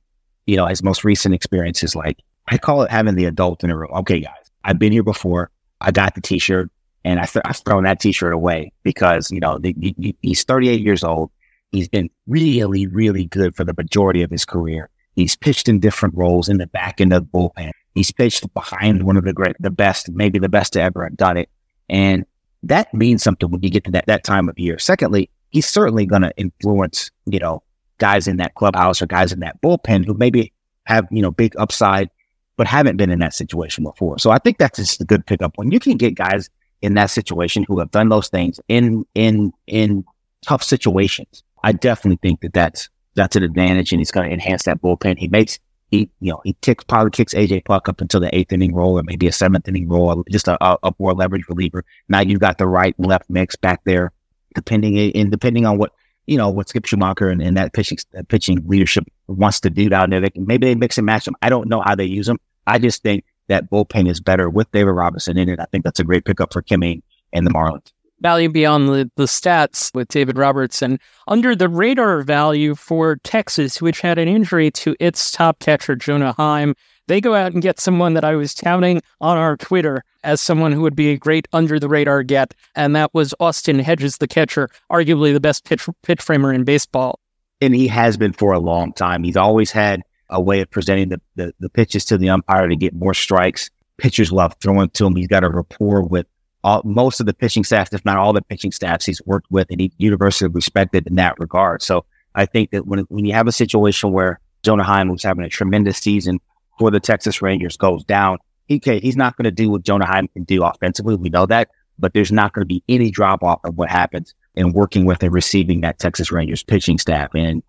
you 0.46 0.56
know, 0.56 0.68
his 0.68 0.84
most 0.84 1.04
recent 1.04 1.34
experience 1.34 1.82
is 1.82 1.96
like, 1.96 2.20
I 2.48 2.60
call 2.60 2.84
it 2.84 2.92
having 2.92 3.16
the 3.16 3.26
adult 3.26 3.64
in 3.64 3.72
the 3.72 3.76
room. 3.76 3.92
Okay, 3.98 4.20
guys, 4.20 4.52
I've 4.64 4.78
been 4.78 4.92
here 4.92 5.04
before. 5.04 5.50
I 5.82 5.92
got 5.92 6.14
the 6.14 6.22
t-shirt 6.22 6.70
and 7.04 7.20
I 7.20 7.26
th- 7.26 7.44
I've 7.46 7.58
thrown 7.58 7.84
that 7.84 8.00
t-shirt 8.00 8.34
away 8.34 8.72
because, 8.84 9.32
you 9.32 9.40
know, 9.40 9.58
the, 9.58 9.74
the, 9.78 10.16
he's 10.22 10.44
38 10.44 10.82
years 10.82 11.04
old. 11.04 11.32
He's 11.72 11.88
been 11.88 12.10
really, 12.28 12.88
really 12.88 13.26
good 13.26 13.56
for 13.56 13.64
the 13.64 13.74
majority 13.78 14.24
of 14.24 14.32
his 14.32 14.46
career. 14.46 14.90
He's 15.16 15.36
pitched 15.36 15.70
in 15.70 15.80
different 15.80 16.16
roles 16.16 16.50
in 16.50 16.58
the 16.58 16.68
back 16.68 17.00
end 17.00 17.14
of 17.14 17.24
the 17.24 17.38
bullpen. 17.38 17.72
He's 17.94 18.12
pitched 18.12 18.52
behind 18.54 19.04
one 19.04 19.18
of 19.18 19.24
the 19.24 19.34
great, 19.34 19.56
the 19.60 19.70
best, 19.70 20.10
maybe 20.12 20.40
the 20.40 20.50
best 20.50 20.74
to 20.74 20.82
ever 20.82 21.04
have 21.04 21.18
done 21.18 21.38
it. 21.38 21.50
And 21.90 22.26
that 22.64 22.94
means 22.94 23.24
something 23.24 23.50
when 23.50 23.62
you 23.62 23.70
get 23.70 23.84
to 23.86 23.92
that, 23.92 24.06
that 24.08 24.24
time 24.24 24.50
of 24.50 24.58
year. 24.60 24.80
Secondly, 24.80 25.30
he's 25.50 25.68
certainly 25.68 26.06
going 26.06 26.22
to 26.22 26.34
influence, 26.38 27.12
you 27.26 27.40
know, 27.40 27.64
guys 27.98 28.28
in 28.28 28.38
that 28.38 28.56
clubhouse 28.56 29.02
or 29.02 29.08
guys 29.08 29.32
in 29.32 29.40
that 29.40 29.62
bullpen 29.62 30.06
who 30.06 30.14
maybe 30.14 30.54
have, 30.86 31.08
you 31.12 31.22
know, 31.22 31.32
big 31.32 31.54
upside, 31.58 32.10
but 32.58 32.68
haven't 32.68 32.98
been 32.98 33.10
in 33.10 33.20
that 33.20 33.34
situation 33.34 33.84
before. 33.84 34.18
So 34.20 34.32
I 34.32 34.38
think 34.38 34.58
that's 34.58 34.78
just 34.78 35.02
a 35.02 35.06
good 35.06 35.26
pickup 35.26 35.58
when 35.58 35.72
you 35.72 35.80
can 35.80 35.98
get 35.98 36.16
guys 36.16 36.50
in 36.82 36.94
that 36.96 37.10
situation 37.10 37.66
who 37.68 37.80
have 37.80 37.92
done 37.92 38.10
those 38.10 38.30
things 38.30 38.60
in, 38.68 39.06
in, 39.16 39.52
in 39.68 40.06
tough 40.42 40.64
situations. 40.64 41.44
I 41.64 41.74
definitely 41.74 42.20
think 42.22 42.42
that 42.42 42.54
that's 42.54 42.90
that's 43.16 43.36
an 43.36 43.44
advantage 43.44 43.92
and 43.92 44.00
he's 44.00 44.12
going 44.12 44.28
to 44.28 44.34
enhance 44.34 44.64
that 44.64 44.82
bullpen. 44.82 45.18
He 45.18 45.28
makes, 45.28 45.60
he, 45.92 46.10
you 46.20 46.32
know, 46.32 46.42
he 46.44 46.56
ticks, 46.62 46.84
probably 46.84 47.12
kicks 47.12 47.34
AJ 47.34 47.66
Puk 47.66 47.90
up 47.90 48.02
until 48.02 48.20
the 48.20 48.34
eighth 48.36 48.54
inning 48.54 48.74
role 48.74 48.98
or 48.98 49.04
maybe 49.04 49.28
a 49.28 49.32
seventh 49.32 49.68
inning 49.68 49.90
role, 49.90 50.24
just 50.30 50.48
a, 50.48 50.64
a, 50.64 50.78
a 50.84 50.94
more 51.00 51.14
leverage 51.14 51.48
reliever. 51.50 51.84
Now 52.08 52.22
you've 52.22 52.40
got 52.40 52.58
the 52.58 52.68
right 52.68 52.96
and 52.98 53.08
left 53.08 53.30
mix 53.30 53.56
back 53.56 53.82
there, 53.84 54.12
depending, 54.56 54.98
and 55.16 55.32
depending 55.32 55.66
on 55.66 55.78
what, 55.78 55.92
you 56.28 56.38
know, 56.38 56.50
what 56.50 56.70
Skip 56.70 56.84
Schumaker 56.84 57.32
and, 57.32 57.42
and 57.42 57.58
that 57.58 57.74
pitching, 57.74 57.98
that 58.14 58.28
pitching 58.28 58.64
leadership 58.68 59.04
wants 59.28 59.60
to 59.62 59.70
do 59.70 59.90
down 59.90 60.12
there. 60.12 60.22
They 60.22 60.30
can, 60.30 60.46
maybe 60.46 60.68
they 60.68 60.76
mix 60.76 60.98
and 60.98 61.06
match 61.06 61.26
them. 61.26 61.36
I 61.42 61.50
don't 61.50 61.68
know 61.68 61.82
how 61.82 61.96
they 61.96 62.06
use 62.06 62.28
them. 62.28 62.38
I 62.68 62.78
just 62.78 63.02
think 63.02 63.26
that 63.50 63.70
bullpen 63.70 64.10
is 64.10 64.22
better 64.22 64.50
with 64.50 64.72
David 64.72 64.92
Robinson 64.92 65.38
in 65.38 65.50
it. 65.50 65.60
I 65.60 65.66
think 65.66 65.84
that's 65.84 66.00
a 66.00 66.04
great 66.04 66.26
pickup 66.26 66.54
for 66.54 66.62
Kimmy 66.62 67.02
and 67.34 67.46
the 67.46 67.52
Marlins 67.52 67.92
value 68.22 68.50
beyond 68.50 68.90
the, 68.90 69.10
the 69.16 69.26
stats 69.26 69.94
with 69.94 70.08
David 70.10 70.38
Robertson. 70.38 71.00
Under 71.28 71.56
the 71.56 71.70
radar 71.70 72.22
value 72.22 72.76
for 72.76 73.18
Texas, 73.24 73.82
which 73.82 74.02
had 74.02 74.18
an 74.18 74.28
injury 74.28 74.72
to 74.72 74.96
its 75.00 75.32
top 75.32 75.60
catcher, 75.60 75.96
Jonah 75.96 76.34
Heim, 76.34 76.76
they 77.08 77.20
go 77.20 77.34
out 77.34 77.54
and 77.54 77.62
get 77.62 77.80
someone 77.80 78.14
that 78.14 78.24
I 78.24 78.36
was 78.36 78.54
touting 78.54 79.02
on 79.20 79.38
our 79.38 79.58
Twitter 79.58 80.04
as 80.24 80.42
someone 80.42 80.72
who 80.72 80.82
would 80.82 80.96
be 80.96 81.10
a 81.10 81.18
great 81.18 81.48
under 81.54 81.80
the 81.80 81.90
radar 81.90 82.24
get, 82.24 82.54
and 82.76 82.96
that 82.96 83.14
was 83.14 83.34
Austin 83.40 83.80
Hedges, 83.80 84.18
the 84.18 84.28
catcher, 84.28 84.70
arguably 84.92 85.34
the 85.34 85.40
best 85.40 85.66
pitch, 85.66 85.88
pitch 86.04 86.22
framer 86.22 86.54
in 86.54 86.66
baseball. 86.66 87.20
And 87.62 87.74
he 87.74 87.88
has 87.88 88.16
been 88.16 88.34
for 88.34 88.54
a 88.54 88.60
long 88.60 88.94
time. 88.94 89.24
He's 89.24 89.38
always 89.38 89.72
had 89.72 90.04
a 90.30 90.42
way 90.42 90.62
of 90.62 90.70
presenting 90.70 91.10
the, 91.10 91.22
the, 91.36 91.54
the 91.60 91.70
pitches 91.70 92.06
to 92.06 92.18
the 92.18 92.30
umpire 92.30 92.68
to 92.68 92.76
get 92.76 92.94
more 92.94 93.14
strikes. 93.14 93.70
Pitchers 93.98 94.32
love 94.32 94.56
throwing 94.62 94.90
to 94.92 95.06
him. 95.06 95.16
He's 95.16 95.28
got 95.28 95.44
a 95.44 95.50
rapport 95.50 96.04
with 96.04 96.28
all, 96.64 96.82
most 96.84 97.20
of 97.20 97.26
the 97.26 97.34
pitching 97.34 97.64
staff, 97.64 97.94
if 97.94 98.04
not 98.06 98.18
all 98.18 98.34
the 98.34 98.42
pitching 98.42 98.72
staffs 98.72 99.06
he's 99.06 99.22
worked 99.26 99.50
with, 99.50 99.68
and 99.70 99.80
he's 99.80 99.92
universally 99.98 100.50
respected 100.50 101.08
in 101.08 101.16
that 101.16 101.40
regard. 101.40 101.82
So 101.82 102.06
I 102.36 102.46
think 102.46 102.72
that 102.72 102.86
when 102.86 103.00
when 103.10 103.26
you 103.26 103.34
have 103.34 103.48
a 103.48 103.52
situation 103.52 104.12
where 104.12 104.40
Jonah 104.64 104.84
Heim, 104.84 105.10
who's 105.10 105.24
having 105.24 105.44
a 105.44 105.50
tremendous 105.50 105.98
season 105.98 106.40
for 106.78 106.92
the 106.92 107.00
Texas 107.00 107.42
Rangers, 107.42 107.78
goes 107.78 108.04
down, 108.04 108.38
he 108.68 108.80
can, 108.80 109.02
he's 109.02 109.18
not 109.18 109.36
going 109.36 109.46
to 109.46 109.52
do 109.52 109.70
what 109.70 109.84
Jonah 109.84 110.06
Heim 110.06 110.28
can 110.30 110.44
do 110.44 110.64
offensively. 110.64 111.16
We 111.16 111.30
know 111.30 111.46
that, 111.48 111.70
but 111.98 112.14
there's 112.14 112.32
not 112.32 112.54
going 112.54 112.64
to 112.64 112.68
be 112.68 112.84
any 112.88 113.10
drop 113.10 113.44
off 113.44 113.60
of 113.64 113.78
what 113.78 113.90
happens 113.90 114.34
in 114.56 114.74
working 114.74 115.06
with 115.06 115.24
and 115.24 115.34
receiving 115.34 115.82
that 115.82 116.00
Texas 116.00 116.32
Rangers 116.32 116.64
pitching 116.64 116.98
staff. 116.98 117.30
And 117.34 117.64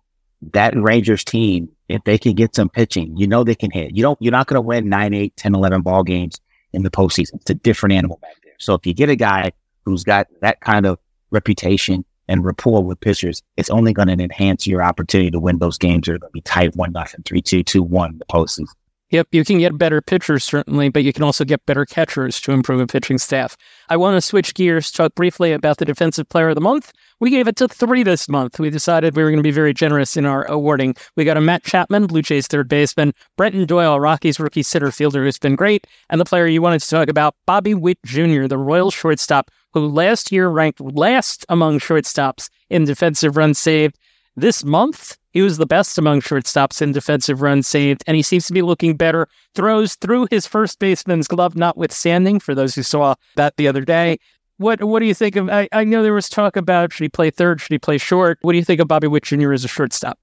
that 0.53 0.75
Rangers 0.75 1.23
team, 1.23 1.69
if 1.87 2.03
they 2.03 2.17
can 2.17 2.33
get 2.33 2.55
some 2.55 2.69
pitching, 2.69 3.15
you 3.17 3.27
know 3.27 3.43
they 3.43 3.55
can 3.55 3.71
hit. 3.71 3.95
You 3.95 4.01
don't, 4.01 4.21
you're 4.21 4.31
not 4.31 4.47
going 4.47 4.55
to 4.55 4.61
win 4.61 4.89
9, 4.89 5.13
8, 5.13 5.35
10, 5.35 5.55
11 5.55 5.81
ball 5.81 6.03
games 6.03 6.39
in 6.73 6.83
the 6.83 6.91
postseason. 6.91 7.35
It's 7.35 7.49
a 7.49 7.55
different 7.55 7.93
animal 7.93 8.17
back 8.21 8.35
there. 8.43 8.53
so 8.57 8.73
if 8.73 8.85
you 8.85 8.93
get 8.93 9.09
a 9.09 9.15
guy 9.15 9.51
who's 9.85 10.03
got 10.03 10.27
that 10.41 10.61
kind 10.61 10.85
of 10.85 10.97
reputation 11.31 12.05
and 12.27 12.45
rapport 12.45 12.83
with 12.83 12.99
pitchers, 12.99 13.41
it's 13.57 13.69
only 13.69 13.93
going 13.93 14.07
to 14.07 14.23
enhance 14.23 14.65
your 14.65 14.81
opportunity 14.81 15.31
to 15.31 15.39
win 15.39 15.59
those 15.59 15.77
games. 15.77 16.05
They're 16.05 16.17
going 16.17 16.29
to 16.29 16.33
be 16.33 16.41
tight 16.41 16.75
one 16.75 16.91
nothing, 16.91 17.23
three 17.23 17.41
two, 17.41 17.63
two 17.63 17.83
one 17.83 18.17
the 18.17 18.25
postseason. 18.25 18.67
Yep, 19.11 19.27
you 19.33 19.43
can 19.43 19.59
get 19.59 19.77
better 19.77 20.01
pitchers 20.01 20.45
certainly, 20.45 20.87
but 20.87 21.03
you 21.03 21.11
can 21.11 21.23
also 21.23 21.43
get 21.43 21.65
better 21.65 21.85
catchers 21.85 22.39
to 22.41 22.53
improve 22.53 22.79
a 22.79 22.87
pitching 22.87 23.17
staff. 23.17 23.57
I 23.89 23.97
want 23.97 24.15
to 24.15 24.21
switch 24.21 24.53
gears, 24.53 24.89
talk 24.89 25.15
briefly 25.15 25.51
about 25.51 25.77
the 25.77 25.85
defensive 25.85 26.29
player 26.29 26.47
of 26.47 26.55
the 26.55 26.61
month. 26.61 26.93
We 27.21 27.29
gave 27.29 27.47
it 27.47 27.55
to 27.57 27.67
three 27.67 28.01
this 28.01 28.27
month. 28.27 28.59
We 28.59 28.71
decided 28.71 29.15
we 29.15 29.21
were 29.21 29.29
going 29.29 29.37
to 29.37 29.43
be 29.43 29.51
very 29.51 29.75
generous 29.75 30.17
in 30.17 30.25
our 30.25 30.43
awarding. 30.45 30.95
We 31.15 31.23
got 31.23 31.37
a 31.37 31.41
Matt 31.41 31.63
Chapman, 31.63 32.07
Blue 32.07 32.23
Jays 32.23 32.47
third 32.47 32.67
baseman, 32.67 33.13
Brenton 33.37 33.67
Doyle, 33.67 33.99
Rockies 33.99 34.39
rookie 34.39 34.63
center 34.63 34.89
fielder 34.89 35.23
who's 35.23 35.37
been 35.37 35.55
great, 35.55 35.85
and 36.09 36.19
the 36.19 36.25
player 36.25 36.47
you 36.47 36.63
wanted 36.63 36.81
to 36.81 36.89
talk 36.89 37.09
about, 37.09 37.35
Bobby 37.45 37.75
Witt 37.75 37.99
Jr., 38.05 38.47
the 38.47 38.57
Royal 38.57 38.89
shortstop, 38.89 39.51
who 39.71 39.85
last 39.85 40.31
year 40.31 40.49
ranked 40.49 40.81
last 40.81 41.45
among 41.47 41.77
shortstops 41.77 42.49
in 42.71 42.85
defensive 42.85 43.37
runs 43.37 43.59
saved. 43.59 43.99
This 44.35 44.63
month, 44.63 45.15
he 45.29 45.43
was 45.43 45.59
the 45.59 45.67
best 45.67 45.99
among 45.99 46.21
shortstops 46.21 46.81
in 46.81 46.91
defensive 46.91 47.43
runs 47.43 47.67
saved, 47.67 48.03
and 48.07 48.17
he 48.17 48.23
seems 48.23 48.47
to 48.47 48.53
be 48.53 48.63
looking 48.63 48.97
better. 48.97 49.27
Throws 49.53 49.93
through 49.93 50.27
his 50.31 50.47
first 50.47 50.79
baseman's 50.79 51.27
glove, 51.27 51.55
notwithstanding, 51.55 52.39
for 52.39 52.55
those 52.55 52.73
who 52.73 52.81
saw 52.81 53.13
that 53.35 53.57
the 53.57 53.67
other 53.67 53.81
day. 53.81 54.17
What 54.61 54.83
what 54.83 54.99
do 54.99 55.07
you 55.07 55.13
think 55.15 55.35
of? 55.35 55.49
I, 55.49 55.67
I 55.71 55.83
know 55.83 56.03
there 56.03 56.13
was 56.13 56.29
talk 56.29 56.55
about 56.55 56.93
should 56.93 57.03
he 57.03 57.09
play 57.09 57.31
third, 57.31 57.59
should 57.59 57.71
he 57.71 57.79
play 57.79 57.97
short? 57.97 58.37
What 58.43 58.51
do 58.51 58.59
you 58.59 58.63
think 58.63 58.79
of 58.79 58.87
Bobby 58.87 59.07
Witt 59.07 59.23
Jr. 59.23 59.53
as 59.53 59.65
a 59.65 59.67
shortstop? 59.67 60.19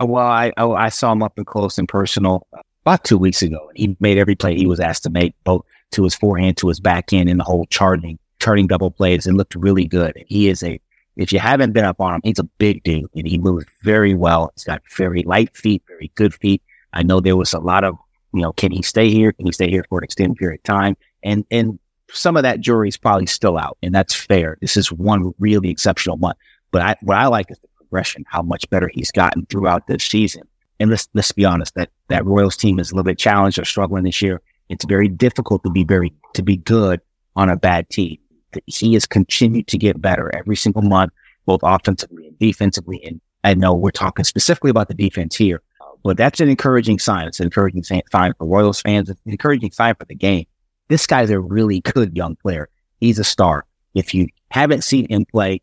Uh, 0.00 0.06
well, 0.06 0.26
I 0.26 0.52
oh, 0.58 0.74
I 0.74 0.90
saw 0.90 1.12
him 1.12 1.22
up 1.22 1.38
and 1.38 1.46
close 1.46 1.78
and 1.78 1.88
personal 1.88 2.46
about 2.82 3.04
two 3.04 3.16
weeks 3.16 3.40
ago. 3.40 3.66
And 3.68 3.78
he 3.78 3.96
made 3.98 4.18
every 4.18 4.34
play 4.34 4.56
he 4.56 4.66
was 4.66 4.78
asked 4.78 5.04
to 5.04 5.10
make, 5.10 5.34
both 5.44 5.64
to 5.92 6.04
his 6.04 6.14
forehand, 6.14 6.58
to 6.58 6.68
his 6.68 6.80
backhand, 6.80 7.30
and 7.30 7.40
the 7.40 7.44
whole 7.44 7.64
charting, 7.66 8.18
charting 8.40 8.66
double 8.66 8.90
plays, 8.90 9.26
and 9.26 9.38
looked 9.38 9.54
really 9.54 9.86
good. 9.86 10.22
He 10.26 10.48
is 10.48 10.62
a 10.62 10.78
if 11.16 11.32
you 11.32 11.38
haven't 11.38 11.72
been 11.72 11.84
up 11.84 12.00
on 12.00 12.14
him, 12.14 12.20
he's 12.24 12.38
a 12.38 12.44
big 12.44 12.82
dude 12.84 13.10
and 13.14 13.26
he 13.26 13.38
moves 13.38 13.64
very 13.82 14.14
well. 14.14 14.52
He's 14.54 14.64
got 14.64 14.82
very 14.96 15.22
light 15.24 15.56
feet, 15.56 15.82
very 15.88 16.12
good 16.14 16.32
feet. 16.32 16.62
I 16.92 17.02
know 17.02 17.20
there 17.20 17.36
was 17.36 17.52
a 17.52 17.58
lot 17.58 17.84
of, 17.84 17.96
you 18.32 18.40
know, 18.40 18.52
can 18.52 18.70
he 18.70 18.82
stay 18.82 19.10
here? 19.10 19.32
Can 19.32 19.46
he 19.46 19.52
stay 19.52 19.68
here 19.68 19.84
for 19.88 19.98
an 19.98 20.04
extended 20.04 20.36
period 20.36 20.60
of 20.60 20.62
time? 20.62 20.96
And, 21.24 21.44
and 21.50 21.80
some 22.12 22.36
of 22.36 22.42
that 22.42 22.60
jury 22.60 22.88
is 22.88 22.96
probably 22.96 23.26
still 23.26 23.58
out 23.58 23.76
and 23.82 23.94
that's 23.94 24.14
fair. 24.14 24.58
This 24.60 24.76
is 24.76 24.92
one 24.92 25.32
really 25.38 25.70
exceptional 25.70 26.16
month. 26.16 26.38
But 26.70 26.82
I, 26.82 26.96
what 27.02 27.16
I 27.16 27.26
like 27.26 27.50
is 27.50 27.58
the 27.58 27.68
progression, 27.76 28.24
how 28.28 28.42
much 28.42 28.68
better 28.70 28.90
he's 28.92 29.10
gotten 29.10 29.46
throughout 29.46 29.86
this 29.86 30.04
season. 30.04 30.42
And 30.80 30.90
let's, 30.90 31.08
let's 31.14 31.32
be 31.32 31.44
honest, 31.44 31.74
that, 31.74 31.90
that 32.08 32.24
Royals 32.24 32.56
team 32.56 32.78
is 32.78 32.90
a 32.90 32.94
little 32.94 33.04
bit 33.04 33.18
challenged 33.18 33.58
or 33.58 33.64
struggling 33.64 34.04
this 34.04 34.22
year. 34.22 34.40
It's 34.68 34.84
very 34.84 35.08
difficult 35.08 35.62
to 35.64 35.70
be 35.70 35.84
very, 35.84 36.12
to 36.34 36.42
be 36.42 36.56
good 36.56 37.00
on 37.36 37.48
a 37.48 37.56
bad 37.56 37.88
team 37.88 38.18
he 38.66 38.94
has 38.94 39.06
continued 39.06 39.66
to 39.68 39.78
get 39.78 40.00
better 40.00 40.34
every 40.34 40.56
single 40.56 40.82
month, 40.82 41.12
both 41.46 41.60
offensively 41.62 42.26
and 42.26 42.38
defensively. 42.38 43.02
And 43.04 43.20
I 43.44 43.54
know 43.54 43.74
we're 43.74 43.90
talking 43.90 44.24
specifically 44.24 44.70
about 44.70 44.88
the 44.88 44.94
defense 44.94 45.36
here, 45.36 45.62
but 46.02 46.16
that's 46.16 46.40
an 46.40 46.48
encouraging 46.48 46.98
sign. 46.98 47.28
It's 47.28 47.40
an 47.40 47.46
encouraging 47.46 47.84
sign 47.84 48.02
for 48.38 48.46
Royals 48.46 48.80
fans. 48.80 49.10
It's 49.10 49.20
an 49.24 49.32
encouraging 49.32 49.72
sign 49.72 49.94
for 49.94 50.04
the 50.04 50.14
game. 50.14 50.46
This 50.88 51.06
guy's 51.06 51.30
a 51.30 51.40
really 51.40 51.80
good 51.80 52.16
young 52.16 52.36
player. 52.36 52.68
He's 53.00 53.18
a 53.18 53.24
star. 53.24 53.64
If 53.94 54.14
you 54.14 54.28
haven't 54.50 54.84
seen 54.84 55.08
him 55.08 55.24
play, 55.24 55.60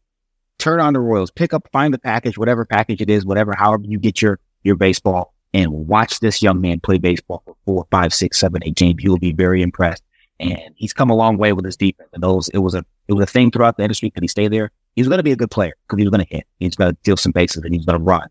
turn 0.58 0.80
on 0.80 0.94
the 0.94 1.00
Royals, 1.00 1.32
pick 1.32 1.54
up, 1.54 1.68
find 1.72 1.94
the 1.94 2.00
package, 2.00 2.38
whatever 2.38 2.66
package 2.66 3.02
it 3.02 3.10
is, 3.10 3.26
whatever, 3.26 3.54
however 3.56 3.84
you 3.86 4.00
get 4.00 4.22
your, 4.22 4.40
your 4.64 4.76
baseball 4.76 5.34
and 5.54 5.72
watch 5.88 6.20
this 6.20 6.42
young 6.42 6.62
man 6.62 6.80
play 6.80 6.98
baseball 6.98 7.42
for 7.46 7.56
four, 7.66 7.88
five, 7.92 8.14
six, 8.14 8.40
seven, 8.40 8.62
eight 8.66 8.76
games. 8.76 9.04
You 9.04 9.12
will 9.12 9.18
be 9.18 9.34
very 9.34 9.62
impressed 9.62 10.04
and 10.40 10.74
he's 10.76 10.94
come 10.94 11.10
a 11.10 11.16
long 11.16 11.38
way 11.38 11.54
with 11.54 11.66
his 11.66 11.78
defense. 11.78 12.10
And 12.14 12.24
those 12.24 12.50
it 12.50 12.60
was 12.60 12.76
a 12.76 12.86
it 13.08 13.14
was 13.14 13.24
a 13.24 13.32
thing 13.32 13.52
throughout 13.52 13.78
the 13.78 13.84
industry. 13.84 14.10
Could 14.10 14.24
he 14.24 14.28
stay 14.28 14.48
there? 14.48 14.72
He's 14.96 15.08
going 15.08 15.18
to 15.18 15.24
be 15.24 15.32
a 15.32 15.36
good 15.36 15.52
player 15.52 15.74
because 15.84 16.00
he 16.00 16.06
was 16.06 16.12
going 16.12 16.26
to 16.26 16.36
hit. 16.36 16.48
He's 16.60 16.76
going 16.76 16.92
to 16.92 16.98
deal 17.04 17.18
some 17.18 17.32
bases 17.32 17.64
and 17.64 17.74
he's 17.74 17.86
going 17.86 17.98
to 17.98 18.04
run. 18.04 18.28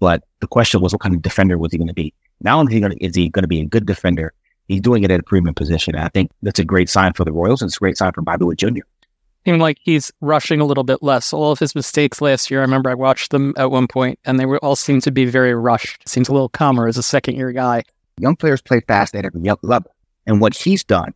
But 0.00 0.24
the 0.40 0.46
question 0.46 0.80
was, 0.80 0.92
what 0.92 1.00
kind 1.00 1.14
of 1.14 1.22
defender 1.22 1.58
was 1.58 1.72
he 1.72 1.78
going 1.78 1.88
to 1.88 1.94
be? 1.94 2.12
Not 2.40 2.58
only 2.58 2.76
is 3.00 3.16
he 3.16 3.28
going 3.28 3.42
to 3.42 3.48
be 3.48 3.60
a 3.60 3.64
good 3.64 3.86
defender, 3.86 4.32
he's 4.68 4.80
doing 4.80 5.02
it 5.02 5.10
at 5.10 5.20
a 5.20 5.22
premium 5.22 5.54
position. 5.54 5.94
And 5.94 6.04
I 6.04 6.08
think 6.08 6.30
that's 6.42 6.58
a 6.58 6.64
great 6.64 6.88
sign 6.88 7.12
for 7.14 7.24
the 7.24 7.32
Royals 7.32 7.60
and 7.60 7.68
it's 7.68 7.76
a 7.76 7.80
great 7.80 7.98
sign 7.98 8.12
for 8.12 8.22
Bobby 8.22 8.44
Witt 8.44 8.58
Jr. 8.58 8.82
Seemed 9.44 9.60
like 9.60 9.78
he's 9.80 10.12
rushing 10.20 10.60
a 10.60 10.64
little 10.64 10.84
bit 10.84 11.02
less. 11.02 11.32
All 11.32 11.52
of 11.52 11.58
his 11.58 11.74
mistakes 11.74 12.20
last 12.20 12.50
year, 12.50 12.60
I 12.60 12.62
remember 12.62 12.90
I 12.90 12.94
watched 12.94 13.30
them 13.30 13.54
at 13.56 13.70
one 13.70 13.88
point 13.88 14.18
and 14.24 14.38
they 14.38 14.46
were 14.46 14.58
all 14.58 14.76
seemed 14.76 15.02
to 15.04 15.10
be 15.10 15.24
very 15.24 15.54
rushed. 15.54 16.06
Seems 16.08 16.28
a 16.28 16.32
little 16.32 16.48
calmer 16.48 16.86
as 16.86 16.98
a 16.98 17.02
second 17.02 17.36
year 17.36 17.52
guy. 17.52 17.84
Young 18.18 18.36
players 18.36 18.60
play 18.60 18.80
fast 18.80 19.14
at 19.14 19.24
every 19.24 19.40
young 19.40 19.58
level. 19.62 19.90
And 20.26 20.40
what 20.40 20.54
he's 20.54 20.84
done 20.84 21.14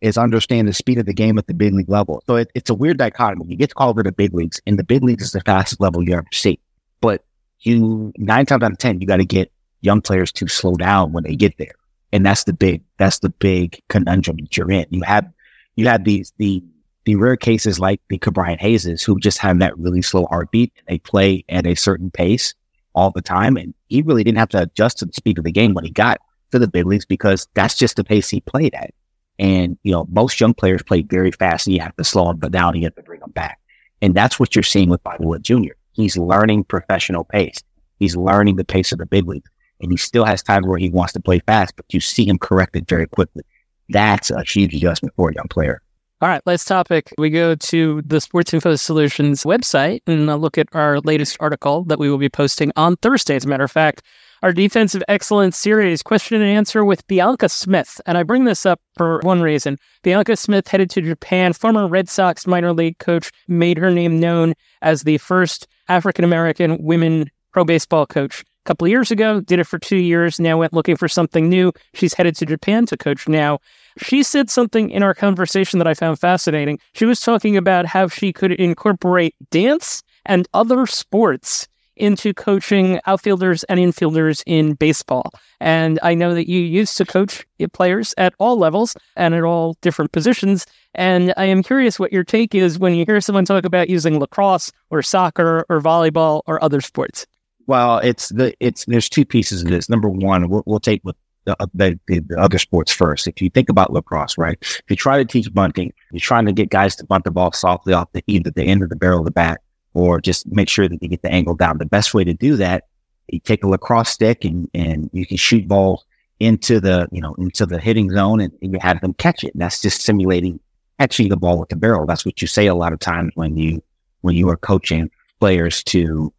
is 0.00 0.16
understand 0.16 0.68
the 0.68 0.72
speed 0.72 0.98
of 0.98 1.06
the 1.06 1.14
game 1.14 1.38
at 1.38 1.46
the 1.46 1.54
big 1.54 1.74
league 1.74 1.88
level. 1.88 2.22
So 2.26 2.36
it, 2.36 2.50
it's 2.54 2.70
a 2.70 2.74
weird 2.74 2.98
dichotomy. 2.98 3.46
You 3.48 3.56
get 3.56 3.70
to 3.70 3.74
call 3.74 3.90
over 3.90 4.02
the 4.02 4.12
big 4.12 4.34
leagues, 4.34 4.60
and 4.66 4.78
the 4.78 4.84
big 4.84 5.02
leagues 5.02 5.24
is 5.24 5.32
the 5.32 5.40
fastest 5.40 5.80
level 5.80 6.02
you 6.02 6.14
ever 6.14 6.26
see. 6.32 6.58
But 7.00 7.24
you 7.60 8.12
nine 8.16 8.46
times 8.46 8.62
out 8.62 8.72
of 8.72 8.78
ten, 8.78 9.00
you 9.00 9.06
got 9.06 9.16
to 9.16 9.24
get 9.24 9.50
young 9.80 10.00
players 10.00 10.32
to 10.32 10.48
slow 10.48 10.74
down 10.74 11.12
when 11.12 11.24
they 11.24 11.36
get 11.36 11.56
there, 11.58 11.74
and 12.12 12.24
that's 12.24 12.44
the 12.44 12.52
big 12.52 12.82
that's 12.98 13.18
the 13.20 13.30
big 13.30 13.80
conundrum 13.88 14.38
that 14.38 14.56
you're 14.56 14.70
in. 14.70 14.86
You 14.90 15.02
have 15.02 15.28
you 15.76 15.86
have 15.88 16.04
these 16.04 16.32
the 16.38 16.62
the 17.04 17.16
rare 17.16 17.36
cases 17.36 17.80
like 17.80 18.00
the 18.08 18.18
Ke'Bryan 18.18 18.60
Hayeses 18.60 19.02
who 19.02 19.18
just 19.18 19.38
have 19.38 19.58
that 19.60 19.78
really 19.78 20.02
slow 20.02 20.26
heartbeat. 20.26 20.72
They 20.88 20.98
play 20.98 21.44
at 21.48 21.66
a 21.66 21.74
certain 21.74 22.10
pace 22.10 22.54
all 22.94 23.10
the 23.10 23.22
time, 23.22 23.56
and 23.56 23.74
he 23.88 24.02
really 24.02 24.24
didn't 24.24 24.38
have 24.38 24.50
to 24.50 24.62
adjust 24.62 24.98
to 24.98 25.06
the 25.06 25.12
speed 25.12 25.38
of 25.38 25.44
the 25.44 25.52
game 25.52 25.74
when 25.74 25.84
he 25.84 25.90
got 25.90 26.20
to 26.50 26.58
the 26.58 26.68
big 26.68 26.86
leagues 26.86 27.06
because 27.06 27.48
that's 27.54 27.74
just 27.76 27.96
the 27.96 28.04
pace 28.04 28.28
he 28.28 28.40
played 28.40 28.74
at. 28.74 28.92
And, 29.38 29.78
you 29.84 29.92
know, 29.92 30.06
most 30.10 30.40
young 30.40 30.52
players 30.52 30.82
play 30.82 31.02
very 31.02 31.30
fast 31.30 31.66
and 31.66 31.74
you 31.74 31.80
have 31.80 31.94
to 31.96 32.04
slow 32.04 32.32
them 32.32 32.50
down 32.50 32.74
you 32.76 32.84
have 32.84 32.94
to 32.96 33.02
bring 33.02 33.20
them 33.20 33.30
back. 33.30 33.60
And 34.02 34.14
that's 34.14 34.40
what 34.40 34.56
you're 34.56 34.62
seeing 34.62 34.88
with 34.88 35.02
Bobby 35.02 35.24
Witt 35.24 35.42
Jr. 35.42 35.74
He's 35.92 36.16
learning 36.16 36.64
professional 36.64 37.24
pace. 37.24 37.62
He's 37.98 38.16
learning 38.16 38.56
the 38.56 38.64
pace 38.64 38.92
of 38.92 38.98
the 38.98 39.06
big 39.06 39.26
league 39.26 39.44
and 39.80 39.90
he 39.90 39.96
still 39.96 40.24
has 40.24 40.42
times 40.42 40.66
where 40.66 40.78
he 40.78 40.90
wants 40.90 41.12
to 41.14 41.20
play 41.20 41.40
fast, 41.40 41.74
but 41.76 41.86
you 41.92 42.00
see 42.00 42.26
him 42.26 42.38
correct 42.38 42.76
it 42.76 42.88
very 42.88 43.06
quickly. 43.06 43.44
That's 43.88 44.30
a 44.30 44.42
huge 44.42 44.74
adjustment 44.74 45.14
for 45.16 45.30
a 45.30 45.34
young 45.34 45.48
player. 45.48 45.82
All 46.20 46.28
right, 46.28 46.42
last 46.46 46.66
topic. 46.66 47.14
We 47.16 47.30
go 47.30 47.54
to 47.54 48.02
the 48.04 48.20
Sports 48.20 48.52
Info 48.52 48.74
Solutions 48.74 49.44
website 49.44 50.00
and 50.08 50.28
I'll 50.28 50.38
look 50.38 50.58
at 50.58 50.66
our 50.72 50.98
latest 51.00 51.36
article 51.38 51.84
that 51.84 52.00
we 52.00 52.10
will 52.10 52.18
be 52.18 52.28
posting 52.28 52.72
on 52.74 52.96
Thursday. 52.96 53.36
As 53.36 53.44
a 53.44 53.48
matter 53.48 53.62
of 53.62 53.70
fact, 53.70 54.02
our 54.42 54.52
defensive 54.52 55.02
excellence 55.06 55.56
series 55.56 56.02
question 56.02 56.40
and 56.40 56.50
answer 56.50 56.84
with 56.84 57.06
Bianca 57.06 57.48
Smith. 57.48 58.00
And 58.04 58.18
I 58.18 58.24
bring 58.24 58.44
this 58.44 58.66
up 58.66 58.80
for 58.96 59.20
one 59.22 59.42
reason. 59.42 59.78
Bianca 60.02 60.36
Smith 60.36 60.66
headed 60.66 60.90
to 60.90 61.02
Japan. 61.02 61.52
Former 61.52 61.86
Red 61.86 62.08
Sox 62.08 62.48
minor 62.48 62.72
league 62.72 62.98
coach 62.98 63.30
made 63.46 63.78
her 63.78 63.90
name 63.92 64.18
known 64.18 64.54
as 64.82 65.02
the 65.02 65.18
first 65.18 65.68
African 65.88 66.24
American 66.24 66.82
women 66.82 67.30
pro 67.52 67.64
baseball 67.64 68.06
coach. 68.06 68.44
Couple 68.68 68.86
years 68.86 69.10
ago, 69.10 69.40
did 69.40 69.60
it 69.60 69.66
for 69.66 69.78
two 69.78 69.96
years, 69.96 70.38
now 70.38 70.58
went 70.58 70.74
looking 70.74 70.94
for 70.94 71.08
something 71.08 71.48
new. 71.48 71.72
She's 71.94 72.12
headed 72.12 72.36
to 72.36 72.44
Japan 72.44 72.84
to 72.84 72.98
coach 72.98 73.26
now. 73.26 73.60
She 73.96 74.22
said 74.22 74.50
something 74.50 74.90
in 74.90 75.02
our 75.02 75.14
conversation 75.14 75.78
that 75.78 75.88
I 75.88 75.94
found 75.94 76.20
fascinating. 76.20 76.78
She 76.92 77.06
was 77.06 77.18
talking 77.18 77.56
about 77.56 77.86
how 77.86 78.08
she 78.08 78.30
could 78.30 78.52
incorporate 78.52 79.34
dance 79.50 80.02
and 80.26 80.46
other 80.52 80.84
sports 80.84 81.66
into 81.96 82.34
coaching 82.34 83.00
outfielders 83.06 83.64
and 83.64 83.80
infielders 83.80 84.42
in 84.44 84.74
baseball. 84.74 85.32
And 85.60 85.98
I 86.02 86.12
know 86.12 86.34
that 86.34 86.46
you 86.46 86.60
used 86.60 86.98
to 86.98 87.06
coach 87.06 87.46
players 87.72 88.14
at 88.18 88.34
all 88.38 88.58
levels 88.58 88.94
and 89.16 89.34
at 89.34 89.44
all 89.44 89.78
different 89.80 90.12
positions. 90.12 90.66
And 90.94 91.32
I 91.38 91.46
am 91.46 91.62
curious 91.62 91.98
what 91.98 92.12
your 92.12 92.22
take 92.22 92.54
is 92.54 92.78
when 92.78 92.92
you 92.92 93.06
hear 93.06 93.22
someone 93.22 93.46
talk 93.46 93.64
about 93.64 93.88
using 93.88 94.20
lacrosse 94.20 94.70
or 94.90 95.00
soccer 95.00 95.64
or 95.70 95.80
volleyball 95.80 96.42
or 96.46 96.62
other 96.62 96.82
sports. 96.82 97.26
Well, 97.68 97.98
it's 97.98 98.30
the 98.30 98.54
it's 98.60 98.86
there's 98.86 99.10
two 99.10 99.26
pieces 99.26 99.62
of 99.62 99.68
this. 99.68 99.90
Number 99.90 100.08
one, 100.08 100.48
we'll, 100.48 100.62
we'll 100.64 100.80
take 100.80 101.04
with 101.04 101.16
uh, 101.46 101.54
the, 101.74 102.00
the, 102.06 102.20
the, 102.20 102.40
other 102.40 102.58
sports 102.58 102.90
first. 102.90 103.28
If 103.28 103.42
you 103.42 103.50
think 103.50 103.68
about 103.68 103.92
lacrosse, 103.92 104.38
right? 104.38 104.56
If 104.62 104.84
you 104.88 104.96
try 104.96 105.18
to 105.18 105.24
teach 105.26 105.52
bunting, 105.52 105.92
you're 106.10 106.18
trying 106.18 106.46
to 106.46 106.52
get 106.52 106.70
guys 106.70 106.96
to 106.96 107.04
bunt 107.04 107.24
the 107.24 107.30
ball 107.30 107.52
softly 107.52 107.92
off 107.92 108.10
the 108.12 108.24
either 108.26 108.50
the 108.50 108.64
end 108.64 108.82
of 108.82 108.88
the 108.88 108.96
barrel 108.96 109.18
of 109.18 109.26
the 109.26 109.30
bat 109.30 109.60
or 109.92 110.18
just 110.18 110.46
make 110.46 110.70
sure 110.70 110.88
that 110.88 111.02
you 111.02 111.08
get 111.08 111.20
the 111.20 111.30
angle 111.30 111.54
down. 111.54 111.76
The 111.76 111.84
best 111.84 112.14
way 112.14 112.24
to 112.24 112.32
do 112.32 112.56
that, 112.56 112.84
you 113.28 113.38
take 113.38 113.62
a 113.62 113.68
lacrosse 113.68 114.08
stick 114.08 114.46
and, 114.46 114.70
and 114.72 115.10
you 115.12 115.26
can 115.26 115.36
shoot 115.36 115.68
balls 115.68 116.06
into 116.40 116.80
the, 116.80 117.06
you 117.12 117.20
know, 117.20 117.34
into 117.34 117.66
the 117.66 117.78
hitting 117.78 118.10
zone 118.10 118.40
and, 118.40 118.52
and 118.62 118.72
you 118.72 118.78
have 118.80 119.02
them 119.02 119.12
catch 119.12 119.44
it. 119.44 119.52
And 119.52 119.60
that's 119.60 119.82
just 119.82 120.00
simulating 120.00 120.58
catching 120.98 121.28
the 121.28 121.36
ball 121.36 121.58
with 121.58 121.68
the 121.68 121.76
barrel. 121.76 122.06
That's 122.06 122.24
what 122.24 122.40
you 122.40 122.48
say 122.48 122.66
a 122.66 122.74
lot 122.74 122.94
of 122.94 122.98
times 122.98 123.32
when 123.34 123.58
you, 123.58 123.82
when 124.22 124.36
you 124.36 124.48
are 124.48 124.56
coaching 124.56 125.10
players 125.38 125.82
to, 125.84 126.32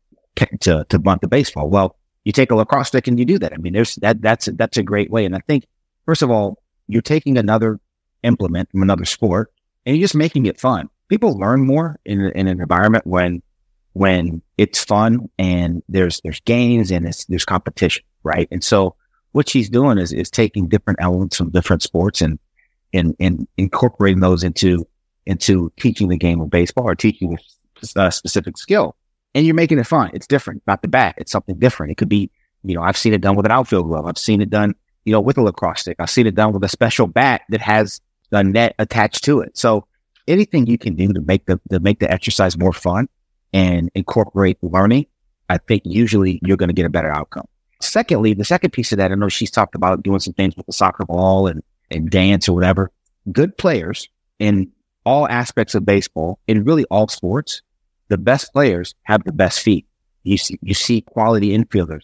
to, 0.62 0.86
to 0.90 1.00
bunt 1.00 1.22
the 1.22 1.28
baseball. 1.28 1.70
Well, 1.70 1.96
you 2.24 2.32
take 2.32 2.52
a 2.52 2.56
lacrosse 2.56 2.90
stick 2.90 3.08
and 3.08 3.18
you 3.18 3.26
do 3.26 3.40
that. 3.40 3.54
I 3.54 3.58
mean, 3.58 3.74
there's 3.74 3.96
that, 3.96 4.22
that's, 4.22 4.46
that's 4.54 4.78
a 4.78 4.84
great 4.84 5.10
way. 5.10 5.26
And 5.26 5.36
I 5.36 5.40
think, 5.48 5.66
first 6.06 6.22
of 6.22 6.30
all, 6.30 6.62
you're 6.88 7.02
taking 7.02 7.38
another 7.38 7.80
implement 8.24 8.72
from 8.72 8.82
another 8.82 9.06
sport 9.06 9.52
and 9.86 9.96
you're 9.96 10.04
just 10.04 10.16
making 10.16 10.46
it 10.46 10.60
fun 10.60 10.90
people 11.10 11.38
learn 11.38 11.66
more 11.66 12.00
in, 12.06 12.22
in 12.22 12.48
an 12.48 12.62
environment 12.62 13.06
when 13.06 13.42
when 13.94 14.42
it's 14.58 14.84
fun 14.84 15.30
and 15.38 15.84
there's 15.90 16.22
there's 16.24 16.40
games 16.42 16.92
and 16.92 17.12
there's 17.28 17.46
competition, 17.46 18.04
right? 18.24 18.48
And 18.52 18.64
so 18.64 18.96
what 19.34 19.50
she's 19.50 19.70
doing 19.70 19.98
is 19.98 20.14
is 20.14 20.30
taking 20.30 20.70
different 20.70 21.00
elements 21.02 21.36
from 21.36 21.50
different 21.50 21.82
sports 21.82 22.22
and 22.22 22.40
and 22.94 23.16
and 23.20 23.48
incorporating 23.58 24.22
those 24.22 24.44
into 24.44 24.88
into 25.26 25.74
teaching 25.80 26.08
the 26.08 26.18
game 26.18 26.40
of 26.40 26.50
baseball 26.50 26.86
or 26.86 26.96
teaching 26.96 27.38
a 27.96 28.12
specific 28.12 28.58
skill. 28.58 28.96
And 29.36 29.46
you're 29.46 29.56
making 29.56 29.80
it 29.80 29.88
fun. 29.88 30.12
It's 30.14 30.28
different, 30.28 30.64
not 30.66 30.82
the 30.82 30.88
bat. 30.88 31.16
It's 31.18 31.32
something 31.32 31.58
different. 31.60 31.92
It 31.92 31.98
could 31.98 32.10
be, 32.10 32.32
you 32.64 32.76
know, 32.76 32.82
I've 32.82 32.98
seen 32.98 33.14
it 33.14 33.22
done 33.22 33.36
with 33.36 33.46
an 33.46 33.52
outfield 33.52 33.88
glove. 33.88 34.06
I've 34.06 34.18
seen 34.18 34.42
it 34.42 34.50
done, 34.50 34.76
you 35.06 35.14
know, 35.14 35.22
with 35.22 35.38
a 35.38 35.42
lacrosse 35.42 35.82
stick. 35.82 35.98
I've 36.00 36.10
seen 36.10 36.28
it 36.28 36.36
done 36.36 36.52
with 36.52 36.64
a 36.64 36.70
special 36.70 37.08
bat 37.08 37.42
that 37.50 37.62
has 37.62 38.02
a 38.32 38.44
net 38.44 38.76
attached 38.80 39.24
to 39.26 39.42
it. 39.42 39.58
So 39.58 39.86
anything 40.28 40.68
you 40.68 40.78
can 40.78 40.96
do 40.96 41.14
to 41.14 41.22
make 41.22 41.46
the 41.46 41.60
to 41.70 41.80
make 41.80 42.00
the 42.00 42.12
exercise 42.12 42.58
more 42.58 42.74
fun 42.74 43.08
and 43.54 43.90
incorporate 43.96 44.58
learning, 44.62 45.06
I 45.50 45.58
think 45.58 45.84
usually 45.86 46.40
you're 46.44 46.58
going 46.58 46.70
to 46.70 46.74
get 46.74 46.86
a 46.86 46.90
better 46.90 47.12
outcome. 47.12 47.46
Secondly, 47.82 48.34
the 48.34 48.46
second 48.46 48.72
piece 48.72 48.92
of 48.92 48.98
that, 48.98 49.12
I 49.12 49.16
know 49.16 49.30
she's 49.30 49.52
talked 49.52 49.76
about 49.76 50.04
doing 50.04 50.20
some 50.20 50.34
things 50.34 50.56
with 50.56 50.66
the 50.66 50.74
soccer 50.74 51.06
ball 51.06 51.48
and, 51.48 51.64
and 51.90 52.10
dance 52.10 52.50
or 52.50 52.54
whatever. 52.54 52.92
Good 53.32 53.58
players 53.58 54.10
in 54.38 54.72
all 55.06 55.28
aspects 55.30 55.76
of 55.76 55.86
baseball, 55.86 56.40
in 56.48 56.66
really 56.66 56.84
all 56.86 57.08
sports, 57.08 57.62
the 58.10 58.18
best 58.18 58.51
players 58.53 58.93
have 59.03 59.24
the 59.24 59.32
best 59.32 59.62
feet. 59.62 59.86
You 60.24 60.38
see, 60.38 60.60
you 60.62 60.74
see 60.74 61.01
quality 61.01 61.57
infielders, 61.57 62.03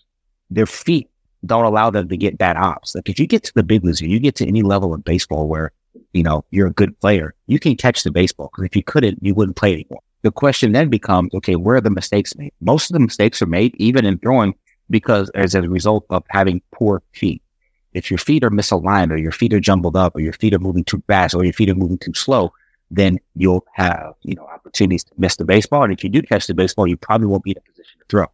their 0.50 0.66
feet 0.66 1.10
don't 1.46 1.66
allow 1.66 1.92
them 1.92 2.08
to 2.10 2.18
get 2.18 2.38
bad 2.38 2.58
ops. 2.58 2.96
Like 2.96 3.10
if 3.10 3.20
you 3.20 3.28
get 3.28 3.44
to 3.44 3.54
the 3.54 3.64
big 3.64 3.84
leagues, 3.84 4.02
you 4.02 4.20
get 4.20 4.36
to 4.36 4.48
any 4.48 4.64
level 4.64 4.94
of 4.94 5.04
baseball 5.04 5.48
where 5.48 5.72
you 6.14 6.24
know, 6.24 6.46
you're 6.52 6.68
a 6.68 6.74
good 6.74 6.98
player, 7.00 7.34
you 7.48 7.60
can 7.60 7.76
catch 7.76 8.04
the 8.04 8.12
baseball. 8.12 8.50
Because 8.52 8.66
if 8.66 8.76
you 8.76 8.84
couldn't, 8.84 9.20
you 9.22 9.34
wouldn't 9.36 9.58
play 9.58 9.74
anymore. 9.74 10.02
The 10.22 10.32
question 10.32 10.72
then 10.72 10.90
becomes, 10.90 11.34
okay, 11.36 11.56
where 11.56 11.76
are 11.76 11.82
the 11.82 11.90
mistakes 11.90 12.36
made? 12.36 12.54
Most 12.62 12.90
of 12.90 12.94
the 12.94 13.00
mistakes 13.00 13.42
are 13.42 13.48
made 13.48 13.76
even 13.76 14.06
in 14.06 14.18
throwing 14.20 14.56
because 14.90 15.30
as 15.32 15.56
a 15.56 15.62
result 15.62 16.06
of 16.10 16.24
having 16.30 16.62
poor 16.72 17.04
feet. 17.14 17.42
If 17.94 18.10
your 18.10 18.18
feet 18.18 18.44
are 18.44 18.50
misaligned 18.50 19.12
or 19.12 19.18
your 19.18 19.32
feet 19.32 19.54
are 19.54 19.60
jumbled 19.60 19.96
up 19.96 20.16
or 20.16 20.20
your 20.20 20.34
feet 20.34 20.54
are 20.54 20.60
moving 20.60 20.84
too 20.84 21.04
fast 21.08 21.36
or 21.36 21.44
your 21.44 21.54
feet 21.54 21.70
are 21.70 21.76
moving 21.76 21.98
too 21.98 22.14
slow, 22.14 22.54
then 22.96 23.20
you'll 23.36 23.66
have, 23.74 24.14
you 24.24 24.36
know, 24.36 24.46
opportunities 24.46 25.04
to 25.04 25.12
miss 25.18 25.36
the 25.36 25.46
baseball. 25.46 25.84
And 25.84 25.94
if 25.94 26.04
you 26.04 26.10
do 26.10 26.22
catch 26.22 26.48
the 26.48 26.54
baseball, 26.54 26.88
you 26.88 26.98
probably 26.98 27.28
won't 27.28 27.44
be 27.44 27.52
in 27.52 27.58
a 27.58 27.62
position 27.62 28.00
to 28.00 28.06
throw. 28.10 28.28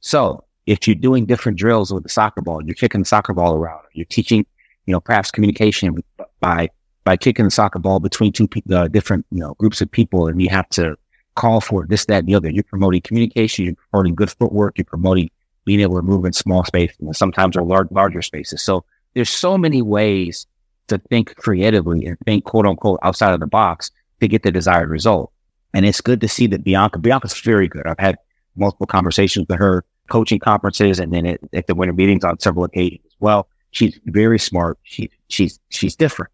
So 0.00 0.44
if 0.66 0.86
you're 0.86 0.94
doing 0.94 1.26
different 1.26 1.58
drills 1.58 1.92
with 1.92 2.02
the 2.02 2.08
soccer 2.08 2.42
ball, 2.42 2.62
you're 2.64 2.74
kicking 2.74 3.00
the 3.00 3.06
soccer 3.06 3.32
ball 3.32 3.54
around, 3.54 3.82
you're 3.92 4.06
teaching, 4.06 4.44
you 4.86 4.92
know, 4.92 5.00
perhaps 5.00 5.30
communication 5.30 6.02
by 6.40 6.70
by 7.04 7.16
kicking 7.16 7.46
the 7.46 7.50
soccer 7.50 7.78
ball 7.78 8.00
between 8.00 8.32
two 8.32 8.46
pe- 8.46 8.60
different 8.90 9.24
you 9.30 9.40
know 9.40 9.54
groups 9.54 9.80
of 9.80 9.90
people, 9.90 10.26
and 10.26 10.42
you 10.42 10.50
have 10.50 10.68
to 10.70 10.96
call 11.36 11.60
for 11.60 11.86
this, 11.86 12.04
that, 12.06 12.18
and 12.18 12.28
the 12.28 12.34
other. 12.34 12.50
You're 12.50 12.64
promoting 12.64 13.00
communication. 13.00 13.64
You're 13.64 13.76
promoting 13.90 14.14
good 14.14 14.30
footwork. 14.30 14.76
You're 14.76 14.84
promoting 14.84 15.30
being 15.64 15.80
able 15.80 15.96
to 15.96 16.02
move 16.02 16.24
in 16.24 16.32
small 16.32 16.64
spaces, 16.64 16.96
and 17.00 17.16
sometimes 17.16 17.56
or 17.56 17.62
large, 17.62 17.90
larger 17.90 18.20
spaces. 18.20 18.62
So 18.62 18.84
there's 19.14 19.30
so 19.30 19.56
many 19.56 19.80
ways 19.80 20.46
to 20.88 20.98
think 20.98 21.34
creatively 21.36 22.04
and 22.06 22.18
think 22.26 22.44
quote 22.44 22.66
unquote 22.66 22.98
outside 23.02 23.32
of 23.32 23.40
the 23.40 23.46
box 23.46 23.90
to 24.20 24.28
get 24.28 24.42
the 24.42 24.50
desired 24.50 24.90
result. 24.90 25.32
And 25.74 25.84
it's 25.84 26.00
good 26.00 26.20
to 26.22 26.28
see 26.28 26.46
that 26.48 26.64
Bianca, 26.64 26.98
Bianca's 26.98 27.38
very 27.40 27.68
good. 27.68 27.86
I've 27.86 27.98
had 27.98 28.16
multiple 28.56 28.86
conversations 28.86 29.46
with 29.48 29.58
her 29.58 29.84
coaching 30.08 30.38
conferences 30.38 30.98
and 30.98 31.12
then 31.12 31.26
at, 31.26 31.40
at 31.52 31.66
the 31.66 31.74
winter 31.74 31.92
meetings 31.92 32.24
on 32.24 32.38
several 32.38 32.64
occasions 32.64 33.04
as 33.06 33.16
well. 33.20 33.48
She's 33.70 34.00
very 34.06 34.38
smart. 34.38 34.78
She, 34.82 35.10
she's, 35.28 35.60
she's 35.68 35.94
different. 35.94 36.32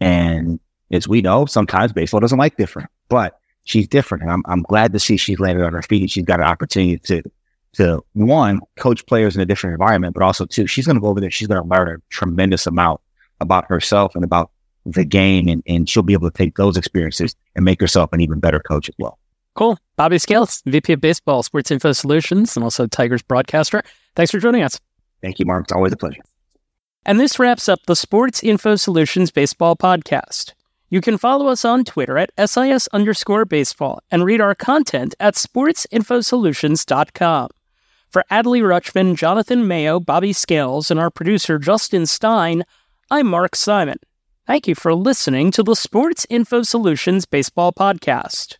And 0.00 0.60
as 0.92 1.08
we 1.08 1.20
know, 1.20 1.46
sometimes 1.46 1.92
baseball 1.92 2.20
doesn't 2.20 2.38
like 2.38 2.56
different, 2.56 2.88
but 3.08 3.38
she's 3.64 3.88
different. 3.88 4.22
And 4.22 4.30
I'm, 4.30 4.42
I'm 4.46 4.62
glad 4.62 4.92
to 4.92 5.00
see 5.00 5.16
she's 5.16 5.40
landed 5.40 5.64
on 5.64 5.72
her 5.72 5.82
feet 5.82 6.10
she's 6.10 6.24
got 6.24 6.40
an 6.40 6.46
opportunity 6.46 6.98
to, 6.98 7.22
to 7.74 8.04
one, 8.12 8.60
coach 8.76 9.04
players 9.06 9.34
in 9.34 9.42
a 9.42 9.46
different 9.46 9.74
environment, 9.74 10.14
but 10.14 10.22
also 10.22 10.46
two, 10.46 10.66
she's 10.66 10.86
going 10.86 10.96
to 10.96 11.00
go 11.00 11.08
over 11.08 11.20
there. 11.20 11.30
She's 11.30 11.48
going 11.48 11.62
to 11.62 11.68
learn 11.68 11.88
a 11.88 11.96
tremendous 12.08 12.66
amount 12.66 13.00
about 13.40 13.66
herself 13.66 14.14
and 14.14 14.24
about 14.24 14.50
the 14.86 15.04
game. 15.04 15.48
And, 15.48 15.62
and 15.66 15.88
she'll 15.88 16.02
be 16.02 16.12
able 16.12 16.30
to 16.30 16.36
take 16.36 16.56
those 16.56 16.76
experiences 16.76 17.34
and 17.54 17.64
make 17.64 17.80
herself 17.80 18.12
an 18.12 18.20
even 18.20 18.40
better 18.40 18.60
coach 18.60 18.88
as 18.88 18.94
well. 18.98 19.18
Cool. 19.54 19.78
Bobby 19.96 20.18
Scales, 20.18 20.62
VP 20.66 20.94
of 20.94 21.00
Baseball, 21.00 21.42
Sports 21.42 21.70
Info 21.70 21.92
Solutions, 21.92 22.56
and 22.56 22.64
also 22.64 22.86
Tigers 22.86 23.22
broadcaster. 23.22 23.82
Thanks 24.14 24.30
for 24.30 24.38
joining 24.38 24.62
us. 24.62 24.78
Thank 25.22 25.38
you, 25.38 25.46
Mark. 25.46 25.64
It's 25.64 25.72
always 25.72 25.92
a 25.92 25.96
pleasure. 25.96 26.20
And 27.06 27.18
this 27.18 27.38
wraps 27.38 27.68
up 27.68 27.80
the 27.86 27.96
Sports 27.96 28.42
Info 28.42 28.76
Solutions 28.76 29.30
Baseball 29.30 29.76
Podcast. 29.76 30.52
You 30.90 31.00
can 31.00 31.16
follow 31.18 31.48
us 31.48 31.64
on 31.64 31.84
Twitter 31.84 32.16
at 32.18 32.30
SIS 32.38 32.88
underscore 32.92 33.44
baseball 33.44 34.00
and 34.10 34.24
read 34.24 34.40
our 34.40 34.54
content 34.54 35.16
at 35.18 35.34
sportsinfosolutions.com. 35.34 37.48
For 38.10 38.24
Adley 38.30 38.62
Rutschman, 38.62 39.16
Jonathan 39.16 39.66
Mayo, 39.66 39.98
Bobby 40.00 40.32
Scales, 40.32 40.90
and 40.90 40.98
our 41.00 41.10
producer 41.10 41.58
Justin 41.58 42.06
Stein, 42.06 42.64
I'm 43.10 43.26
Mark 43.26 43.56
Simon. 43.56 43.98
Thank 44.46 44.68
you 44.68 44.76
for 44.76 44.94
listening 44.94 45.50
to 45.50 45.64
the 45.64 45.74
Sports 45.74 46.24
Info 46.30 46.62
Solutions 46.62 47.26
Baseball 47.26 47.72
Podcast. 47.72 48.58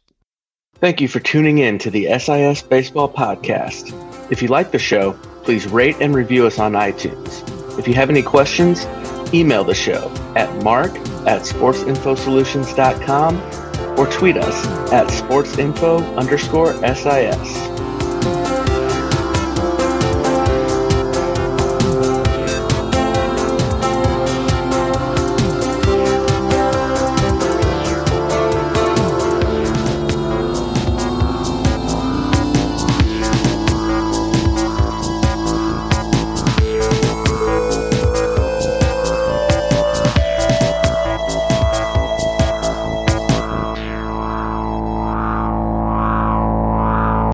Thank 0.80 1.01
you 1.01 1.07
for 1.07 1.20
tuning 1.20 1.59
in 1.59 1.78
to 1.78 1.93
the 1.93 2.09
SIS 2.18 2.61
Baseball 2.61 3.09
Podcast. 3.09 3.93
If 4.32 4.43
you 4.43 4.49
like 4.49 4.72
the 4.72 4.80
show, 4.80 5.12
please 5.45 5.68
rate 5.68 5.95
and 6.01 6.12
review 6.12 6.45
us 6.45 6.59
on 6.59 6.72
iTunes. 6.72 7.78
If 7.78 7.87
you 7.87 7.95
have 7.95 8.11
any 8.11 8.24
questions, 8.24 8.84
email 9.32 9.62
the 9.62 9.76
show 9.76 10.12
at 10.34 10.53
mark 10.64 10.91
at 11.24 11.43
sportsinfosolutions.com 11.43 13.37
or 13.97 14.09
tweet 14.09 14.39
us 14.39 14.66
at 14.93 15.07
sportsinfo 15.07 16.16
underscore 16.16 16.72
SIS. 16.82 17.86